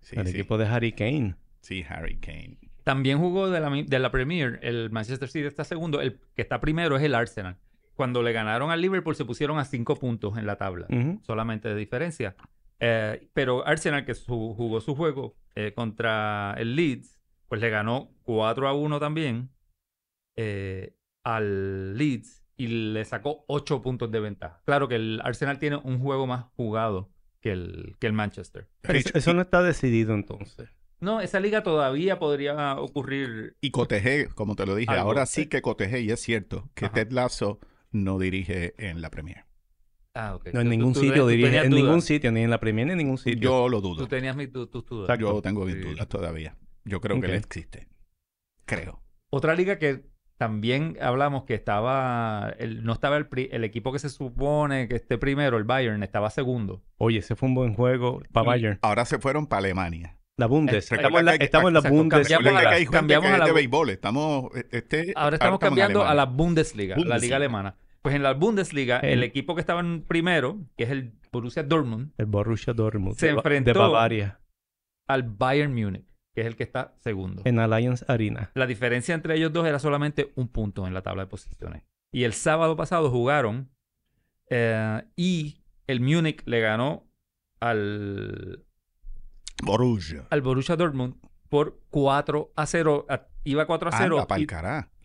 Sí, 0.01 0.15
el 0.19 0.27
sí. 0.27 0.33
equipo 0.37 0.57
de 0.57 0.67
Harry 0.67 0.91
Kane. 0.91 1.35
Sí, 1.61 1.83
Harry 1.89 2.17
Kane. 2.17 2.57
También 2.83 3.17
jugó 3.17 3.49
de 3.49 3.59
la, 3.59 3.69
de 3.69 3.99
la 3.99 4.11
Premier. 4.11 4.59
El 4.61 4.89
Manchester 4.91 5.27
City 5.27 5.45
está 5.47 5.63
segundo. 5.63 5.99
El 5.99 6.19
que 6.35 6.41
está 6.43 6.59
primero 6.61 6.95
es 6.95 7.03
el 7.03 7.15
Arsenal. 7.15 7.57
Cuando 7.97 8.23
le 8.23 8.31
ganaron 8.31 8.71
al 8.71 8.79
Liverpool 8.79 9.15
se 9.15 9.25
pusieron 9.25 9.59
a 9.59 9.65
5 9.65 9.95
puntos 9.97 10.37
en 10.37 10.45
la 10.45 10.55
tabla. 10.57 10.87
Solamente 11.23 11.67
de 11.67 11.75
diferencia. 11.75 12.35
Eh, 12.79 13.27
pero 13.33 13.65
Arsenal, 13.67 14.05
que 14.05 14.13
su- 14.13 14.53
jugó 14.55 14.79
su 14.79 14.95
juego 14.95 15.35
eh, 15.55 15.73
contra 15.75 16.53
el 16.57 16.75
Leeds, 16.75 17.19
pues 17.49 17.59
le 17.59 17.69
ganó 17.69 18.09
4 18.23 18.67
a 18.69 18.73
1 18.73 18.99
también 18.99 19.49
eh, 20.35 20.95
al 21.23 21.97
Leeds 21.97 22.43
y 22.55 22.67
le 22.67 23.03
sacó 23.05 23.43
8 23.47 23.81
puntos 23.81 24.11
de 24.11 24.19
ventaja. 24.19 24.61
Claro 24.65 24.87
que 24.87 24.95
el 24.95 25.19
Arsenal 25.23 25.59
tiene 25.59 25.77
un 25.77 25.99
juego 25.99 26.27
más 26.27 26.45
jugado 26.55 27.09
que 27.41 27.51
el, 27.51 27.95
que 27.99 28.07
el 28.07 28.13
Manchester. 28.13 28.67
Pero 28.81 28.99
eso, 28.99 29.09
eso 29.13 29.33
no 29.33 29.41
está 29.41 29.61
decidido 29.61 30.13
entonces. 30.13 30.69
No, 30.99 31.21
esa 31.21 31.39
liga 31.39 31.61
todavía 31.61 32.17
podría 32.17 32.75
ocurrir. 32.79 33.55
Y 33.61 33.69
Cotejé, 33.69 34.27
como 34.29 34.55
te 34.55 34.65
lo 34.65 34.75
dije, 34.75 34.91
Algo, 34.91 35.03
ahora 35.09 35.25
sí. 35.27 35.45
que 35.47 35.61
Cotejé, 35.61 36.01
y 36.01 36.09
es 36.11 36.19
cierto, 36.21 36.69
que 36.73 36.85
Ajá. 36.85 36.93
Ted 36.95 37.11
Lasso 37.11 37.59
no 38.03 38.19
dirige 38.19 38.73
en 38.77 39.01
la 39.01 39.09
Premier. 39.09 39.45
Ah, 40.13 40.35
ok. 40.35 40.49
No 40.53 40.61
en 40.61 40.65
Tú- 40.67 40.69
ningún 40.71 40.93
tú- 40.93 40.99
sitio 41.01 41.23
tú 41.23 41.27
dirige, 41.27 41.57
en 41.59 41.69
ningún 41.71 42.01
sitio, 42.01 42.31
ni 42.31 42.41
en 42.41 42.49
la 42.49 42.59
Premier 42.59 42.87
ni 42.87 42.93
en 42.93 42.97
ningún 42.97 43.17
sitio. 43.17 43.39
Yo 43.39 43.69
lo 43.69 43.81
Tú 43.81 43.95
dudo. 43.95 44.07
tenías 44.07 44.35
mis 44.35 44.51
tus 44.51 44.69
dudas. 44.71 45.09
Exacto. 45.09 45.33
Yo 45.35 45.41
tengo 45.41 45.65
mis 45.65 45.75
Sí. 45.75 45.81
dudas 45.81 46.07
todavía. 46.07 46.55
Yo 46.85 47.01
creo 47.01 47.19
que 47.21 47.27
él 47.27 47.35
existe. 47.35 47.87
Creo. 48.65 49.01
Otra 49.29 49.53
liga 49.55 49.77
que 49.77 50.05
también 50.37 50.97
hablamos 51.01 51.43
que 51.43 51.53
estaba, 51.53 52.53
el- 52.59 52.83
no 52.83 52.93
estaba 52.93 53.17
el, 53.17 53.27
pri- 53.27 53.49
el 53.51 53.63
equipo 53.63 53.91
que 53.91 53.99
se 53.99 54.09
supone 54.09 54.87
que 54.87 54.95
esté 54.95 55.17
primero, 55.17 55.57
el 55.57 55.63
Bayern, 55.65 56.01
estaba 56.03 56.29
segundo. 56.29 56.83
Oye, 56.97 57.19
ese 57.19 57.35
fue 57.35 57.49
un 57.49 57.55
buen 57.55 57.73
juego 57.73 58.21
para 58.31 58.45
Bayern. 58.45 58.79
Ahora 58.81 59.05
se 59.05 59.19
fueron 59.19 59.47
para 59.47 59.59
Alemania. 59.59 60.17
La 60.37 60.45
Bundes. 60.45 60.91
Eh, 60.91 60.95
estamos 60.95 61.19
en 61.19 61.25
la, 61.25 61.37
que- 61.37 61.45
estamos 61.45 61.67
en 61.69 61.73
la 61.73 61.81
Bundes. 61.81 62.27
cambiamos 62.29 62.89
cambiamos 62.91 63.29
a 63.31 63.37
la 63.39 63.45
de 63.45 63.51
béisbol. 63.53 63.89
Estamos, 63.89 64.51
este, 64.71 65.11
Ahora 65.15 65.35
estamos 65.37 65.59
cambiando 65.59 66.03
a 66.05 66.13
la. 66.13 66.25
Bundesliga, 66.25 66.95
la 66.97 67.17
liga 67.17 67.37
alemana. 67.37 67.75
Pues 68.07 68.15
en 68.15 68.23
la 68.23 68.33
Bundesliga, 68.33 68.99
el, 68.99 69.19
El- 69.19 69.23
equipo 69.23 69.53
que 69.53 69.59
estaba 69.59 69.81
en 69.81 70.01
primero, 70.01 70.59
que 70.77 70.85
es 70.85 70.91
el 70.91 71.11
Borussia 71.29 71.61
Dortmund, 71.63 72.13
El 72.17 72.25
Borussia 72.27 72.71
Dortmund. 72.73 73.17
Se 73.17 73.25
de 73.27 73.33
enfrentó- 73.33 73.73
De 73.73 73.77
Bavaria. 73.79 74.39
al 75.09 75.23
Bayern 75.23 75.73
Múnich, 75.73 76.05
que 76.33 76.39
es 76.41 76.47
el 76.47 76.55
que 76.55 76.63
está 76.63 76.93
segundo. 76.99 77.41
En 77.43 77.59
Allianz 77.59 78.05
Arena. 78.09 78.49
La 78.55 78.65
diferencia 78.65 79.13
entre 79.13 79.35
ellos 79.35 79.51
dos 79.51 79.67
era 79.67 79.77
solamente 79.79 80.31
un 80.35 80.47
punto 80.47 80.87
en 80.87 80.93
la 80.93 81.01
tabla 81.01 81.23
de 81.23 81.27
posiciones. 81.27 81.83
Y 82.13 82.23
el 82.23 82.31
sábado 82.31 82.77
pasado 82.77 83.09
jugaron 83.11 83.69
eh, 84.49 85.03
y 85.17 85.65
el 85.87 85.99
Múnich 85.99 86.43
le 86.45 86.61
ganó 86.61 87.09
al, 87.59 88.63
Borussia. 89.63 90.27
al 90.29 90.41
Borussia 90.41 90.77
Dortmund 90.77 91.15
por 91.49 91.81
4 91.89 92.53
a 92.55 92.65
0. 92.65 93.05
A- 93.09 93.27
iba 93.43 93.65
4 93.67 93.89
a 93.89 93.91
0. 93.91 94.15
Anda, 94.21 94.39
y. 94.39 94.45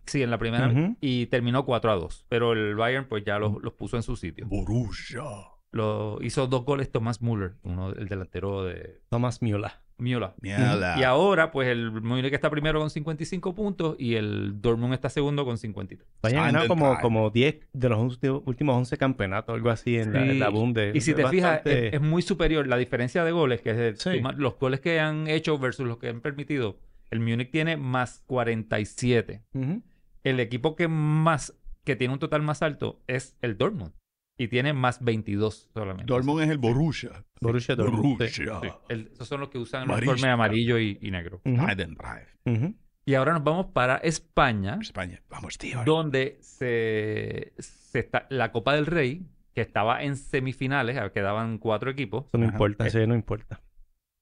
Sí, 0.06 0.22
en 0.22 0.30
la 0.30 0.38
primera. 0.38 0.72
Y 1.00 1.26
terminó 1.26 1.64
4 1.64 1.90
a 1.92 1.94
2. 1.94 2.26
Pero 2.28 2.52
el 2.52 2.74
Bayern, 2.74 3.06
pues 3.08 3.24
ya 3.24 3.38
los, 3.38 3.62
los 3.62 3.72
puso 3.74 3.96
en 3.96 4.02
su 4.02 4.16
sitio. 4.16 4.46
Borussia. 4.46 5.22
Lo, 5.70 6.18
hizo 6.20 6.46
dos 6.48 6.64
goles 6.66 6.90
Thomas 6.92 7.22
Müller, 7.22 7.54
uno, 7.62 7.90
el 7.92 8.06
delantero 8.06 8.62
de 8.64 9.00
Thomas 9.08 9.40
Müller. 9.40 9.70
Müller. 9.96 10.32
Mierda. 10.42 10.98
Y 10.98 11.02
ahora, 11.04 11.50
pues 11.50 11.68
el 11.68 11.90
Múnich 12.02 12.30
está 12.32 12.50
primero 12.50 12.78
con 12.80 12.90
55 12.90 13.54
puntos 13.54 13.96
y 13.98 14.16
el 14.16 14.60
Dortmund 14.60 14.92
está 14.92 15.08
segundo 15.08 15.44
con 15.46 15.56
53. 15.56 16.06
Bayern 16.20 16.40
ha 16.42 16.46
ganado 16.46 16.68
como, 16.68 16.98
como 17.00 17.30
10 17.30 17.68
de 17.72 17.88
los 17.88 18.18
últimos 18.44 18.76
11 18.76 18.98
campeonatos, 18.98 19.54
algo 19.54 19.70
así 19.70 19.96
en, 19.96 20.12
la, 20.12 20.26
en 20.26 20.40
la. 20.40 20.48
Bundes. 20.50 20.94
Y 20.94 21.00
si 21.00 21.14
te 21.14 21.26
fijas, 21.28 21.62
es, 21.64 21.94
es 21.94 22.00
muy 22.02 22.20
superior 22.20 22.66
la 22.66 22.76
diferencia 22.76 23.24
de 23.24 23.30
goles, 23.32 23.62
que 23.62 23.70
es 23.70 23.76
de- 23.78 23.96
Sí. 23.96 24.18
suma- 24.18 24.32
los 24.36 24.58
goles 24.58 24.80
que 24.80 25.00
han 25.00 25.26
hecho 25.28 25.56
versus 25.58 25.86
los 25.86 25.96
que 25.98 26.08
han 26.08 26.20
permitido. 26.20 26.76
El 27.10 27.20
Múnich 27.20 27.50
tiene 27.50 27.76
más 27.78 28.22
47. 28.26 29.42
Ujú. 29.54 29.82
El 30.24 30.40
equipo 30.40 30.76
que 30.76 30.88
más, 30.88 31.54
que 31.84 31.96
tiene 31.96 32.12
un 32.14 32.20
total 32.20 32.42
más 32.42 32.62
alto 32.62 33.00
es 33.06 33.36
el 33.42 33.56
Dortmund. 33.58 33.92
Y 34.38 34.48
tiene 34.48 34.72
más 34.72 35.04
22 35.04 35.68
solamente. 35.74 36.06
Dortmund 36.12 36.42
es 36.42 36.48
el 36.50 36.58
Borussia. 36.58 37.24
Borussia 37.40 37.76
Dortmund. 37.76 38.18
Borussia. 38.18 38.60
Sí, 38.62 38.68
el- 38.88 39.10
esos 39.12 39.28
son 39.28 39.40
los 39.40 39.50
que 39.50 39.58
usan 39.58 39.82
el 39.84 39.90
uniforme 39.96 40.28
amarillo 40.30 40.78
y, 40.78 40.98
y 41.02 41.10
negro. 41.10 41.40
Ujú. 41.44 41.68
Heidenreich. 41.68 42.28
Ujú. 42.46 42.74
Y 43.04 43.14
ahora 43.14 43.32
nos 43.34 43.44
vamos 43.44 43.66
para 43.72 43.96
España, 43.96 44.78
España. 44.80 45.20
Vamos, 45.28 45.58
tío. 45.58 45.82
donde 45.84 46.38
se, 46.40 47.52
se 47.58 47.98
está, 47.98 48.26
la 48.30 48.52
Copa 48.52 48.74
del 48.74 48.86
Rey, 48.86 49.26
que 49.54 49.60
estaba 49.60 50.02
en 50.02 50.16
semifinales, 50.16 50.98
quedaban 51.12 51.58
cuatro 51.58 51.90
equipos. 51.90 52.26
Eso 52.28 52.38
no 52.38 52.44
Ajá. 52.46 52.54
importa, 52.54 52.86
eso 52.86 53.06
no 53.06 53.14
importa. 53.14 53.60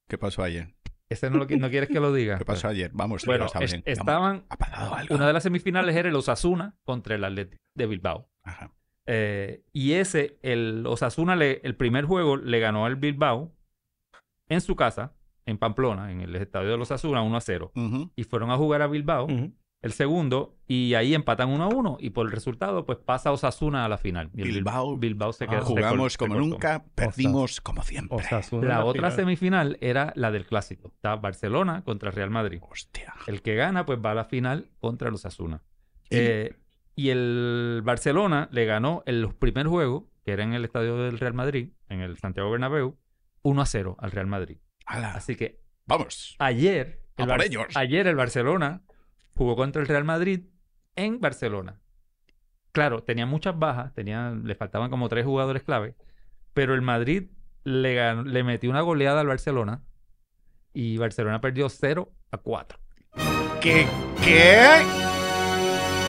¿Qué 0.09 0.19
pasó 0.19 0.43
ayer? 0.43 0.75
Ese 1.11 1.29
no, 1.29 1.39
lo, 1.39 1.47
qui- 1.49 1.59
no 1.59 1.69
quieres 1.71 1.89
que 1.89 1.99
lo 2.01 2.13
diga. 2.13 2.39
¿Qué 2.39 2.45
pasó 2.45 2.69
ayer? 2.69 2.91
Vamos, 2.95 3.27
Bueno, 3.27 3.47
es- 3.47 3.53
Vamos. 3.53 3.75
estaban. 3.85 4.45
Ha 4.49 4.57
pasado 4.57 4.95
algo. 4.95 5.15
Una 5.17 5.27
de 5.27 5.33
las 5.33 5.43
semifinales 5.43 5.95
era 5.97 6.09
el 6.09 6.15
Osasuna 6.15 6.77
contra 6.85 7.17
el 7.17 7.25
Atlético 7.25 7.61
de 7.77 7.87
Bilbao. 7.87 8.29
Ajá. 8.45 8.73
Eh, 9.07 9.65
y 9.73 9.93
ese, 9.95 10.39
el 10.43 10.87
Osasuna, 10.87 11.35
le- 11.35 11.61
el 11.65 11.75
primer 11.75 12.05
juego 12.05 12.37
le 12.37 12.61
ganó 12.61 12.87
al 12.87 12.95
Bilbao 12.97 13.53
en 14.49 14.61
su 14.61 14.77
casa, 14.77 15.15
en 15.47 15.59
Pamplona, 15.59 16.13
en 16.13 16.21
el 16.21 16.37
estadio 16.37 16.71
de 16.71 16.77
los 16.77 16.91
Osasuna, 16.91 17.23
1 17.23 17.37
a 17.37 17.41
0. 17.41 17.73
Ujú. 17.75 18.13
Y 18.15 18.23
fueron 18.25 18.51
a 18.53 18.57
jugar 18.57 18.83
a 18.83 18.87
Bilbao, 18.87 19.25
Ujú. 19.25 19.53
El 19.83 19.93
segundo, 19.93 20.57
y 20.67 20.95
ahí 20.95 21.15
empatan 21.15 21.49
1 21.49 21.65
a 21.65 21.69
1. 21.69 21.97
Y 22.01 22.11
por 22.11 22.27
el 22.27 22.33
resultado, 22.33 22.85
pues 22.85 22.99
pasa 22.99 23.33
Osasuna 23.33 23.85
a 23.85 23.89
la 23.89 23.97
final. 23.99 24.31
Y 24.35 24.43
Bilbao. 24.43 24.97
Bilbao 24.99 25.33
se 25.33 25.47
queda. 25.47 25.63
Jugamos 25.63 26.17
como 26.19 26.35
se 26.35 26.41
nunca, 26.41 26.85
perdimos 26.95 27.61
como 27.61 27.83
siempre. 27.83 28.17
Osasuna 28.19 28.69
La 28.69 28.85
otra 28.85 29.11
final. 29.11 29.13
semifinal 29.13 29.79
era 29.81 30.13
la 30.17 30.31
del 30.31 30.45
clásico. 30.47 30.89
Está 30.95 31.17
Barcelona 31.17 31.83
contra 31.85 32.11
Real 32.11 32.31
Madrid. 32.31 32.61
Hostia. 32.63 33.15
El 33.27 33.41
que 33.43 33.55
gana, 33.55 33.87
pues 33.87 33.99
va 34.05 34.11
a 34.11 34.15
la 34.15 34.25
final 34.25 34.71
contra 34.81 35.09
el 35.09 35.15
Osasuna. 35.15 35.63
Y- 36.11 36.17
Eh, 36.17 36.57
y 36.97 37.09
el 37.09 37.81
Barcelona 37.83 38.49
le 38.53 38.67
ganó 38.67 39.03
en 39.07 39.23
los 39.23 39.33
primeros 39.33 39.71
juegos, 39.71 40.05
que 40.25 40.33
era 40.33 40.43
en 40.45 40.53
el 40.53 40.65
estadio 40.67 40.97
del 40.99 41.19
Real 41.19 41.33
Madrid, 41.33 41.71
en 41.89 42.01
el 42.01 42.19
Santiago 42.19 42.51
Bernabéu, 42.51 42.99
1 43.43 43.63
a 43.63 43.65
0 43.67 43.97
al 43.99 44.11
Real 44.11 44.27
Madrid. 44.27 44.59
Ala. 44.85 45.15
Así 45.15 45.37
que 45.37 45.63
Vamos. 45.87 46.37
ayer, 46.39 47.01
A 47.17 47.25
por 47.27 47.43
ellos. 47.43 47.67
ayer 47.75 48.07
el 48.07 48.17
Barcelona 48.17 48.83
jugó 49.41 49.57
contra 49.57 49.81
el 49.81 49.89
Real 49.89 50.05
Madrid 50.05 50.43
en 50.97 51.19
Barcelona. 51.19 51.81
Claro, 52.73 53.05
tenía 53.05 53.25
muchas 53.25 53.59
bajas, 53.59 53.95
tenía, 53.95 54.33
le 54.33 54.55
faltaban 54.55 54.91
como 54.91 55.09
tres 55.09 55.25
jugadores 55.25 55.63
clave, 55.63 55.97
pero 56.53 56.75
el 56.75 56.83
Madrid 56.83 57.31
le, 57.65 57.95
ganó- 57.95 58.25
le 58.25 58.45
metió 58.45 58.69
una 58.69 58.83
goleada 58.83 59.23
al 59.23 59.29
Barcelona 59.29 59.83
y 60.75 60.99
Barcelona 60.99 61.41
perdió 61.41 61.71
0 61.71 62.13
a 62.31 62.37
4. 62.37 62.79
¿Qué? 63.63 63.87
¿Qué? 64.23 64.61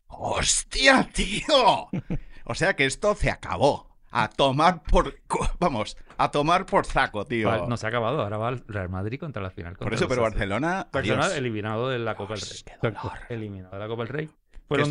¡Hostia, 0.07 1.07
tío! 1.13 1.87
O 2.43 2.53
sea 2.55 2.75
que 2.75 2.85
esto 2.85 3.15
se 3.15 3.29
acabó. 3.29 3.90
A 4.11 4.27
tomar 4.29 4.83
por... 4.83 5.15
Vamos, 5.59 5.97
a 6.17 6.29
tomar 6.31 6.65
por 6.65 6.85
saco, 6.85 7.25
tío. 7.25 7.47
Va- 7.47 7.65
No 7.67 7.77
se 7.77 7.85
ha 7.85 7.89
acabado, 7.89 8.21
ahora 8.21 8.37
va 8.37 8.49
el 8.49 8.63
Real 8.67 8.89
Madrid 8.89 9.19
contra 9.19 9.41
la 9.41 9.49
final. 9.51 9.75
por 9.77 9.93
eso, 9.93 10.07
pero. 10.07 10.21
Barcelona... 10.21 10.87
Barcelona 10.91 11.23
adiós. 11.25 11.37
eliminado 11.37 11.89
de 11.89 11.99
la 11.99 12.15
Copa 12.15 12.35
del 12.35 12.43
Rey. 12.43 12.93
Eliminado 13.29 13.73
de 13.73 13.79
la 13.79 13.87
Copa 13.87 14.03
del 14.03 14.13
Rey. 14.13 14.29
Fueron, 14.67 14.89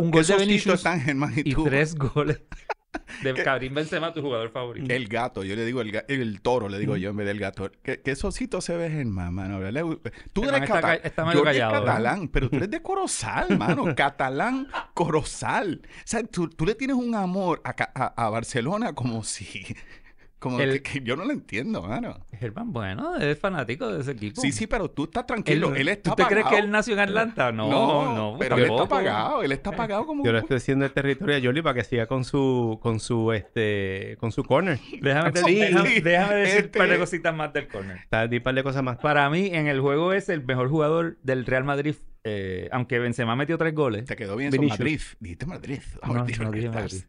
un 0.00 0.10
gol 0.10 0.24
de 0.26 0.58
Germán 1.00 1.32
y 1.36 1.50
y 1.50 1.54
tres 1.54 1.94
goles 1.94 2.42
de. 3.22 3.34
Karim 3.34 3.74
Benzema, 3.74 4.12
tu 4.12 4.20
jugador 4.22 4.50
favorito. 4.50 4.92
El 4.92 5.08
gato, 5.08 5.44
yo 5.44 5.54
le 5.56 5.64
digo 5.64 5.80
el, 5.80 6.02
el 6.08 6.40
toro, 6.40 6.68
le 6.68 6.78
digo 6.78 6.94
Mm. 6.94 6.98
yo 6.98 7.10
en 7.10 7.16
vez 7.16 7.26
del 7.26 7.38
gato. 7.38 7.70
Que, 7.82 8.00
que 8.00 8.10
esos 8.10 8.40
hitos 8.40 8.64
se 8.64 8.76
ven 8.76 8.98
en 8.98 9.10
mamá, 9.10 9.46
¿no? 9.48 9.58
Tú 10.32 10.42
Germán 10.42 10.62
eres 10.62 10.68
catalán. 10.70 10.98
ca- 10.98 11.06
está 11.08 11.32
yo 11.32 11.42
callado, 11.44 11.72
¿eh? 11.76 11.84
catalán, 11.86 12.28
pero 12.28 12.50
tú 12.50 12.56
eres 12.56 12.70
de 12.70 12.82
Corozal, 12.82 13.56
mano. 13.58 13.84
catalán, 13.96 14.68
Corozal. 14.94 15.80
O 15.84 15.88
sea, 16.04 16.22
tú, 16.24 16.48
tú 16.48 16.66
le 16.66 16.74
tienes 16.74 16.96
un 16.96 17.14
amor 17.14 17.60
a, 17.64 17.74
a- 17.94 18.26
a 18.26 18.30
Barcelona 18.30 18.92
como 18.94 19.22
si... 19.24 19.64
Como 20.40 20.58
El- 20.58 20.80
que, 20.80 20.92
que 20.94 21.00
yo 21.02 21.16
no 21.16 21.24
lo 21.26 21.32
entiendo, 21.32 21.82
mano. 21.82 22.18
Germán, 22.32 22.72
bueno, 22.72 23.16
es 23.16 23.38
fanático 23.38 23.92
de 23.92 24.00
ese 24.00 24.12
equipo. 24.12 24.40
Sí, 24.40 24.50
sí, 24.52 24.66
pero 24.66 24.90
tú 24.90 25.04
estás 25.04 25.26
tranquilo. 25.26 25.74
Él, 25.74 25.86
está 25.88 26.10
¿Tú 26.10 26.16
te 26.16 26.24
crees 26.24 26.46
que 26.46 26.56
él 26.58 26.70
nació 26.70 26.94
en 26.94 27.00
Atlanta? 27.00 27.52
No, 27.52 27.68
no. 28.14 28.36
pero 28.38 28.56
él 28.56 28.64
está 28.64 28.88
pagado. 28.88 29.42
Él 29.42 29.52
está 29.52 29.70
pagado 29.72 30.06
como... 30.06 30.24
Yo 30.24 30.32
le 30.32 30.38
estoy 30.38 30.56
haciendo 30.56 30.86
el 30.86 30.92
territorio 30.92 31.36
a 31.36 31.38
Yoli 31.38 31.60
para 31.60 31.74
que 31.74 31.84
siga 31.84 32.06
con 32.06 32.24
su, 32.24 32.78
con 32.82 33.00
su, 33.00 33.32
este, 33.32 34.16
con 34.18 34.32
su 34.32 34.42
corner. 34.44 34.80
Déjame, 35.02 35.32
te- 35.32 35.40
Sí, 35.44 35.54
déjame, 35.56 36.00
déjame 36.00 36.34
decir 36.36 36.56
este- 36.64 36.78
un 36.78 36.84
par 36.86 36.90
de 36.90 36.98
cositas 36.98 37.34
más 37.36 37.52
del 37.52 37.68
corner. 37.68 37.98
Está 37.98 38.26
di 38.26 38.40
par 38.40 38.54
de 38.54 38.62
cosas 38.62 38.82
más. 38.82 38.96
Para 38.96 39.28
mí, 39.28 39.50
en 39.52 39.66
el 39.66 39.80
juego 39.80 40.14
es 40.14 40.30
el 40.30 40.42
mejor 40.42 40.70
jugador 40.70 41.18
del 41.22 41.44
Real 41.44 41.64
Madrid. 41.64 41.96
eh, 42.24 42.68
aunque 42.72 42.98
Benzema 42.98 43.36
metió 43.36 43.58
tres 43.58 43.74
goles. 43.74 44.06
Te 44.06 44.16
quedó 44.16 44.36
bien, 44.36 44.50
Vinicius. 44.50 44.78
Madrid. 44.78 45.00
Dijiste 45.20 45.44
Madrid. 45.46 45.80
No, 46.06 46.22
Ay, 46.24 46.32
tío, 46.32 46.44
no 46.44 46.50
¿qué 46.50 46.56
dije 46.60 46.68
estás? 46.68 46.82
Madrid. 46.82 47.02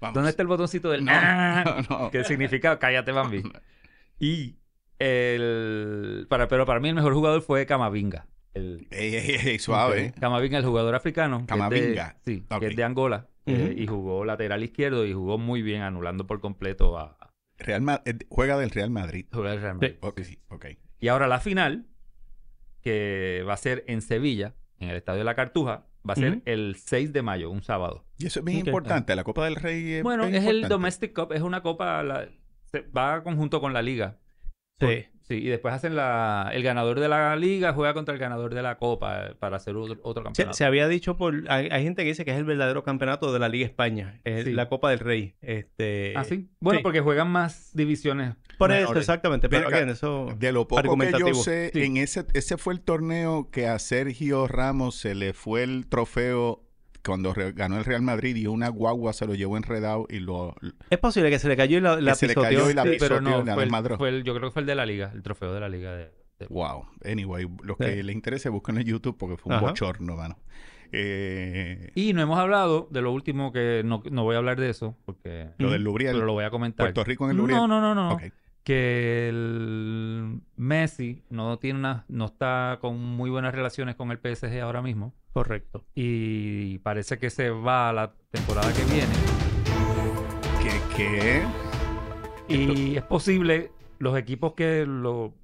Vamos. 0.00 0.14
¿Dónde 0.14 0.30
está 0.30 0.42
el 0.42 0.48
botoncito 0.48 0.90
del 0.90 1.04
No, 1.04 1.12
Ah? 1.14 1.84
no, 1.90 1.98
no. 2.04 2.10
que 2.10 2.24
significa 2.24 2.78
cállate, 2.78 3.12
Bambi? 3.12 3.42
Y 4.18 4.56
el 4.98 6.26
para 6.28 6.48
pero 6.48 6.64
para 6.66 6.80
mí 6.80 6.88
el 6.88 6.94
mejor 6.94 7.12
jugador 7.14 7.42
fue 7.42 7.66
Camavinga. 7.66 8.26
El 8.54 8.86
Ey, 8.90 9.14
ey, 9.14 9.36
ey, 9.44 9.58
suave. 9.58 10.08
Ok. 10.14 10.20
Camavinga, 10.20 10.58
el 10.58 10.64
jugador 10.64 10.94
africano. 10.94 11.38
que 11.38 11.42
es 11.44 11.48
de- 11.48 11.56
Camavinga. 11.56 12.16
sí, 12.24 12.44
que 12.58 12.66
es 12.66 12.76
de 12.76 12.84
Angola. 12.84 13.28
eh, 13.46 13.74
y 13.76 13.86
jugó 13.86 14.24
lateral 14.24 14.62
izquierdo 14.62 15.04
y 15.06 15.12
jugó 15.12 15.36
muy 15.38 15.62
bien, 15.62 15.82
anulando 15.82 16.26
por 16.26 16.40
completo 16.40 16.98
a, 16.98 17.16
Real 17.58 17.80
Ma- 17.82 18.02
eh, 18.04 18.14
juega 18.28 18.56
del 18.58 18.70
Real 18.70 18.90
Madrid. 18.90 19.26
jugar 19.32 19.54
el 19.54 19.60
Real 19.62 19.74
Madrid. 19.74 19.94
Ok, 20.00 20.20
ok. 20.48 20.66
Y 21.00 21.08
ahora 21.08 21.26
la 21.26 21.40
final, 21.40 21.86
que 22.82 23.44
va 23.48 23.54
a 23.54 23.56
ser 23.56 23.84
en 23.88 24.02
Sevilla, 24.02 24.54
en 24.78 24.90
el 24.90 24.96
Estadio 24.96 25.18
de 25.18 25.24
la 25.24 25.34
Cartuja, 25.34 25.84
va 26.08 26.14
a 26.14 26.16
ser 26.16 26.42
el 26.46 26.76
6 26.76 27.12
de 27.12 27.22
mayo, 27.22 27.50
un 27.50 27.62
sábado. 27.62 28.04
Y 28.18 28.26
eso 28.26 28.40
es 28.40 28.44
bien 28.44 28.58
importante. 28.66 29.14
La 29.16 29.24
Copa 29.24 29.44
del 29.44 29.56
Rey 29.56 29.92
es 29.94 30.02
Bueno, 30.02 30.24
bien 30.24 30.34
es 30.36 30.46
el. 30.48 30.68
Domestic 30.68 31.14
Cup, 31.14 31.32
es 31.32 31.42
una 31.42 31.62
copa, 31.62 32.02
la- 32.02 32.28
se- 32.72 32.82
va 32.82 33.22
conjunto 33.22 33.60
con 33.60 33.72
la 33.72 33.82
liga. 33.82 34.18
Sí. 34.80 35.04
Sí, 35.30 35.36
y 35.36 35.46
después 35.48 35.72
hacen 35.72 35.94
la... 35.94 36.50
El 36.52 36.64
ganador 36.64 36.98
de 36.98 37.08
la 37.08 37.36
liga 37.36 37.72
juega 37.72 37.94
contra 37.94 38.12
el 38.14 38.18
ganador 38.20 38.52
de 38.52 38.62
la 38.62 38.78
copa 38.78 39.36
para 39.38 39.58
hacer 39.58 39.76
otro, 39.76 39.96
otro 40.02 40.24
campeonato. 40.24 40.56
se 40.56 40.64
había 40.64 40.88
dicho 40.88 41.16
por... 41.16 41.44
Hay, 41.48 41.68
hay 41.70 41.84
gente 41.84 42.02
que 42.02 42.08
dice 42.08 42.24
que 42.24 42.32
es 42.32 42.36
el 42.36 42.42
verdadero 42.44 42.82
campeonato 42.82 43.32
de 43.32 43.38
la 43.38 43.48
Liga 43.48 43.64
España. 43.64 44.20
Es 44.24 44.44
Sí. 44.46 44.52
la 44.52 44.68
Copa 44.68 44.90
del 44.90 44.98
Rey. 44.98 45.36
Este... 45.40 46.14
¿Ah, 46.16 46.24
sí? 46.24 46.48
Bueno, 46.58 46.80
sí. 46.80 46.82
porque 46.82 46.98
juegan 47.00 47.30
más 47.30 47.70
divisiones. 47.74 48.34
Por 48.58 48.72
eso, 48.72 48.96
exactamente. 48.96 49.48
Pero 49.48 49.60
Ven 49.60 49.68
acá, 49.68 49.76
again, 49.76 49.90
eso... 49.90 50.34
De 50.36 50.50
lo 50.50 50.66
poco 50.66 50.82
que 50.82 50.88
yo 50.88 50.92
argumentativo. 50.94 51.34
sé, 51.42 51.70
Sí. 51.72 51.82
en 51.84 51.96
ese, 51.96 52.26
ese 52.34 52.56
fue 52.56 52.74
el 52.74 52.80
torneo 52.80 53.50
que 53.52 53.68
a 53.68 53.78
Sergio 53.78 54.48
Ramos 54.48 54.96
se 54.96 55.14
le 55.14 55.32
fue 55.32 55.62
el 55.62 55.86
trofeo 55.86 56.64
cuando 57.04 57.34
ganó 57.54 57.78
el 57.78 57.84
Real 57.84 58.02
Madrid 58.02 58.36
y 58.36 58.46
una 58.46 58.68
guagua 58.68 59.12
se 59.12 59.26
lo 59.26 59.34
llevó 59.34 59.56
enredado 59.56 60.06
y 60.10 60.20
lo... 60.20 60.54
Es 60.90 60.98
posible 60.98 61.30
que 61.30 61.38
se 61.38 61.48
le 61.48 61.56
cayó 61.56 61.78
y 61.78 61.80
la, 61.80 62.00
la 62.00 62.14
se 62.14 62.26
le 62.28 62.34
cayó 62.34 62.70
y 62.70 62.74
la 62.74 62.82
Sí, 62.84 62.96
pero 62.98 63.20
no, 63.20 63.30
fue 63.42 63.52
el, 63.52 63.56
desmadró. 63.58 63.96
fue 63.98 64.08
el- 64.10 64.24
yo 64.24 64.34
creo 64.34 64.48
que 64.50 64.52
fue 64.52 64.60
el 64.62 64.66
de 64.66 64.74
la 64.74 64.86
liga, 64.86 65.10
el 65.14 65.22
trofeo 65.22 65.52
de 65.54 65.60
la 65.60 65.68
liga. 65.68 65.92
De, 65.92 66.04
de- 66.38 66.46
Wow. 66.48 66.86
Anyway, 67.04 67.46
los 67.62 67.76
que 67.76 67.96
Sí. 67.96 68.02
les 68.02 68.14
interese 68.14 68.48
busquen 68.48 68.78
en 68.78 68.84
YouTube 68.84 69.16
porque 69.18 69.36
fue 69.36 69.50
un 69.52 69.58
Ajá. 69.58 69.66
bochorno, 69.68 70.16
mano. 70.16 70.38
Eh, 70.92 71.92
Y 71.94 72.12
no 72.12 72.22
hemos 72.22 72.38
hablado 72.38 72.88
de 72.90 73.00
lo 73.02 73.12
último 73.12 73.52
que 73.52 73.82
no, 73.84 74.02
no 74.10 74.24
voy 74.24 74.34
a 74.34 74.38
hablar 74.38 74.58
de 74.58 74.70
eso, 74.70 74.96
porque... 75.04 75.50
lo 75.58 75.70
del 75.70 75.82
Lubriel, 75.84 76.14
Pero 76.14 76.26
lo 76.26 76.32
voy 76.32 76.44
a 76.44 76.50
comentar. 76.50 76.86
Puerto 76.86 77.04
Rico 77.04 77.24
en 77.26 77.30
el 77.32 77.36
Lubriel. 77.36 77.58
No, 77.60 77.68
no, 77.68 77.80
no, 77.80 77.94
no. 77.94 78.18
Que 78.64 79.28
el 79.28 80.40
Messi 80.60 81.22
no 81.30 81.58
tiene 81.58 81.78
una, 81.78 82.04
no 82.08 82.26
está 82.26 82.76
con 82.82 82.98
muy 83.02 83.30
buenas 83.30 83.54
relaciones 83.54 83.96
con 83.96 84.10
el 84.10 84.18
PSG 84.18 84.60
ahora 84.60 84.82
mismo. 84.82 85.14
Correcto. 85.32 85.86
Y 85.94 86.78
parece 86.80 87.18
que 87.18 87.30
se 87.30 87.48
va 87.48 87.90
la 87.94 88.12
temporada 88.30 88.70
que 88.74 88.84
viene. 88.84 89.14
¿Qué? 90.62 91.42
¿Qué? 92.48 92.54
Y 92.54 92.96
es 92.96 93.02
posible, 93.04 93.70
los 93.98 94.18
equipos 94.18 94.52
que 94.52 94.84
lo 94.86 95.34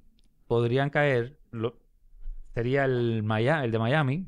podrían 0.47 0.91
caer 0.91 1.39
lo- 1.51 1.79
sería 2.53 2.85
el, 2.85 3.23
Maya- 3.23 3.63
el 3.63 3.71
de 3.71 3.79
Miami, 3.79 4.27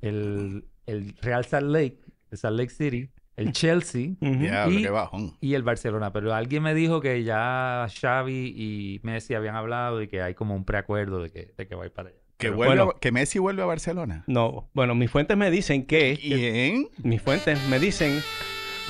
el, 0.00 0.64
el 0.86 1.14
Real 1.20 1.44
Salt 1.44 1.66
Lake, 1.68 2.00
el 2.30 2.38
Salt 2.38 2.56
Lake 2.58 2.70
City, 2.70 3.10
el 3.42 3.52
Chelsea 3.52 4.10
Y- 4.20 4.82
qué 4.82 4.90
bajón. 4.90 5.36
y 5.40 5.54
el 5.54 5.62
Barcelona. 5.62 6.12
Pero 6.12 6.34
alguien 6.34 6.62
me 6.62 6.74
dijo 6.74 7.00
que 7.00 7.22
ya 7.24 7.86
Xavi 8.00 8.54
y 8.56 9.00
Messi 9.02 9.34
habían 9.34 9.56
hablado 9.56 10.02
y 10.02 10.08
que 10.08 10.22
hay 10.22 10.34
como 10.34 10.54
un 10.54 10.64
preacuerdo 10.64 11.22
de 11.22 11.30
que, 11.30 11.52
de 11.56 11.66
que 11.66 11.74
va 11.74 11.82
a 11.84 11.86
ir 11.86 11.92
para 11.92 12.08
allá. 12.10 12.18
Que, 12.38 12.48
Pero 12.48 12.56
vuelve 12.56 12.80
a- 12.80 12.84
bueno. 12.84 12.98
que 13.00 13.12
Messi 13.12 13.38
vuelve 13.38 13.62
a 13.62 13.66
Barcelona. 13.66 14.24
No, 14.26 14.68
bueno, 14.74 14.94
mis 14.96 15.10
fuentes 15.10 15.36
me 15.36 15.50
dicen 15.50 15.86
que... 15.86 16.18
¿Quién? 16.20 16.88
Mis 17.04 17.22
fuentes 17.22 17.58
me 17.68 17.78
dicen 17.78 18.20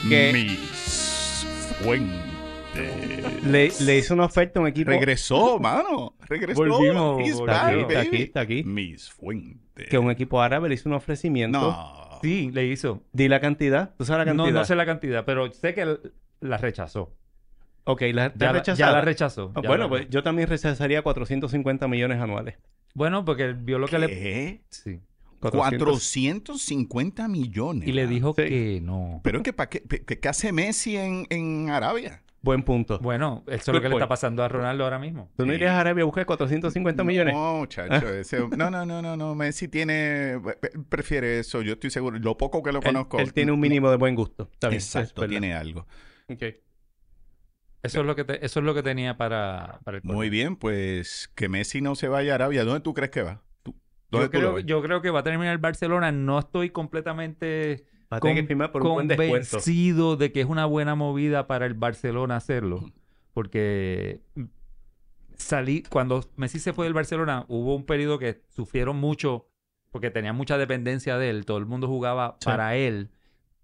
que 0.08 0.32
Mis 0.32 1.76
fuentes. 1.82 2.22
le, 3.44 3.70
le 3.84 3.98
hizo 3.98 4.14
una 4.14 4.24
oferta 4.24 4.58
a 4.58 4.62
un 4.62 4.68
equipo... 4.68 4.90
Regresó, 4.90 5.58
mano. 5.58 6.14
Regresó. 6.28 6.60
Volvimos, 6.64 7.20
He's 7.20 7.34
volvimos. 7.38 7.46
back, 7.46 7.74
Está 7.90 8.00
aquí, 8.00 8.16
está 8.22 8.40
aquí. 8.40 8.64
Mis 8.64 9.10
fuentes. 9.10 9.88
Que 9.88 9.98
un 9.98 10.10
equipo 10.10 10.40
árabe 10.40 10.68
le 10.68 10.74
hizo 10.76 10.88
un 10.88 10.94
ofrecimiento. 10.94 11.60
No. 11.60 12.02
Sí, 12.22 12.50
le 12.52 12.66
hizo. 12.66 13.02
Di 13.12 13.28
la 13.28 13.40
cantidad. 13.40 13.94
¿Tú 13.98 14.04
sabes 14.04 14.26
la 14.26 14.32
No, 14.34 14.44
cantidad? 14.44 14.60
no 14.60 14.64
sé 14.64 14.74
la 14.76 14.86
cantidad, 14.86 15.24
pero 15.24 15.52
sé 15.52 15.74
que 15.74 15.98
la 16.40 16.56
rechazó. 16.56 17.12
Ok, 17.84 18.02
la, 18.12 18.32
¿te 18.32 18.38
Ya, 18.38 18.46
la- 18.46 18.52
rechazado? 18.52 18.78
ya 18.78 18.92
la 18.92 19.00
rechazó. 19.00 19.52
Ah, 19.54 19.60
ya 19.62 19.68
bueno, 19.68 19.84
la- 19.84 19.88
pues 19.90 20.08
yo 20.10 20.22
también 20.22 20.48
rechazaría 20.48 21.02
450 21.02 21.88
millones 21.88 22.20
anuales. 22.20 22.56
Bueno, 22.94 23.24
porque 23.24 23.52
vio 23.54 23.78
lo 23.78 23.88
que 23.88 23.98
le... 23.98 24.06
¿Qué? 24.06 24.62
Sí. 24.70 25.00
450 25.40 27.28
millones. 27.28 27.88
Y 27.88 27.92
le 27.92 28.06
dijo 28.06 28.34
Sí. 28.36 28.42
que 28.44 28.80
no. 28.82 29.20
Pero 29.24 29.42
que, 29.42 29.52
¿para 29.52 29.68
qué, 29.70 29.82
¿qué, 29.82 30.18
qué 30.18 30.28
hace 30.28 30.52
Messi 30.52 30.96
en, 30.96 31.26
en 31.30 31.70
Arabia? 31.70 32.22
Buen 32.42 32.64
punto. 32.64 32.98
Bueno, 32.98 33.44
eso 33.46 33.54
es 33.54 33.66
lo 33.68 33.74
Good 33.74 33.82
que 33.82 33.88
le 33.88 33.94
está 33.94 33.98
point. 34.00 34.08
pasando 34.08 34.42
a 34.42 34.48
Ronaldo 34.48 34.82
ahora 34.84 34.98
mismo. 34.98 35.30
¿Tú 35.36 35.46
no 35.46 35.54
irías 35.54 35.70
a 35.72 35.80
Arabia 35.80 36.02
a 36.02 36.04
buscar 36.06 36.26
450 36.26 37.04
millones? 37.04 37.34
No, 37.34 37.58
muchacho. 37.58 38.08
ese- 38.08 38.40
no, 38.56 38.68
no, 38.68 38.84
no, 38.84 39.00
no, 39.00 39.16
no. 39.16 39.34
Messi 39.36 39.68
tiene. 39.68 40.40
Prefiere 40.88 41.38
eso, 41.38 41.62
yo 41.62 41.74
estoy 41.74 41.90
seguro. 41.90 42.18
Lo 42.18 42.36
poco 42.36 42.62
que 42.62 42.72
lo 42.72 42.80
Él, 42.80 42.84
conozco. 42.84 43.18
él 43.20 43.32
tiene 43.32 43.52
un 43.52 43.60
mínimo 43.60 43.90
de 43.90 43.96
buen 43.96 44.14
gusto. 44.16 44.50
Bien, 44.60 44.72
Exacto, 44.74 45.26
tiene 45.28 45.54
algo. 45.54 45.86
Ok. 46.28 46.42
Eso 47.82 48.00
es 48.00 48.06
lo 48.06 48.14
que 48.14 48.24
te- 48.24 48.44
eso 48.44 48.60
es 48.60 48.66
lo 48.66 48.74
que 48.74 48.82
tenía 48.82 49.16
para, 49.16 49.80
para 49.84 49.96
el 49.98 50.04
Muy 50.04 50.30
bien, 50.30 50.56
pues 50.56 51.30
que 51.34 51.48
Messi 51.48 51.80
no 51.80 51.94
se 51.96 52.06
vaya 52.08 52.32
a 52.32 52.34
Arabia. 52.36 52.64
¿Dónde 52.64 52.80
tú 52.80 52.94
crees 52.94 53.10
que 53.10 53.22
va? 53.22 53.42
¿Tú- 53.62 53.74
¿Dónde 54.10 54.26
Yo 54.26 54.30
tú 54.30 54.38
creo, 54.38 54.58
yo 54.60 54.82
creo 54.82 55.02
que 55.02 55.10
va 55.10 55.20
a 55.20 55.22
terminar 55.24 55.52
el 55.52 55.58
Barcelona. 55.58 56.12
No 56.12 56.38
estoy 56.38 56.70
completamente 56.70 57.84
Va 58.12 58.16
a 58.18 58.20
tener 58.20 58.36
que 58.42 58.46
firmar 58.48 58.70
por 58.72 58.82
un 58.82 58.92
buen 58.92 59.08
descuento. 59.08 59.48
convencido 59.50 60.16
de 60.16 60.32
que 60.32 60.40
es 60.42 60.46
una 60.46 60.66
buena 60.66 60.94
movida 60.94 61.46
para 61.46 61.66
el 61.66 61.74
Barcelona 61.74 62.36
hacerlo. 62.36 62.92
Porque 63.32 64.20
salí, 65.36 65.82
cuando 65.88 66.24
Messi 66.36 66.58
se 66.58 66.72
fue 66.72 66.84
del 66.86 66.94
Barcelona, 66.94 67.44
hubo 67.48 67.74
un 67.74 67.84
periodo 67.84 68.18
que 68.18 68.42
sufrieron 68.50 68.96
mucho 68.96 69.48
porque 69.90 70.10
tenía 70.10 70.32
mucha 70.32 70.56
dependencia 70.58 71.18
de 71.18 71.30
él. 71.30 71.44
Todo 71.44 71.58
el 71.58 71.66
mundo 71.66 71.86
jugaba 71.88 72.36
Sí. 72.40 72.46
para 72.46 72.76
él. 72.76 73.10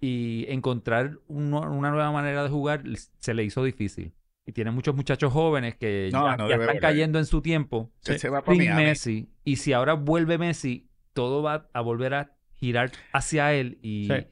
Y 0.01 0.47
encontrar 0.49 1.19
una 1.27 1.91
nueva 1.91 2.13
manera 2.13 2.45
de 2.45 2.49
jugar 2.51 2.85
se 3.19 3.35
le 3.35 3.45
hizo 3.45 3.65
difícil. 3.65 4.13
Y 4.47 4.53
tiene 4.53 4.71
muchos 4.71 4.95
muchachos 4.95 5.33
jóvenes 5.33 5.77
que 5.77 6.09
No, 6.13 6.25
ya, 6.27 6.37
no 6.37 6.49
ya 6.49 6.53
debe 6.57 6.65
están 6.65 6.79
cayendo 6.79 7.19
en 7.19 7.27
su 7.27 7.43
tiempo 7.43 7.91
se 8.01 8.29
va 8.29 8.43
para. 8.43 8.57
Messi. 8.77 9.29
Y 9.45 9.57
si 9.57 9.73
ahora 9.73 9.95
vuelve 9.95 10.39
Messi, 10.39 10.89
todo 11.13 11.43
va 11.43 11.69
a 11.73 11.81
volver 11.81 12.15
a 12.15 12.33
girar 12.55 12.91
hacia 13.13 13.53
él 13.55 13.79
y, 13.83 14.07
Sí. 14.07 14.27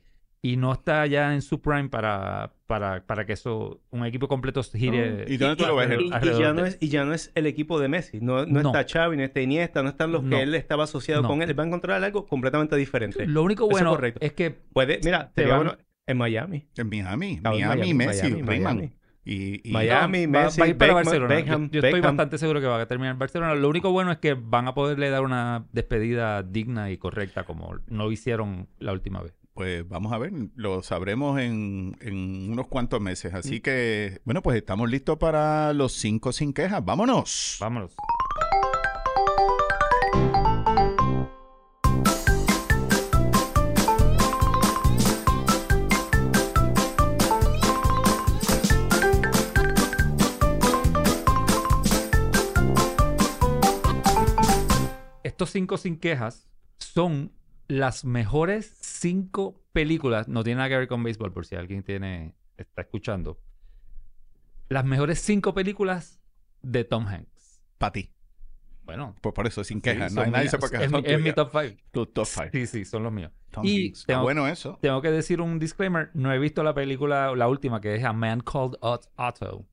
Y 0.52 0.56
no 0.56 0.72
está 0.72 1.06
ya 1.06 1.34
en 1.34 1.42
su 1.42 1.60
prime 1.60 1.88
para, 1.88 2.52
para, 2.66 3.04
para 3.04 3.26
que 3.26 3.32
eso, 3.32 3.80
un 3.90 4.04
equipo 4.06 4.28
completo 4.28 4.62
gire. 4.62 5.24
¿Y 5.28 5.36
dónde 5.38 5.56
tú 5.56 5.66
lo 5.66 5.76
ves? 5.76 5.88
Y, 6.00 6.08
y 6.08 6.12
alrededor 6.12 6.40
ya 6.42 6.52
no 6.52 6.64
es, 6.66 6.78
y 6.80 6.88
ya 6.88 7.04
no 7.04 7.14
es 7.14 7.32
el 7.34 7.46
equipo 7.46 7.80
de 7.80 7.88
Messi. 7.88 8.20
No, 8.20 8.46
no, 8.46 8.62
No. 8.62 8.68
está 8.78 8.84
Xavi, 8.86 9.16
no 9.16 9.22
está 9.24 9.40
Iniesta, 9.40 9.82
no 9.82 9.88
están 9.88 10.12
los 10.12 10.22
No. 10.22 10.30
que 10.36 10.42
él 10.42 10.54
estaba 10.54 10.84
asociado 10.84 11.22
No. 11.22 11.28
con 11.28 11.42
él. 11.42 11.58
Va 11.58 11.64
a 11.64 11.66
encontrar 11.66 12.02
algo 12.02 12.26
completamente 12.26 12.76
diferente. 12.76 13.26
Lo 13.26 13.42
único 13.42 13.64
es 13.64 13.70
bueno 13.70 13.98
es 14.20 14.32
que 14.32 14.50
Puede, 14.50 15.00
mira, 15.04 15.30
Te 15.34 15.46
van- 15.46 15.56
bueno 15.64 15.76
en 16.06 16.16
Miami. 16.18 16.66
En 16.76 16.88
Miami. 16.88 17.40
Miami, 17.42 17.62
Miami, 17.64 17.94
Messi, 17.94 18.22
Miami, 18.30 18.42
Rayman. 18.42 18.76
Miami. 18.76 18.92
Y, 19.28 19.68
y- 19.68 19.72
Miami, 19.72 20.26
va, 20.26 20.44
Messi, 20.44 20.60
va 20.60 20.66
a 20.66 20.68
ir 20.68 20.78
para 20.78 20.94
Beckham, 20.94 21.04
Barcelona. 21.04 21.34
Yo- 21.34 21.36
Beckham, 21.44 21.70
yo, 21.70 21.78
estoy 21.80 21.92
Beckham. 21.94 22.16
bastante 22.16 22.38
seguro 22.38 22.60
que 22.60 22.66
va 22.68 22.80
a 22.80 22.86
terminar 22.86 23.12
en 23.14 23.18
Barcelona. 23.18 23.54
Lo 23.56 23.68
único 23.68 23.90
bueno 23.90 24.12
es 24.12 24.18
que 24.18 24.34
van 24.34 24.68
a 24.68 24.74
poderle 24.74 25.10
dar 25.10 25.22
una 25.22 25.66
despedida 25.72 26.44
digna 26.44 26.92
y 26.92 26.96
correcta 26.98 27.42
como 27.42 27.74
no 27.88 28.12
hicieron 28.12 28.68
la 28.78 28.92
última 28.92 29.20
vez. 29.22 29.34
Pues 29.56 29.88
vamos 29.88 30.12
a 30.12 30.18
ver, 30.18 30.34
lo 30.54 30.82
sabremos 30.82 31.40
en, 31.40 31.96
en 32.02 32.52
unos 32.52 32.66
cuantos 32.66 33.00
meses. 33.00 33.32
Mm. 33.32 33.36
Así 33.36 33.60
que, 33.62 34.20
bueno, 34.26 34.42
pues 34.42 34.58
estamos 34.58 34.90
listos 34.90 35.16
para 35.16 35.72
los 35.72 35.94
cinco 35.94 36.30
sin 36.30 36.52
quejas. 36.52 36.84
¡Vámonos! 36.84 37.56
Vámonos. 37.58 37.94
Estos 55.24 55.50
cinco 55.50 55.78
sin 55.78 55.98
quejas 55.98 56.46
son 56.78 57.32
las 57.68 58.04
mejores 58.04 58.76
cinco 58.80 59.60
películas. 59.72 60.28
No 60.28 60.44
tiene 60.44 60.58
nada 60.58 60.68
que 60.68 60.78
ver 60.78 60.88
con 60.88 61.02
béisbol, 61.02 61.32
por 61.32 61.46
si 61.46 61.54
alguien 61.56 61.82
tiene 61.82 62.34
está 62.56 62.82
escuchando. 62.82 63.38
Las 64.68 64.84
mejores 64.84 65.20
cinco 65.20 65.54
películas 65.54 66.20
de 66.62 66.84
Tom 66.84 67.06
Hanks. 67.06 67.62
Para 67.78 67.92
ti. 67.92 68.10
Bueno, 68.84 69.14
Pues 69.20 69.34
por 69.34 69.46
eso, 69.46 69.64
sin 69.64 69.78
Sí, 69.78 69.82
quejas. 69.82 70.12
son 70.12 70.26
no, 70.26 70.30
nadie 70.30 70.48
se 70.48 70.58
puede. 70.58 70.84
Es, 70.84 70.90
mi, 70.92 71.02
es 71.04 71.20
mi 71.20 71.32
top 71.32 71.50
5. 71.52 71.76
Tu 71.90 72.06
top 72.06 72.26
five. 72.26 72.50
Sí, 72.52 72.66
sí, 72.66 72.84
son 72.84 73.02
los 73.02 73.12
míos. 73.12 73.32
Tom 73.50 73.64
y 73.66 73.88
Hanks. 73.88 74.06
Tengo, 74.06 74.22
bueno 74.22 74.46
eso. 74.46 74.78
tengo 74.80 75.02
que 75.02 75.10
decir 75.10 75.40
un 75.40 75.58
disclaimer. 75.58 76.10
No 76.14 76.32
he 76.32 76.38
visto 76.38 76.62
la 76.62 76.72
película, 76.74 77.34
la 77.34 77.48
última, 77.48 77.80
que 77.80 77.94
es 77.96 78.04
A 78.04 78.12
Man 78.12 78.40
Called 78.40 78.74
Ot- 78.80 79.08
Otto. 79.16 79.66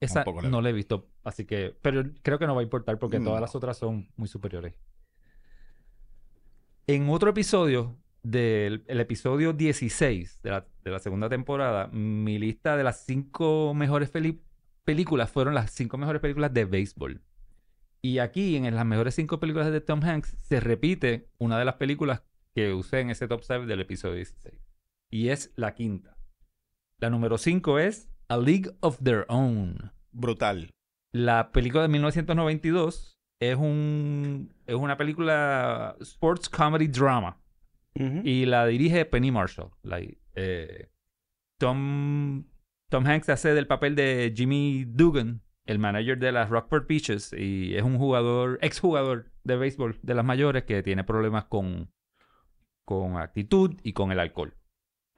Esa 0.00 0.24
no 0.24 0.60
la 0.60 0.70
he 0.70 0.72
visto, 0.72 1.08
así 1.22 1.44
que... 1.44 1.76
Pero 1.80 2.02
creo 2.22 2.38
que 2.38 2.46
no 2.46 2.54
va 2.56 2.60
a 2.60 2.64
importar 2.64 2.98
porque 2.98 3.20
No. 3.20 3.26
todas 3.26 3.40
las 3.40 3.54
otras 3.54 3.78
son 3.78 4.08
muy 4.16 4.26
superiores. 4.28 4.74
En 6.86 7.08
otro 7.08 7.30
episodio, 7.30 7.96
del 8.22 8.84
el 8.86 9.00
episodio 9.00 9.52
16 9.52 10.40
de 10.42 10.50
la, 10.50 10.66
de 10.84 10.90
la 10.90 10.98
segunda 10.98 11.28
temporada, 11.28 11.88
mi 11.88 12.38
lista 12.38 12.76
de 12.76 12.84
las 12.84 13.04
cinco 13.04 13.72
mejores 13.74 14.10
películas 14.84 15.30
fueron 15.30 15.54
las 15.54 15.70
cinco 15.70 15.96
mejores 15.96 16.20
películas 16.20 16.52
de 16.52 16.64
béisbol. 16.64 17.20
Y 18.02 18.18
aquí, 18.18 18.56
en 18.56 18.74
las 18.74 18.84
mejores 18.84 19.14
cinco 19.14 19.38
películas 19.38 19.70
de 19.70 19.80
Tom 19.80 20.02
Hanks, 20.02 20.34
se 20.38 20.58
repite 20.58 21.28
una 21.38 21.56
de 21.56 21.64
las 21.64 21.76
películas 21.76 22.24
que 22.52 22.72
usé 22.74 23.00
en 23.00 23.10
ese 23.10 23.28
top 23.28 23.42
7 23.42 23.66
del 23.66 23.80
episodio 23.80 24.16
16. 24.16 24.60
Y 25.10 25.28
es 25.28 25.52
la 25.54 25.74
quinta. 25.74 26.18
La 26.98 27.10
número 27.10 27.38
5 27.38 27.78
es 27.78 28.08
A 28.28 28.36
League 28.38 28.76
of 28.80 28.98
Their 29.02 29.24
Own. 29.28 29.92
Brutal. 30.10 30.70
La 31.12 31.52
película 31.52 31.82
de 31.82 31.88
1992 31.88 33.11
es, 33.50 33.56
un, 33.56 34.52
es 34.66 34.74
una 34.74 34.96
película 34.96 35.96
sports 36.00 36.48
comedy 36.48 36.88
drama. 36.88 37.38
Y 38.24 38.46
la 38.46 38.66
dirige 38.66 39.04
Penny 39.04 39.30
Marshall. 39.30 39.70
Eh, 40.34 40.88
Tom, 41.60 42.44
Tom 42.90 43.06
Hanks 43.06 43.28
hace 43.28 43.52
del 43.52 43.66
papel 43.66 43.94
de 43.94 44.32
Jimmy 44.34 44.84
Dugan, 44.86 45.42
el 45.66 45.78
manager 45.78 46.18
de 46.18 46.32
las 46.32 46.48
Rockport 46.48 46.86
Peaches, 46.86 47.32
y 47.32 47.76
es 47.76 47.82
un 47.82 47.98
jugador, 47.98 48.58
exjugador 48.62 49.30
de 49.44 49.56
béisbol 49.56 49.98
de 50.02 50.14
las 50.14 50.24
mayores 50.24 50.64
que 50.64 50.82
tiene 50.82 51.04
problemas 51.04 51.44
con, 51.44 51.92
con 52.86 53.18
actitud 53.18 53.78
y 53.82 53.92
con 53.92 54.10
el 54.10 54.18
alcohol. 54.20 54.56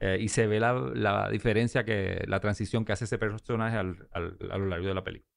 Eh, 0.01 0.17
y 0.19 0.27
se 0.27 0.45
ve 0.45 0.59
la, 0.59 0.73
la 0.73 1.29
diferencia 1.29 1.85
que, 1.85 2.25
la 2.27 2.41
transición 2.41 2.83
que 2.83 2.91
hace 2.91 3.05
ese 3.05 3.17
personaje 3.17 3.77
al- 3.77 4.09
al- 4.11 4.37
a 4.51 4.57
lo 4.57 4.65
largo 4.65 4.87
de 4.87 4.93
la 4.93 5.03
película. 5.03 5.31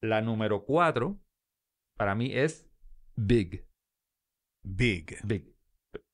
La 0.00 0.22
número 0.22 0.64
cuatro, 0.64 1.18
para 1.96 2.14
mí, 2.14 2.30
es 2.32 2.68
Big. 3.16 3.64
Big. 4.62 5.18
Big. 5.24 5.54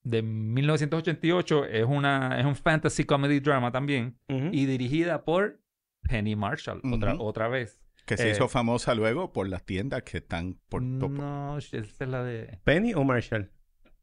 De 0.02 0.22
1988 0.22 1.66
es 1.66 1.84
una 1.84 2.40
es 2.40 2.46
un 2.46 2.56
fantasy 2.56 3.04
comedy 3.04 3.40
drama 3.40 3.70
también 3.70 4.18
y 4.28 4.64
dirigida 4.66 5.24
por 5.24 5.60
Penny 6.02 6.36
Marshall 6.36 6.80
otra 6.92 7.14
otra 7.18 7.48
vez. 7.48 7.80
Que 8.06 8.16
se 8.16 8.28
Eh, 8.28 8.32
hizo 8.32 8.48
famosa 8.48 8.94
luego 8.94 9.32
por 9.32 9.48
las 9.48 9.64
tiendas 9.64 10.02
que 10.02 10.18
están 10.18 10.58
por 10.68 10.82
topo. 10.98 11.08
No, 11.22 11.58
esa 11.58 11.76
es 11.78 12.00
la 12.00 12.24
de 12.24 12.58
¿Penny 12.64 12.94
o 12.94 13.04
Marshall? 13.04 13.50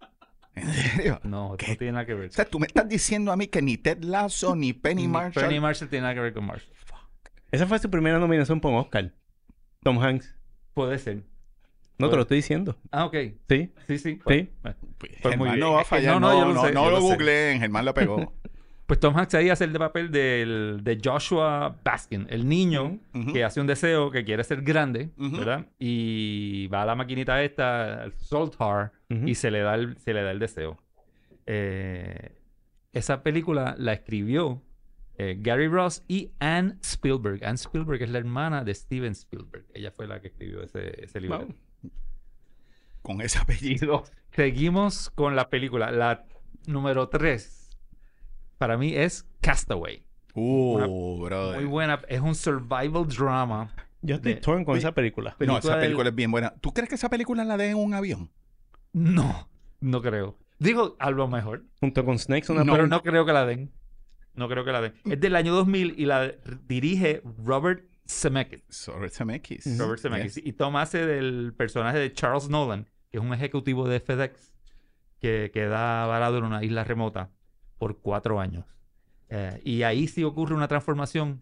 ¿En 0.56 0.72
serio? 0.74 1.20
no, 1.24 1.56
¿Qué? 1.58 1.72
no 1.72 1.78
tiene 1.78 1.94
nada 1.94 2.06
que 2.06 2.14
ver. 2.14 2.30
O 2.30 2.32
sea, 2.32 2.46
tú 2.46 2.60
me 2.60 2.68
estás 2.68 2.88
diciendo 2.88 3.32
a 3.32 3.38
mí 3.38 3.48
que 3.48 3.62
ni 3.62 3.78
Ted 3.78 4.04
Lasso 4.04 4.56
ni 4.56 4.74
Penny 4.74 5.08
Marshall. 5.08 5.46
Penny 5.48 5.60
Marshall 5.60 5.90
tiene 5.90 6.04
nada 6.04 6.14
que 6.16 6.22
ver 6.22 6.34
con 6.34 6.46
Marshall. 6.46 6.74
Esa 7.52 7.66
fue 7.66 7.80
su 7.80 7.90
primera 7.90 8.20
nominación 8.20 8.60
por 8.62 8.74
Oscar. 8.74 9.14
Tom 9.84 10.00
Hanks. 10.00 10.36
Puede 10.74 10.98
ser. 11.00 11.24
No 12.00 12.10
te 12.10 12.16
lo 12.16 12.22
estoy 12.24 12.38
diciendo. 12.38 12.78
Ah, 12.92 13.06
ok. 13.06 13.16
Sí. 13.50 13.72
Sí, 13.88 13.98
sí. 13.98 14.00
Sí. 14.00 14.20
Pues, 14.24 14.76
Pues 14.98 15.12
muy 15.24 15.32
Germán 15.32 15.48
bien. 15.50 15.60
no 15.60 15.72
va 15.74 15.80
a 15.80 15.82
Es 15.82 15.88
que- 15.88 15.96
fallar. 15.96 16.14
no, 16.14 16.20
No, 16.20 16.28
no, 16.28 16.34
no, 16.34 16.48
yo 16.48 16.54
lo 16.54 16.62
sé, 16.68 16.74
no 16.74 16.84
yo 16.86 16.90
lo 16.92 16.96
lo 16.98 17.02
sé. 17.02 17.14
googleen. 17.14 17.60
Germán 17.60 17.86
la 17.86 17.94
pegó. 17.94 18.34
Pues 18.88 19.02
Tom 19.02 19.18
Hanks 19.18 19.34
ahí 19.36 19.50
hace 19.50 19.66
el 19.66 19.74
papel 19.74 20.12
del, 20.12 20.80
de 20.82 20.98
Joshua 21.04 21.76
Baskin, 21.84 22.26
el 22.30 22.48
niño 22.48 23.00
que 23.34 23.44
hace 23.44 23.60
un 23.60 23.68
deseo 23.68 24.12
que 24.12 24.24
quiere 24.24 24.46
ser 24.46 24.62
grande. 24.62 25.10
¿verdad? 25.18 25.66
Y 25.78 26.68
va 26.68 26.84
a 26.84 26.86
la 26.86 26.96
maquinita 26.96 27.44
esta, 27.44 28.10
Soltar, 28.16 28.94
Ujú. 29.10 29.28
y 29.28 29.36
se 29.36 29.52
le 29.52 29.60
da 29.60 29.76
el, 29.76 29.98
se 29.98 30.14
le 30.14 30.22
da 30.24 30.32
el 30.32 30.40
deseo. 30.40 30.78
Eh, 31.46 32.32
esa 32.94 33.24
película 33.24 33.76
la 33.78 33.92
escribió 33.92 34.62
eh, 35.18 35.36
Gary 35.40 35.68
Ross 35.68 36.04
y 36.08 36.32
Anne 36.40 36.76
Spielberg. 36.82 37.44
Anne 37.44 37.56
Spielberg 37.56 38.02
es 38.04 38.10
la 38.10 38.20
hermana 38.20 38.64
de 38.64 38.74
Steven 38.74 39.12
Spielberg. 39.12 39.66
Ella 39.74 39.92
fue 39.92 40.08
la 40.08 40.22
que 40.22 40.28
escribió 40.30 40.62
ese, 40.64 41.04
ese 41.04 41.20
libro. 41.20 41.40
Wow. 41.40 41.56
Con 43.08 43.22
ese 43.22 43.40
apellido. 43.40 44.04
Seguimos 44.32 45.10
con 45.10 45.36
la 45.36 45.50
película. 45.50 45.90
La 45.92 46.26
número 46.68 47.08
3 47.10 47.70
para 48.58 48.78
mí 48.78 48.94
es 48.96 49.26
Castaway. 49.42 50.04
Uh, 50.34 51.24
brother. 51.24 51.56
Muy 51.62 51.66
buena. 51.70 52.02
Es 52.10 52.20
un 52.22 52.36
survival 52.36 53.08
drama. 53.08 53.74
Yo 54.02 54.16
estoy 54.16 54.36
De- 54.36 54.42
torn 54.42 54.64
con 54.66 54.78
esa 54.78 54.92
película. 54.94 55.32
No, 55.32 55.38
película 55.38 55.60
esa 55.60 55.72
del- 55.78 55.82
película 55.88 56.10
es 56.10 56.16
bien 56.16 56.32
buena. 56.32 56.54
¿Tú 56.62 56.74
crees 56.74 56.90
que 56.90 56.96
esa 56.96 57.10
película 57.10 57.44
la 57.46 57.58
den 57.58 57.72
en 57.72 57.78
un 57.78 57.94
avión? 57.94 58.30
No, 58.94 59.50
no 59.80 60.02
creo. 60.02 60.38
Digo, 60.60 60.96
a 61.00 61.10
lo 61.12 61.28
mejor. 61.28 61.66
Junto 61.80 62.04
con 62.06 62.20
Snakes 62.20 62.52
on 62.52 62.60
a 62.60 62.64
No. 62.64 62.74
pero 62.74 62.88
no 62.88 63.02
creo 63.02 63.26
que 63.26 63.34
la 63.34 63.46
den. 63.46 63.72
No 64.36 64.48
creo 64.50 64.64
que 64.66 64.72
la 64.72 64.82
den. 64.82 64.94
Es 65.06 65.20
del 65.20 65.36
año 65.36 65.54
2000 65.54 65.96
y 65.98 66.06
la 66.06 66.32
dirige 66.68 67.22
Robert 67.44 67.84
Zemeckis. 68.08 68.64
Sobre 68.70 69.10
Zemeckis. 69.10 69.78
Robert 69.80 70.00
Zemeckis. 70.00 70.36
Yes. 70.36 70.46
Y 70.46 70.54
Tom 70.54 70.76
hace 70.78 71.06
del 71.06 71.54
personaje 71.58 71.98
de 71.98 72.14
Charles 72.14 72.50
Nolan, 72.50 72.88
que 73.12 73.18
es 73.18 73.24
un 73.24 73.34
ejecutivo 73.34 73.88
de 73.88 74.00
FedEx 74.00 74.54
que 75.20 75.52
queda 75.54 76.06
varado 76.06 76.38
en 76.38 76.44
una 76.44 76.64
isla 76.64 76.84
remota 76.84 77.32
por 77.78 78.00
cuatro 78.00 78.40
años. 78.40 78.66
Eh, 79.30 79.62
y 79.64 79.84
ahí 79.84 80.08
sí 80.08 80.24
ocurre 80.24 80.56
una 80.56 80.68
transformación 80.68 81.42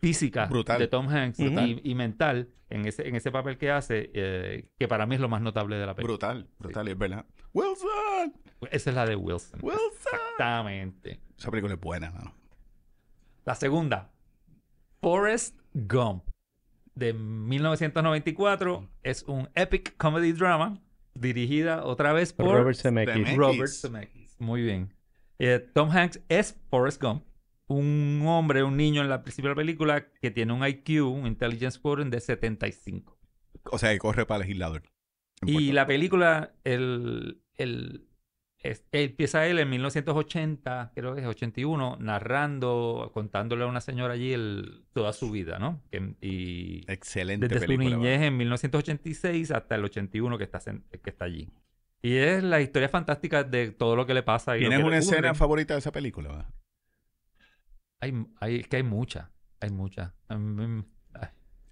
física 0.00 0.46
Brutal. 0.46 0.78
de 0.78 0.88
Tom 0.88 1.08
Hanks 1.08 1.38
y 1.38 1.94
mental 1.94 2.50
en 2.70 2.86
ese, 2.86 3.06
en 3.08 3.14
ese 3.14 3.30
papel 3.30 3.56
que 3.56 3.70
hace, 3.70 4.10
eh, 4.14 4.68
que 4.78 4.88
para 4.88 5.06
mí 5.06 5.14
es 5.14 5.20
lo 5.20 5.28
más 5.28 5.40
notable 5.40 5.76
de 5.76 5.86
la 5.86 5.94
película. 5.94 6.12
Brutal, 6.14 6.48
brutal, 6.58 6.88
es 6.88 6.98
verdad. 6.98 7.26
Wilson, 7.52 8.34
Esa 8.70 8.90
es 8.90 8.96
la 8.96 9.06
de 9.06 9.16
Wilson. 9.16 9.60
Wilson. 9.62 9.80
Exactamente. 9.92 11.20
Esa 11.38 11.50
película 11.50 11.74
es 11.74 11.80
buena, 11.80 12.10
mano. 12.10 12.34
La 13.44 13.54
segunda, 13.54 14.10
Forrest 15.00 15.56
Gump, 15.72 16.24
de 16.94 17.12
1994. 17.12 18.88
Es 19.02 19.22
un 19.24 19.48
epic 19.54 19.96
comedy 19.96 20.32
drama 20.32 20.80
dirigida 21.14 21.84
otra 21.84 22.12
vez 22.12 22.32
por 22.32 22.46
Robert 22.46 22.76
Zemeckis. 22.76 23.14
Zemeckis. 23.14 23.36
Robert 23.36 23.70
Zemeckis. 23.70 24.40
Muy 24.40 24.62
bien. 24.62 24.92
Eh, 25.38 25.58
Tom 25.74 25.90
Hanks 25.90 26.20
es 26.28 26.56
Forrest 26.70 27.02
Gump, 27.02 27.24
un 27.66 28.22
hombre, 28.26 28.62
un 28.62 28.76
niño 28.76 29.02
en 29.02 29.08
la 29.08 29.22
la 29.24 29.54
película 29.54 30.06
que 30.20 30.30
tiene 30.30 30.52
un 30.52 30.66
IQ, 30.66 31.04
un 31.06 31.26
intelligence 31.26 31.80
quotient 31.80 32.12
de 32.12 32.20
75. 32.20 33.18
O 33.70 33.78
sea, 33.78 33.92
que 33.92 33.98
corre 33.98 34.26
para 34.26 34.40
legislador. 34.40 34.82
Y 35.46 35.72
la 35.72 35.86
película, 35.86 36.54
el, 36.64 37.42
el- 37.56 38.06
es- 38.64 38.84
empieza 38.90 39.46
él 39.46 39.58
en 39.60 39.70
1980, 39.70 40.90
creo 40.94 41.14
que 41.14 41.20
es 41.20 41.26
81, 41.26 41.96
narrando, 42.00 43.10
contándole 43.14 43.62
a 43.64 43.66
una 43.66 43.80
señora 43.80 44.14
allí 44.14 44.32
el- 44.32 44.84
toda 44.92 45.12
su 45.12 45.30
vida, 45.30 45.58
¿no? 45.58 45.80
Que- 45.92 46.14
y 46.20 46.90
Excelente 46.90 47.46
desde 47.46 47.66
su 47.66 47.76
niñez 47.76 48.18
mano. 48.18 48.24
en 48.26 48.36
1986 48.38 49.50
hasta 49.52 49.74
el 49.76 49.84
81 49.84 50.36
que 50.38 50.44
está, 50.44 50.58
que 50.60 51.10
está 51.10 51.24
allí. 51.26 51.48
Y 52.02 52.16
es 52.16 52.42
la 52.42 52.60
historia 52.60 52.88
fantástica 52.88 53.44
de 53.44 53.70
todo 53.70 53.96
lo 53.96 54.04
que 54.06 54.14
le 54.14 54.22
pasa. 54.22 54.56
Y 54.56 54.60
¿Tienes 54.60 54.82
una 54.82 54.98
escena 54.98 55.34
favorita 55.34 55.74
de 55.74 55.78
esa 55.80 55.92
película? 55.92 56.50
Hay, 58.00 58.12
hay, 58.40 58.56
es 58.56 58.68
que 58.68 58.76
hay 58.76 58.82
muchas, 58.82 59.28
hay 59.60 59.70
muchas. 59.70 60.12
Ay. 60.28 60.84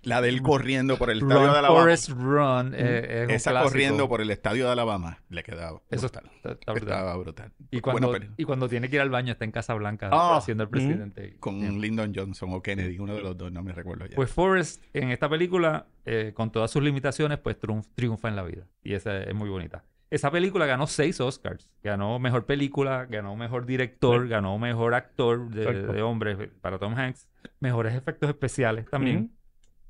La 0.05 0.21
de 0.21 0.29
él 0.31 0.43
corriendo 0.43 0.97
por 0.99 1.11
el 1.11 1.19
estadio 1.19 1.43
Run, 1.45 1.53
de 1.53 1.59
Alabama. 1.59 1.81
Forrest 1.81 2.09
Run 2.11 2.75
eh, 2.75 3.23
es 3.23 3.25
un 3.29 3.31
Esa 3.35 3.63
corriendo 3.63 4.09
por 4.09 4.21
el 4.21 4.31
estadio 4.31 4.67
de 4.67 4.73
Alabama 4.73 5.23
le 5.29 5.43
quedaba 5.45 5.81
Eso 5.91 6.09
brutal. 6.09 6.31
está, 6.35 6.53
está 6.53 6.73
brutal. 6.73 6.89
Estaba 6.93 7.17
brutal. 7.17 7.53
Y 7.71 7.81
cuando, 7.81 8.13
y 8.37 8.45
cuando 8.45 8.69
tiene 8.69 8.89
que 8.91 8.97
ir 8.97 9.03
al 9.03 9.11
baño 9.11 9.33
está 9.33 9.45
en 9.45 9.53
Casa 9.53 9.75
Blanca 9.75 10.11
Ah. 10.13 10.37
haciendo 10.39 10.65
el 10.65 10.71
presidente. 10.71 11.37
Con 11.39 11.61
Bien. 11.61 11.81
Lyndon 11.81 12.13
Johnson 12.15 12.51
o 12.53 12.61
Kennedy, 12.63 12.99
uno 12.99 13.15
de 13.15 13.23
los 13.23 13.37
dos, 13.37 13.53
no 13.53 13.63
me 13.63 13.73
recuerdo 13.73 14.07
ya. 14.07 14.17
Pues 14.17 14.31
Forrest 14.31 14.83
en 14.93 15.11
esta 15.11 15.29
película, 15.29 15.87
eh, 16.05 16.33
con 16.35 16.51
todas 16.51 16.71
sus 16.71 16.83
limitaciones, 16.83 17.39
pues 17.39 17.61
triunf- 17.61 17.87
triunfa 17.95 18.29
en 18.29 18.35
la 18.37 18.43
vida. 18.43 18.67
Y 18.83 18.95
esa 18.95 19.19
es 19.23 19.35
muy 19.35 19.49
bonita. 19.51 19.85
Esa 20.11 20.31
película 20.31 20.67
ganó 20.67 20.87
seis 20.89 21.21
Oscars. 21.21 21.71
Ganó 21.83 22.19
mejor 22.19 22.45
película, 22.45 23.07
ganó 23.09 23.35
mejor 23.37 23.65
director, 23.67 24.27
ganó 24.29 24.59
mejor 24.59 24.95
actor 24.95 25.49
de, 25.49 25.73
de 25.85 26.03
hombre 26.03 26.49
para 26.61 26.79
Tom 26.79 26.93
Hanks, 26.95 27.29
mejores 27.61 27.95
efectos 27.95 28.29
especiales 28.29 28.91
también. 28.91 29.31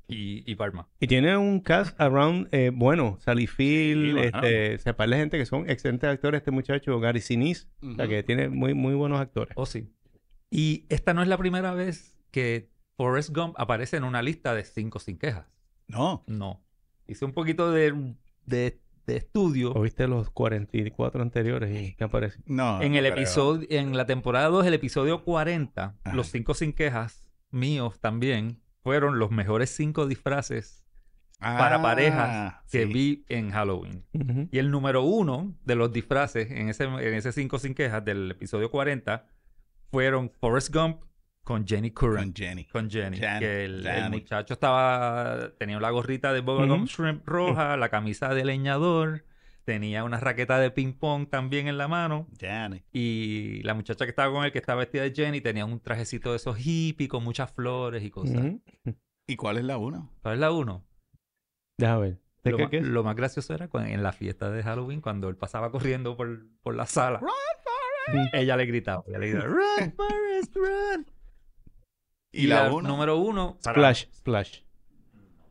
Y, 0.07 0.49
y 0.49 0.55
Parma. 0.55 0.87
Y 0.99 1.07
tiene 1.07 1.37
un 1.37 1.59
cast 1.59 1.99
around 1.99 2.47
eh, 2.51 2.71
bueno. 2.73 3.17
Sally 3.19 3.47
Field, 3.47 4.17
Sí, 4.19 4.25
este, 4.25 4.91
de 5.07 5.15
gente 5.17 5.37
que 5.37 5.45
son 5.45 5.69
excelentes 5.69 6.09
actores. 6.09 6.39
Este 6.39 6.51
muchacho, 6.51 6.99
Gary 6.99 7.21
Sinise, 7.21 7.67
o 7.81 7.95
sea, 7.95 8.07
que 8.07 8.23
tiene 8.23 8.49
muy, 8.49 8.73
muy 8.73 8.93
buenos 8.93 9.19
actores. 9.19 9.53
Oh, 9.55 9.65
sí. 9.65 9.89
Y 10.49 10.85
esta 10.89 11.13
no 11.13 11.21
es 11.21 11.27
la 11.27 11.37
primera 11.37 11.73
vez 11.73 12.19
que 12.31 12.69
Forrest 12.97 13.35
Gump 13.35 13.55
aparece 13.57 13.97
en 13.97 14.03
una 14.03 14.21
lista 14.21 14.53
de 14.53 14.63
cinco 14.63 14.99
sin 14.99 15.17
quejas. 15.17 15.47
No. 15.87 16.23
No. 16.27 16.63
Hice 17.07 17.25
un 17.25 17.33
poquito 17.33 17.71
de, 17.71 18.15
de, 18.45 18.79
de 19.07 19.17
estudio. 19.17 19.71
¿O 19.73 19.81
viste 19.81 20.07
los 20.07 20.29
44 20.29 21.21
anteriores 21.21 21.81
y 21.81 21.95
qué 21.95 22.03
aparece? 22.03 22.39
No. 22.45 22.81
en 22.81 22.95
el 22.95 23.05
creo. 23.05 23.13
episodio, 23.15 23.67
en 23.69 23.97
la 23.97 24.05
temporada 24.05 24.47
2, 24.49 24.65
el 24.67 24.73
episodio 24.75 25.23
40, 25.23 25.97
Ajá. 26.03 26.15
los 26.15 26.27
cinco 26.27 26.53
sin 26.53 26.73
quejas 26.73 27.31
míos 27.51 27.99
también 27.99 28.62
fueron 28.83 29.17
los 29.19 29.31
mejores 29.31 29.69
cinco 29.75 30.05
disfraces 30.07 30.83
para 31.39 31.75
Ah, 31.77 31.81
parejas 31.81 32.55
que 32.71 32.85
sí. 32.85 32.93
vi 32.93 33.25
en 33.27 33.51
Halloween. 33.51 34.05
Y 34.51 34.59
el 34.59 34.71
número 34.71 35.01
uno 35.03 35.55
de 35.65 35.75
los 35.75 35.91
disfraces 35.91 36.51
en 36.51 36.69
ese, 36.69 36.85
en 36.85 37.13
ese 37.15 37.31
cinco 37.31 37.59
sin 37.59 37.73
quejas 37.73 38.03
del 38.05 38.31
episodio 38.31 38.69
40 38.71 39.25
fueron 39.91 40.31
Forrest 40.39 40.73
Gump 40.73 41.01
con 41.43 41.67
Jenny 41.67 41.91
Curran. 41.91 42.25
Con 42.31 42.33
Jenny. 42.35 42.65
Con 42.65 42.89
Jenny. 42.89 43.19
Que 43.19 43.65
el, 43.65 43.85
muchacho 44.09 44.53
estaba. 44.53 45.51
Tenía 45.59 45.79
la 45.81 45.89
gorrita 45.89 46.31
de 46.31 46.39
Bubblegum 46.39 46.83
Ujú. 46.83 46.87
Shrimp 46.87 47.27
roja, 47.27 47.75
la 47.75 47.89
camisa 47.89 48.33
de 48.33 48.45
leñador, 48.45 49.25
tenía 49.65 50.03
una 50.03 50.19
raqueta 50.19 50.59
de 50.59 50.71
ping-pong 50.71 51.29
también 51.29 51.67
en 51.67 51.77
la 51.77 51.87
mano. 51.87 52.27
Jenny. 52.39 52.83
Y 52.91 53.61
la 53.63 53.73
muchacha 53.73 54.05
que 54.05 54.09
estaba 54.09 54.33
con 54.33 54.43
él, 54.45 54.51
que 54.51 54.59
estaba 54.59 54.79
vestida 54.79 55.03
de 55.03 55.13
Jenny, 55.13 55.41
tenía 55.41 55.65
un 55.65 55.79
trajecito 55.79 56.31
de 56.31 56.37
esos 56.37 56.57
hippie 56.59 57.07
con 57.07 57.23
muchas 57.23 57.51
flores 57.51 58.03
y 58.03 58.09
cosas. 58.11 58.41
¿Y 59.27 59.35
cuál 59.37 59.57
es 59.57 59.63
la 59.63 59.77
uno? 59.77 60.11
¿Cuál 60.21 60.35
es 60.35 60.39
la 60.41 60.51
uno? 60.51 60.85
Déjame 61.77 62.01
ver. 62.01 62.19
¿De 62.43 62.51
Lo, 62.51 62.57
qué, 62.57 62.63
ma- 62.63 62.69
qué 62.69 62.77
es? 62.79 62.83
lo 62.85 63.03
más 63.03 63.15
gracioso 63.15 63.53
era 63.53 63.69
cuando- 63.69 63.89
en 63.89 64.03
la 64.03 64.11
fiesta 64.11 64.49
de 64.51 64.61
Halloween, 64.63 64.99
cuando 64.99 65.29
él 65.29 65.37
pasaba 65.37 65.71
corriendo 65.71 66.17
por, 66.17 66.45
por 66.61 66.75
la 66.75 66.85
sala. 66.85 67.21
Ella 68.33 68.57
le 68.57 68.65
gritaba. 68.65 69.03
Ella 69.07 69.17
le 69.19 69.29
gritaba, 69.29 69.49
Run, 69.53 69.93
Forrest, 69.95 70.55
run. 70.55 71.05
¿Y, 72.33 72.47
la, 72.47 72.69
uno? 72.73 72.89
número 72.89 73.15
uno. 73.17 73.57
Para, 73.63 73.75
Splash, 73.75 74.05
Splash. 74.13 74.59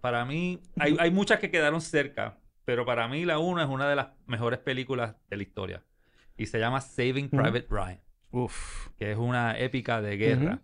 para 0.02 0.24
mí, 0.26 0.60
hay, 0.78 0.96
hay 0.98 1.10
muchas 1.10 1.38
que 1.38 1.50
quedaron 1.50 1.80
cerca, 1.80 2.38
pero 2.64 2.84
para 2.86 3.08
mí 3.08 3.24
la 3.24 3.38
uno 3.38 3.62
es 3.62 3.68
una 3.68 3.88
de 3.88 3.96
las 3.96 4.08
mejores 4.26 4.58
películas 4.60 5.16
de 5.28 5.36
la 5.36 5.42
historia. 5.42 5.84
Y 6.36 6.46
se 6.46 6.58
llama 6.58 6.80
Saving. 6.80 7.28
Private 7.30 7.66
Ryan, 7.70 8.00
Uf. 8.30 8.88
que 8.96 9.12
es 9.12 9.18
una 9.18 9.58
épica 9.58 10.00
de 10.00 10.16
guerra. 10.16 10.54
Ujú. 10.54 10.62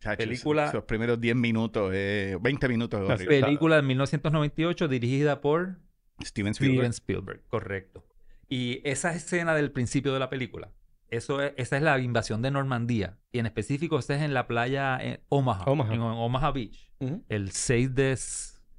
Chacho, 0.00 0.18
Película- 0.18 0.66
esos 0.68 0.84
primeros 0.84 1.20
10 1.20 1.34
minutos, 1.34 1.90
eh, 1.94 2.36
20 2.40 2.68
minutos. 2.68 3.08
La. 3.08 3.16
Película 3.16 3.76
de 3.76 3.82
1998 3.82 4.86
dirigida 4.88 5.40
por 5.40 5.78
Steven 6.22 6.54
Steven 6.54 6.84
Spielberg. 6.84 6.90
Spielberg, 6.90 7.42
correcto. 7.48 8.04
Y 8.48 8.80
esa 8.88 9.12
escena 9.12 9.54
del 9.54 9.72
principio 9.72 10.12
de 10.12 10.20
la 10.20 10.30
película, 10.30 10.70
eso 11.10 11.42
es, 11.42 11.52
esa 11.56 11.76
es 11.76 11.82
la 11.82 11.98
invasión 11.98 12.42
de 12.42 12.50
Normandía. 12.50 13.18
Y 13.32 13.40
en 13.40 13.46
específico, 13.46 13.98
esa 13.98 14.14
es 14.16 14.22
en 14.22 14.34
la 14.34 14.46
playa 14.46 14.98
en 15.00 15.20
Omaha, 15.28 15.64
Omaha. 15.66 15.92
en 15.94 16.00
Omaha 16.00 16.50
Beach, 16.52 16.90
Ujú. 17.00 17.24
el 17.28 17.50
6 17.50 17.94
de 17.94 18.16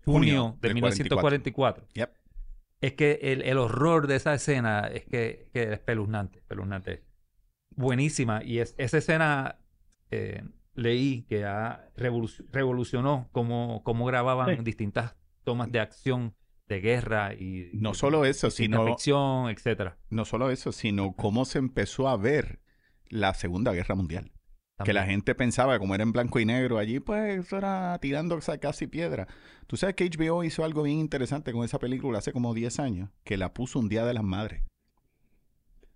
Junio 0.05 0.19
junio 0.43 0.57
de 0.61 0.67
del 0.69 0.75
1944. 0.75 1.85
Yep. 1.93 2.13
Es 2.81 2.93
que 2.93 3.19
el, 3.21 3.41
el 3.41 3.57
horror 3.57 4.07
de 4.07 4.15
esa 4.15 4.33
escena 4.33 4.87
es 4.87 5.03
que, 5.05 5.49
que 5.53 5.63
es 5.63 5.69
espeluznante, 5.71 6.39
espeluznante. 6.39 7.03
Buenísima. 7.75 8.43
Y 8.43 8.59
es, 8.59 8.73
esa 8.77 8.97
escena 8.97 9.59
eh, 10.11 10.43
leí 10.75 11.23
que 11.23 11.45
ha 11.45 11.89
revoluc- 11.97 12.45
revolucionó 12.51 13.29
cómo, 13.31 13.83
cómo 13.83 14.05
grababan 14.05 14.55
Sí. 14.57 14.63
distintas 14.63 15.15
tomas 15.43 15.71
de 15.71 15.79
acción 15.79 16.35
de 16.67 16.81
guerra 16.81 17.33
y 17.33 17.71
No 17.73 17.93
solo 17.93 18.25
eso, 18.25 18.51
sino, 18.51 18.85
ficción, 18.85 19.49
etcétera. 19.49 19.97
no 20.09 20.23
solo 20.23 20.51
eso, 20.51 20.71
sino 20.71 21.13
cómo 21.13 21.45
se 21.45 21.57
empezó 21.59 22.07
a 22.07 22.15
ver 22.15 22.59
la 23.09 23.33
Segunda 23.33 23.73
Guerra 23.73 23.95
Mundial. 23.95 24.31
Que 24.85 24.93
la 24.93 25.05
gente 25.05 25.35
pensaba, 25.35 25.77
como 25.79 25.93
era 25.95 26.03
en 26.03 26.11
blanco 26.11 26.39
y 26.39 26.45
negro 26.45 26.77
allí, 26.77 26.99
pues 26.99 27.39
eso 27.39 27.57
era 27.57 27.97
tirando 28.01 28.39
casi 28.61 28.87
piedra. 28.87 29.27
Tú 29.67 29.77
sabes 29.77 29.95
que 29.95 30.09
HBO 30.09 30.43
hizo 30.43 30.63
algo 30.63 30.83
bien 30.83 30.99
interesante 30.99 31.51
con 31.51 31.63
esa 31.63 31.79
película 31.79 32.19
hace 32.19 32.31
como 32.33 32.53
10 32.53 32.79
años, 32.79 33.09
que 33.23 33.37
la 33.37 33.53
puso 33.53 33.79
un 33.79 33.89
Día 33.89 34.05
de 34.05 34.13
las 34.13 34.23
Madres. 34.23 34.63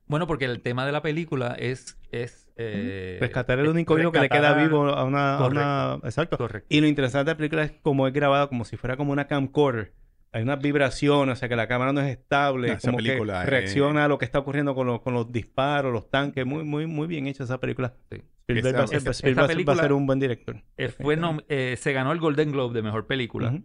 Bueno, 0.05 0.27
porque 0.27 0.45
el 0.45 0.61
tema 0.61 0.85
de 0.85 0.91
la 0.91 1.01
película 1.01 1.55
es... 1.57 1.97
es 2.11 2.51
eh, 2.57 3.17
Rescatar 3.21 3.59
el 3.59 3.67
único 3.69 3.97
hijo 3.97 4.11
que 4.11 4.19
le 4.19 4.29
queda 4.29 4.53
vivo 4.53 4.85
a 4.89 5.03
una, 5.05 5.37
a 5.37 5.47
una- 5.47 5.99
Exacto. 6.03 6.37
Correcto. 6.37 6.67
Y 6.69 6.81
lo 6.81 6.87
interesante 6.87 7.25
de 7.29 7.31
la 7.33 7.37
película 7.37 7.63
es 7.63 7.71
como 7.81 8.05
es 8.07 8.13
grabada 8.13 8.47
como 8.47 8.65
si 8.65 8.77
fuera 8.77 8.97
como 8.97 9.11
una 9.11 9.27
camcorder. 9.27 9.93
Hay 10.33 10.43
unas 10.43 10.59
vibraciones, 10.59 11.33
o 11.33 11.39
sea 11.39 11.47
que 11.47 11.55
la 11.55 11.67
cámara 11.67 11.93
no 11.93 12.01
es 12.01 12.09
estable, 12.09 12.69
No, 12.73 12.79
como 12.79 12.97
película 12.97 13.45
que 13.45 13.51
reacciona 13.51 14.05
a 14.05 14.07
lo 14.07 14.17
que 14.17 14.25
está 14.25 14.39
ocurriendo 14.39 14.75
con, 14.75 14.87
los- 14.87 15.01
con 15.01 15.13
los 15.13 15.31
disparos, 15.31 15.93
los 15.93 16.09
tanques. 16.09 16.45
Muy, 16.45 16.63
muy, 16.63 16.85
muy 16.85 17.07
bien 17.07 17.27
hecha 17.27 17.43
esa 17.45 17.59
película. 17.59 17.93
Sí. 18.11 18.21
Spielberg, 18.47 18.75
Esa- 18.75 18.77
va, 18.77 18.83
a 18.83 18.87
ser, 18.87 18.97
esa- 18.97 19.11
Spielberg 19.11 19.51
esa 19.51 19.63
va 19.65 19.73
a 19.73 19.81
ser- 19.83 19.93
un 19.93 20.05
buen 20.05 20.19
director. 20.19 20.61
Eh, 20.77 20.89
fue 20.89 21.17
eh, 21.47 21.75
se 21.77 21.93
ganó 21.93 22.11
el 22.11 22.19
Golden 22.19 22.51
Globe 22.51 22.73
de 22.73 22.81
Mejor 22.81 23.07
Película. 23.07 23.61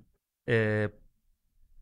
Eh, 0.46 0.88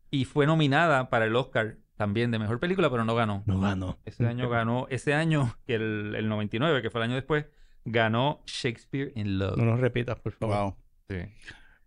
y 0.09 0.25
fue 0.25 0.45
nominada 0.45 1.09
para 1.09 1.25
el 1.25 1.35
Oscar 1.35 1.77
también 1.95 2.31
de 2.31 2.39
mejor 2.39 2.59
película, 2.59 2.89
pero 2.89 3.03
no 3.03 3.15
ganó. 3.15 3.43
No 3.45 3.59
ganó. 3.59 3.97
Ese 4.05 4.25
año 4.27 4.49
ganó, 4.49 4.87
ese 4.89 5.13
año, 5.13 5.55
que 5.65 5.75
el, 5.75 6.15
el 6.15 6.29
99, 6.29 6.81
que 6.81 6.89
fue 6.89 7.01
el 7.01 7.05
año 7.05 7.15
después, 7.15 7.45
ganó 7.85 8.43
Shakespeare 8.45 9.11
in 9.15 9.39
Love. 9.39 9.57
No 9.57 9.65
nos 9.65 9.79
repitas, 9.79 10.19
por 10.19 10.33
favor. 10.33 10.55
Wow. 10.55 10.75
Sí. 11.09 11.17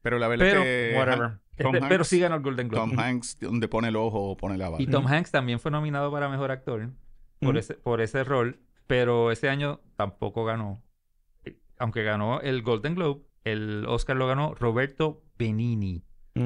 Pero 0.03 0.19
la 0.19 0.29
verdad 0.29 0.47
Pero, 0.47 0.61
es 0.63 0.65
que 0.93 0.99
whatever. 0.99 1.39
Tom 1.57 1.75
Este, 1.75 1.89
pero 1.89 2.05
sí 2.05 2.19
ganó 2.19 2.37
el 2.37 2.43
Golden 2.43 2.69
Globe. 2.69 2.91
Tom 2.91 2.99
Hanks, 2.99 3.39
donde 3.39 3.69
pone 3.69 3.89
el 3.89 3.97
ojo, 3.97 4.37
pone 4.37 4.57
la 4.57 4.71
bala. 4.71 4.83
Y 4.83 4.87
Tom 4.87 5.07
Hanks 5.07 5.31
también 5.31 5.61
fue 5.61 5.71
nominado 5.71 6.11
para 6.11 6.29
mejor 6.29 6.51
actor 6.51 6.91
por, 7.39 7.57
ese, 7.59 7.75
por 7.75 8.01
ese 8.01 8.25
rol, 8.25 8.61
pero 8.87 9.31
ese 9.31 9.49
año 9.49 9.81
tampoco 9.97 10.45
ganó. 10.45 10.83
Aunque 11.81 12.03
ganó 12.05 12.41
el 12.41 12.63
Golden 12.63 12.95
Globe, 12.95 13.23
el 13.45 13.85
Oscar 13.89 14.17
lo 14.17 14.27
ganó 14.29 14.55
Roberto 14.55 15.23
Benini 15.39 16.05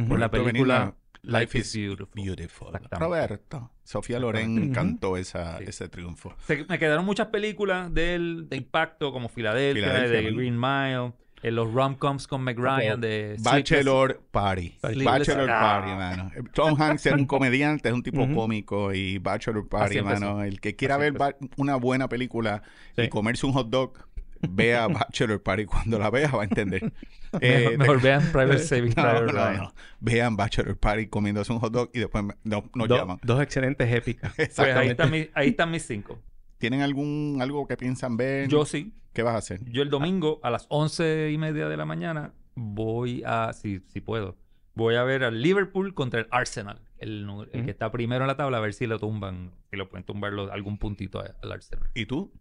por 0.08 0.18
la 0.18 0.30
película 0.30 0.94
Life 1.22 1.58
is 1.58 1.74
Beautiful. 1.74 2.08
Beautiful. 2.14 2.68
Roberto. 2.92 3.70
Sofía 3.82 4.18
Loren 4.20 4.72
cantó 4.72 5.16
esa, 5.16 5.58
Sí. 5.58 5.64
ese 5.68 5.88
triunfo. 5.88 6.34
Se- 6.46 6.64
me 6.68 6.78
quedaron 6.78 7.04
muchas 7.04 7.28
películas 7.28 7.92
del, 7.92 8.46
de 8.48 8.56
impacto, 8.58 9.10
como 9.12 9.28
Filadelfia, 9.28 9.84
Filadelfia, 9.84 10.20
de. 10.30 10.32
Green 10.36 10.58
Mile, 10.60 11.12
eh, 11.42 11.50
los 11.50 11.72
rom-coms 11.72 12.26
con 12.26 12.42
Meg 12.42 12.58
Ryan, 12.58 13.00
de 13.00 13.36
Bachelor 13.40 14.20
Party. 14.30 14.76
Sleepless- 14.82 15.04
Bachelor 15.04 15.50
Ah. 15.50 15.60
Party, 15.60 15.90
mano. 15.96 16.30
Tom 16.52 16.80
Hanks 16.80 17.06
es 17.06 17.12
un 17.14 17.26
comediante, 17.26 17.88
es 17.88 17.94
un 17.94 18.02
tipo 18.02 18.26
cómico 18.34 18.92
y 18.92 19.18
Bachelor 19.18 19.66
Party, 19.68 19.98
Así 19.98 19.98
empezó. 19.98 20.20
mano. 20.34 20.42
El 20.44 20.60
que 20.60 20.76
quiera 20.76 20.96
Así 20.96 21.10
ver 21.10 21.14
empezó. 21.22 21.36
una 21.56 21.76
buena 21.76 22.08
película 22.08 22.62
y 22.98 23.08
comerse 23.08 23.46
un 23.46 23.52
hot 23.54 23.68
dog, 23.70 23.92
vea 24.50 24.86
Bachelor 24.88 25.42
Party. 25.42 25.64
Cuando 25.66 25.98
la 25.98 26.10
vea 26.10 26.30
va 26.30 26.42
a 26.42 26.44
entender. 26.44 26.92
Eh, 27.40 27.74
Mejor, 27.76 28.00
vean 28.00 28.22
Private 28.32 28.60
Saving 28.60 28.90
No, 28.96 29.02
Private 29.02 29.26
no, 29.26 29.32
Ryan. 29.32 29.56
no. 29.56 29.74
Vean 29.98 30.36
Bachelor 30.36 30.76
Party 30.78 31.08
comiéndose 31.08 31.52
un 31.52 31.58
hot 31.58 31.72
dog 31.72 31.90
y 31.92 31.98
después 31.98 32.22
me- 32.22 32.34
nos 32.44 32.62
Do- 32.72 32.96
llaman. 32.96 33.18
dos 33.24 33.42
excelentes 33.42 33.92
épicas. 33.92 34.32
Pues 34.36 34.56
ahí 34.60 34.90
están, 34.90 35.10
mis, 35.10 35.28
ahí 35.34 35.48
están 35.48 35.68
mis 35.72 35.84
cinco. 35.84 36.20
¿Tienen 36.58 36.82
algún 36.82 37.38
algo 37.40 37.66
que 37.66 37.76
piensan 37.76 38.16
ver? 38.16 38.46
Yo 38.48 38.64
sí. 38.64 38.92
¿Qué 39.12 39.24
vas 39.24 39.34
a 39.34 39.38
hacer? 39.38 39.58
Yo 39.64 39.82
el 39.82 39.90
domingo 39.90 40.38
a 40.44 40.50
las 40.50 40.66
once 40.68 41.32
y 41.32 41.36
media 41.38 41.68
de 41.68 41.76
la 41.76 41.84
mañana 41.84 42.32
voy 42.54 43.24
a, 43.26 43.52
si, 43.52 43.80
si 43.88 44.00
puedo, 44.00 44.36
voy 44.76 44.94
a 44.94 45.02
ver 45.02 45.24
al 45.24 45.42
Liverpool 45.42 45.92
contra 45.92 46.20
el 46.20 46.28
Arsenal. 46.30 46.82
El, 46.98 47.28
que 47.52 47.70
está 47.70 47.90
primero 47.90 48.22
en 48.22 48.28
la 48.28 48.36
tabla, 48.36 48.58
a 48.58 48.60
ver 48.60 48.74
si 48.74 48.86
lo 48.86 49.00
tumban, 49.00 49.50
si 49.70 49.76
lo 49.76 49.88
pueden 49.88 50.04
tumbar 50.06 50.32
lo- 50.32 50.52
algún 50.52 50.78
puntito 50.78 51.20
al 51.20 51.50
Arsenal. 51.52 51.88
¿Y 51.94 52.06
tú? 52.06 52.32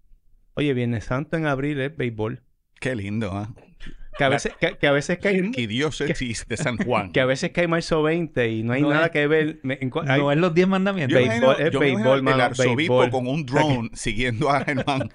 Oye, 0.56 0.74
Viernes 0.74 1.06
Santo 1.06 1.38
en 1.38 1.46
abril 1.46 1.80
es 1.82 1.96
béisbol. 1.96 2.42
Qué 2.80 2.96
lindo, 2.96 3.32
¿ah? 3.34 3.54
Que 4.18 4.24
a 4.26 4.30
veces, 4.30 4.54
que, 4.60 4.78
que 4.78 4.86
a 4.86 4.92
veces 4.92 5.18
cae, 5.18 5.52
Y 5.56 5.66
diócesis 5.66 6.46
de 6.48 6.58
San 6.58 6.78
Juan. 6.86 7.12
que 7.12 7.20
a 7.20 7.26
veces 7.26 7.50
cae 7.52 7.68
marzo 7.68 8.04
20 8.04 8.48
y 8.52 8.62
no 8.62 8.74
hay 8.74 8.84
No 8.84 8.92
nada 8.92 9.06
es- 9.08 9.12
que 9.12 9.26
ver. 9.26 9.60
Me- 9.64 9.80
en 9.82 9.90
cua- 9.90 10.08
hay- 10.08 10.22
No 10.22 10.32
es 10.32 10.38
los 10.38 10.54
diez 10.54 10.68
Yo 10.68 10.70
mandamientos. 10.72 11.20
me 11.20 11.28
béisbol, 11.28 11.44
imagino- 11.50 11.68
es 11.68 11.74
yo 11.74 11.80
béisbol, 11.80 12.20
el 12.28 12.42
arzobispo 12.42 13.00
béisbol. 13.00 13.10
con 13.10 13.28
un 13.28 13.46
drone 13.48 13.90
siguiendo 13.94 14.52
a 14.52 14.64
Germán. 14.64 15.10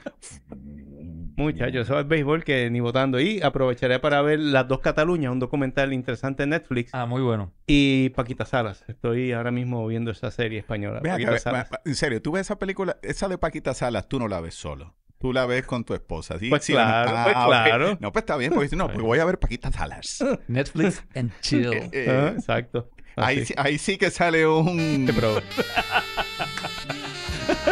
Muchachos, 1.36 1.82
eso 1.86 2.01
es 2.01 2.09
béisbol 2.09 2.43
que 2.43 2.68
ni 2.70 2.80
votando. 2.80 3.20
Y 3.20 3.41
aprovecharé 3.41 4.01
para 4.01 4.20
ver 4.22 4.41
Las 4.41 4.66
Dos 4.66 4.80
Cataluñas, 4.80 5.30
un 5.30 5.39
documental 5.39 5.93
interesante 5.93 6.43
en 6.43 6.51
Netflix. 6.51 6.91
Ah, 6.93 7.07
muy 7.07 7.22
bueno. 7.22 7.53
Y 7.68 8.09
Paquita 8.11 8.45
Salas. 8.45 8.84
Estoy 8.89 9.30
ahora 9.30 9.53
mismo 9.53 9.86
viendo 9.86 10.11
esa 10.11 10.32
serie 10.32 10.59
española. 10.59 11.01
Paquita 11.01 11.30
ve- 11.30 11.39
Salas. 11.39 11.70
en 11.84 11.95
serio, 11.95 12.20
tú 12.20 12.32
ves 12.32 12.41
esa 12.41 12.59
película, 12.59 12.97
esa 13.03 13.28
de 13.28 13.39
Paquita 13.39 13.72
Salas, 13.74 14.09
tú 14.09 14.18
no 14.18 14.26
la 14.26 14.41
ves 14.41 14.55
solo. 14.55 14.97
Tú 15.18 15.32
la 15.32 15.46
ves 15.46 15.64
con 15.66 15.82
tu 15.84 15.94
esposa. 15.94 16.38
¿sí? 16.38 16.48
Pues 16.48 16.64
Sí, 16.64 16.72
claro, 16.72 17.10
ah, 17.14 17.24
pues 17.24 17.36
ok. 17.36 17.44
claro. 17.46 17.98
No, 18.00 18.12
pues 18.12 18.22
está 18.22 18.36
bien, 18.36 18.52
porque 18.52 18.68
si 18.68 18.76
no, 18.76 18.86
pues 18.86 19.00
voy 19.00 19.18
a 19.18 19.24
ver 19.24 19.38
Paquita 19.38 19.72
Salas. 19.72 20.24
Netflix 20.48 21.02
and 21.14 21.32
chill. 21.40 21.72
Eh, 21.72 21.90
eh, 21.92 22.06
Ah, 22.08 22.32
exacto. 22.36 22.88
ahí, 23.16 23.44
ahí 23.56 23.78
sí 23.78 23.98
que 23.98 24.10
sale 24.10 24.46
un 24.46 25.10
pero- 25.14 25.42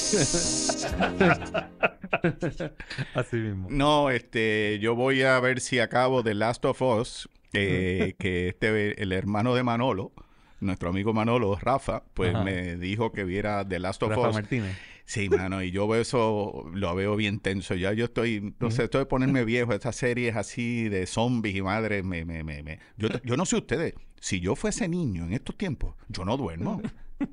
Así 3.13 3.35
mismo. 3.37 3.67
No, 3.69 4.09
este, 4.09 4.79
yo 4.79 4.95
voy 4.95 5.21
a 5.23 5.39
ver 5.39 5.59
si 5.59 5.79
acabo 5.79 6.23
The 6.23 6.33
Last 6.33 6.65
of 6.65 6.81
Us, 6.81 7.29
eh, 7.53 8.15
que 8.17 8.49
este, 8.49 9.01
el 9.01 9.11
hermano 9.11 9.53
de 9.55 9.63
Manolo, 9.63 10.11
nuestro 10.59 10.89
amigo 10.89 11.13
Manolo, 11.13 11.55
Rafa, 11.55 12.03
pues 12.13 12.33
Ajá. 12.33 12.43
me 12.43 12.75
dijo 12.77 13.11
que 13.11 13.23
viera 13.23 13.67
The 13.67 13.79
Last 13.79 14.03
of 14.03 14.09
Rafa 14.09 14.29
Us. 14.29 14.33
Martínez. 14.35 14.77
Sí, 15.05 15.29
mano, 15.29 15.61
y 15.61 15.69
yo 15.69 15.87
veo 15.87 16.01
eso, 16.01 16.65
lo 16.73 16.95
veo 16.95 17.15
bien 17.15 17.39
tenso. 17.39 17.75
Ya 17.75 17.93
yo 17.93 18.05
estoy, 18.05 18.55
no 18.59 18.71
sé, 18.71 18.85
estoy 18.85 18.99
de 18.99 19.05
ponerme 19.05 19.45
viejo. 19.45 19.71
Estas 19.73 19.95
series 19.95 20.35
así 20.35 20.89
de 20.89 21.05
zombies 21.05 21.55
y 21.55 21.61
madre, 21.61 22.01
me, 22.01 22.25
me, 22.25 22.43
me, 22.43 22.63
me. 22.63 22.79
Yo, 22.97 23.09
yo 23.23 23.37
no 23.37 23.45
sé 23.45 23.57
ustedes, 23.57 23.93
si 24.19 24.39
yo 24.39 24.55
fuese 24.55 24.87
niño 24.87 25.25
en 25.25 25.33
estos 25.33 25.55
tiempos, 25.57 25.95
yo 26.09 26.25
no 26.25 26.37
duermo. 26.37 26.81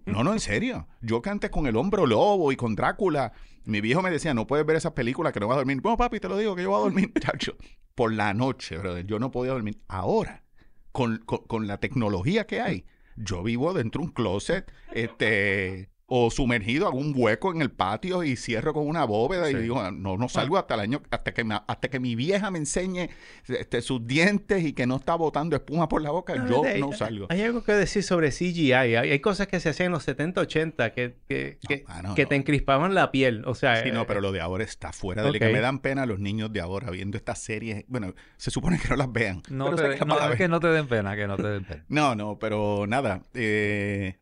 No, 0.04 0.22
no, 0.22 0.32
en 0.32 0.40
serio. 0.40 0.86
Yo 1.00 1.22
que 1.22 1.30
antes 1.30 1.50
con 1.50 1.66
el 1.66 1.76
hombro 1.76 2.06
lobo 2.06 2.52
y 2.52 2.56
con 2.56 2.74
Drácula, 2.76 3.32
mi 3.64 3.80
viejo 3.80 4.02
me 4.02 4.10
decía, 4.10 4.34
no 4.34 4.46
puedes 4.46 4.66
ver 4.66 4.76
esas 4.76 4.92
películas 4.92 5.32
que 5.32 5.40
no 5.40 5.48
vas 5.48 5.56
a 5.56 5.58
dormir. 5.60 5.80
Bueno, 5.80 5.96
papi, 5.96 6.20
te 6.20 6.28
lo 6.28 6.36
digo 6.36 6.54
que 6.54 6.62
yo 6.62 6.70
voy 6.70 6.78
a 6.78 6.82
dormir. 6.82 7.12
Por 7.94 8.12
la 8.12 8.34
noche, 8.34 8.78
brother, 8.78 9.06
yo 9.06 9.18
no 9.18 9.30
podía 9.30 9.52
dormir. 9.52 9.80
Ahora, 9.88 10.44
con, 10.92 11.18
con, 11.18 11.38
con 11.46 11.66
la 11.66 11.78
tecnología 11.78 12.46
que 12.46 12.60
hay, 12.60 12.84
yo 13.16 13.42
vivo 13.42 13.74
dentro 13.74 14.00
de 14.00 14.08
un 14.08 14.12
closet, 14.12 14.72
este, 14.92 15.91
o 16.14 16.30
sumergido 16.30 16.90
en 16.92 16.98
un 16.98 17.14
hueco 17.16 17.52
en 17.54 17.62
el 17.62 17.70
patio 17.70 18.22
y 18.22 18.36
cierro 18.36 18.74
con 18.74 18.86
una 18.86 19.04
bóveda 19.04 19.50
y 19.50 19.54
digo, 19.54 19.90
no, 19.92 20.18
no 20.18 20.28
salgo 20.28 20.58
hasta 20.58 20.74
el 20.74 20.80
año, 20.80 21.00
hasta 21.10 21.32
que, 21.32 21.42
me- 21.42 21.58
hasta 21.66 21.88
que 21.88 21.98
mi 22.00 22.14
vieja 22.16 22.50
me 22.50 22.58
enseñe 22.58 23.08
este, 23.48 23.80
sus 23.80 24.06
dientes 24.06 24.62
y 24.62 24.74
que 24.74 24.86
no 24.86 24.96
está 24.96 25.14
botando 25.14 25.56
espuma 25.56 25.88
por 25.88 26.02
la 26.02 26.10
boca, 26.10 26.34
yo 26.48 26.64
Hay- 26.64 26.80
no 26.80 26.92
salgo. 26.92 27.28
Hay 27.30 27.40
algo 27.40 27.64
que 27.64 27.72
decir 27.72 28.02
sobre 28.02 28.30
CGI. 28.30 28.72
Hay, 28.74 28.94
hay 28.94 29.20
cosas 29.20 29.46
que 29.46 29.58
se 29.58 29.70
hacían 29.70 29.86
en 29.86 29.92
los 29.92 30.02
70, 30.02 30.40
80 30.42 30.92
que, 30.92 31.16
que, 31.28 31.58
que, 31.66 31.84
mano, 31.88 32.14
que 32.14 32.22
no. 32.24 32.28
te 32.28 32.34
encrispaban 32.36 32.94
la 32.94 33.10
piel. 33.10 33.44
O 33.46 33.54
sea, 33.54 33.82
Sí, 33.82 33.90
no, 33.90 34.02
eh, 34.02 34.04
pero 34.06 34.20
lo 34.20 34.32
de 34.32 34.40
ahora 34.42 34.64
está 34.64 34.92
fuera 34.92 35.22
de 35.22 35.28
lo 35.30 35.34
ok. 35.36 35.40
que 35.40 35.48
me 35.52 35.60
dan 35.60 35.78
pena 35.78 36.04
los 36.04 36.18
niños 36.18 36.52
de 36.52 36.60
ahora 36.60 36.90
viendo 36.90 37.16
estas 37.16 37.38
series. 37.38 37.84
Bueno, 37.88 38.12
se 38.36 38.50
supone 38.50 38.78
que 38.78 38.88
no 38.88 38.96
las 38.96 39.10
vean. 39.10 39.42
No, 39.48 39.66
pero 39.70 39.88
te, 39.88 39.94
es 39.94 40.36
que 40.36 40.48
no 40.48 40.60
te 40.60 40.68
den 40.68 40.88
pena, 40.88 41.16
que 41.16 41.26
no 41.26 41.36
te 41.36 41.48
den 41.48 41.64
pena. 41.64 41.84
No, 41.88 42.14
no, 42.14 42.38
pero 42.38 42.86
nada. 42.86 43.22
eh, 43.34 44.18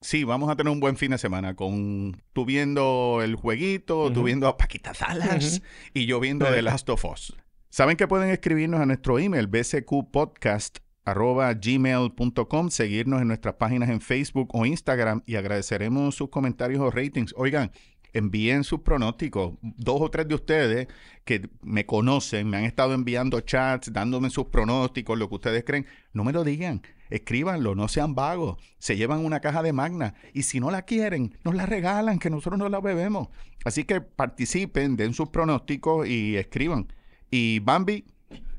sí, 0.00 0.24
vamos 0.24 0.50
a 0.50 0.56
tener 0.56 0.72
un 0.72 0.80
buen 0.80 0.96
fin 0.96 1.10
de 1.10 1.18
semana 1.18 1.54
con 1.54 2.22
tú 2.32 2.44
viendo 2.44 3.20
el 3.22 3.34
jueguito, 3.36 4.10
tú 4.12 4.20
Ujú. 4.20 4.26
viendo 4.26 4.48
a 4.48 4.56
Paquita 4.56 4.94
Salas 4.94 5.62
y 5.94 6.06
yo 6.06 6.20
viendo 6.20 6.46
The 6.46 6.62
Last 6.62 6.88
of 6.90 7.04
Us. 7.04 7.36
Saben 7.70 7.96
que 7.96 8.06
pueden 8.08 8.30
escribirnos 8.30 8.80
a 8.80 8.86
nuestro 8.86 9.18
email 9.18 9.48
bcqpodcast 9.48 10.78
arroba 11.04 11.54
gmail.com, 11.54 12.70
seguirnos 12.70 13.22
en 13.22 13.28
nuestras 13.28 13.54
páginas 13.54 13.90
en 13.90 14.00
Facebook 14.00 14.48
o 14.52 14.66
Instagram 14.66 15.22
y 15.24 15.36
agradeceremos 15.36 16.16
sus 16.16 16.30
comentarios 16.30 16.80
o 16.80 16.90
ratings. 16.90 17.32
Oigan, 17.36 17.70
envíen 18.16 18.64
sus 18.64 18.80
pronósticos. 18.80 19.54
Dos 19.62 20.00
o 20.00 20.10
tres 20.10 20.26
de 20.28 20.34
ustedes 20.34 20.88
que 21.24 21.48
me 21.62 21.86
conocen, 21.86 22.48
me 22.48 22.56
han 22.56 22.64
estado 22.64 22.94
enviando 22.94 23.40
chats, 23.40 23.92
dándome 23.92 24.30
sus 24.30 24.46
pronósticos, 24.46 25.18
lo 25.18 25.28
que 25.28 25.34
ustedes 25.34 25.64
creen. 25.64 25.86
No 26.12 26.24
me 26.24 26.32
lo 26.32 26.44
digan, 26.44 26.82
escríbanlo, 27.10 27.74
no 27.74 27.88
sean 27.88 28.14
vagos. 28.14 28.58
Se 28.78 28.96
llevan 28.96 29.24
una 29.24 29.40
caja 29.40 29.62
de 29.62 29.72
magna 29.72 30.14
y 30.32 30.42
si 30.42 30.60
no 30.60 30.70
la 30.70 30.82
quieren, 30.82 31.38
nos 31.44 31.54
la 31.54 31.66
regalan, 31.66 32.18
que 32.18 32.30
nosotros 32.30 32.58
no 32.58 32.68
la 32.68 32.80
bebemos. 32.80 33.28
Así 33.64 33.84
que 33.84 34.00
participen, 34.00 34.96
den 34.96 35.12
sus 35.14 35.28
pronósticos 35.28 36.06
y 36.06 36.36
escriban. 36.36 36.92
Y 37.30 37.58
Bambi, 37.60 38.04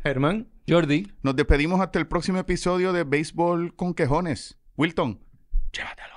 Germán. 0.03 0.47
Jordi. 0.69 1.07
nos 1.23 1.35
despedimos 1.37 1.79
hasta 1.79 1.97
el 1.97 2.07
próximo 2.07 2.39
episodio 2.39 2.91
de 2.91 3.05
Béisbol 3.05 3.73
con 3.75 3.93
Quejones. 3.93 4.57
Wilton, 4.75 5.21
llévatelo. 5.71 6.16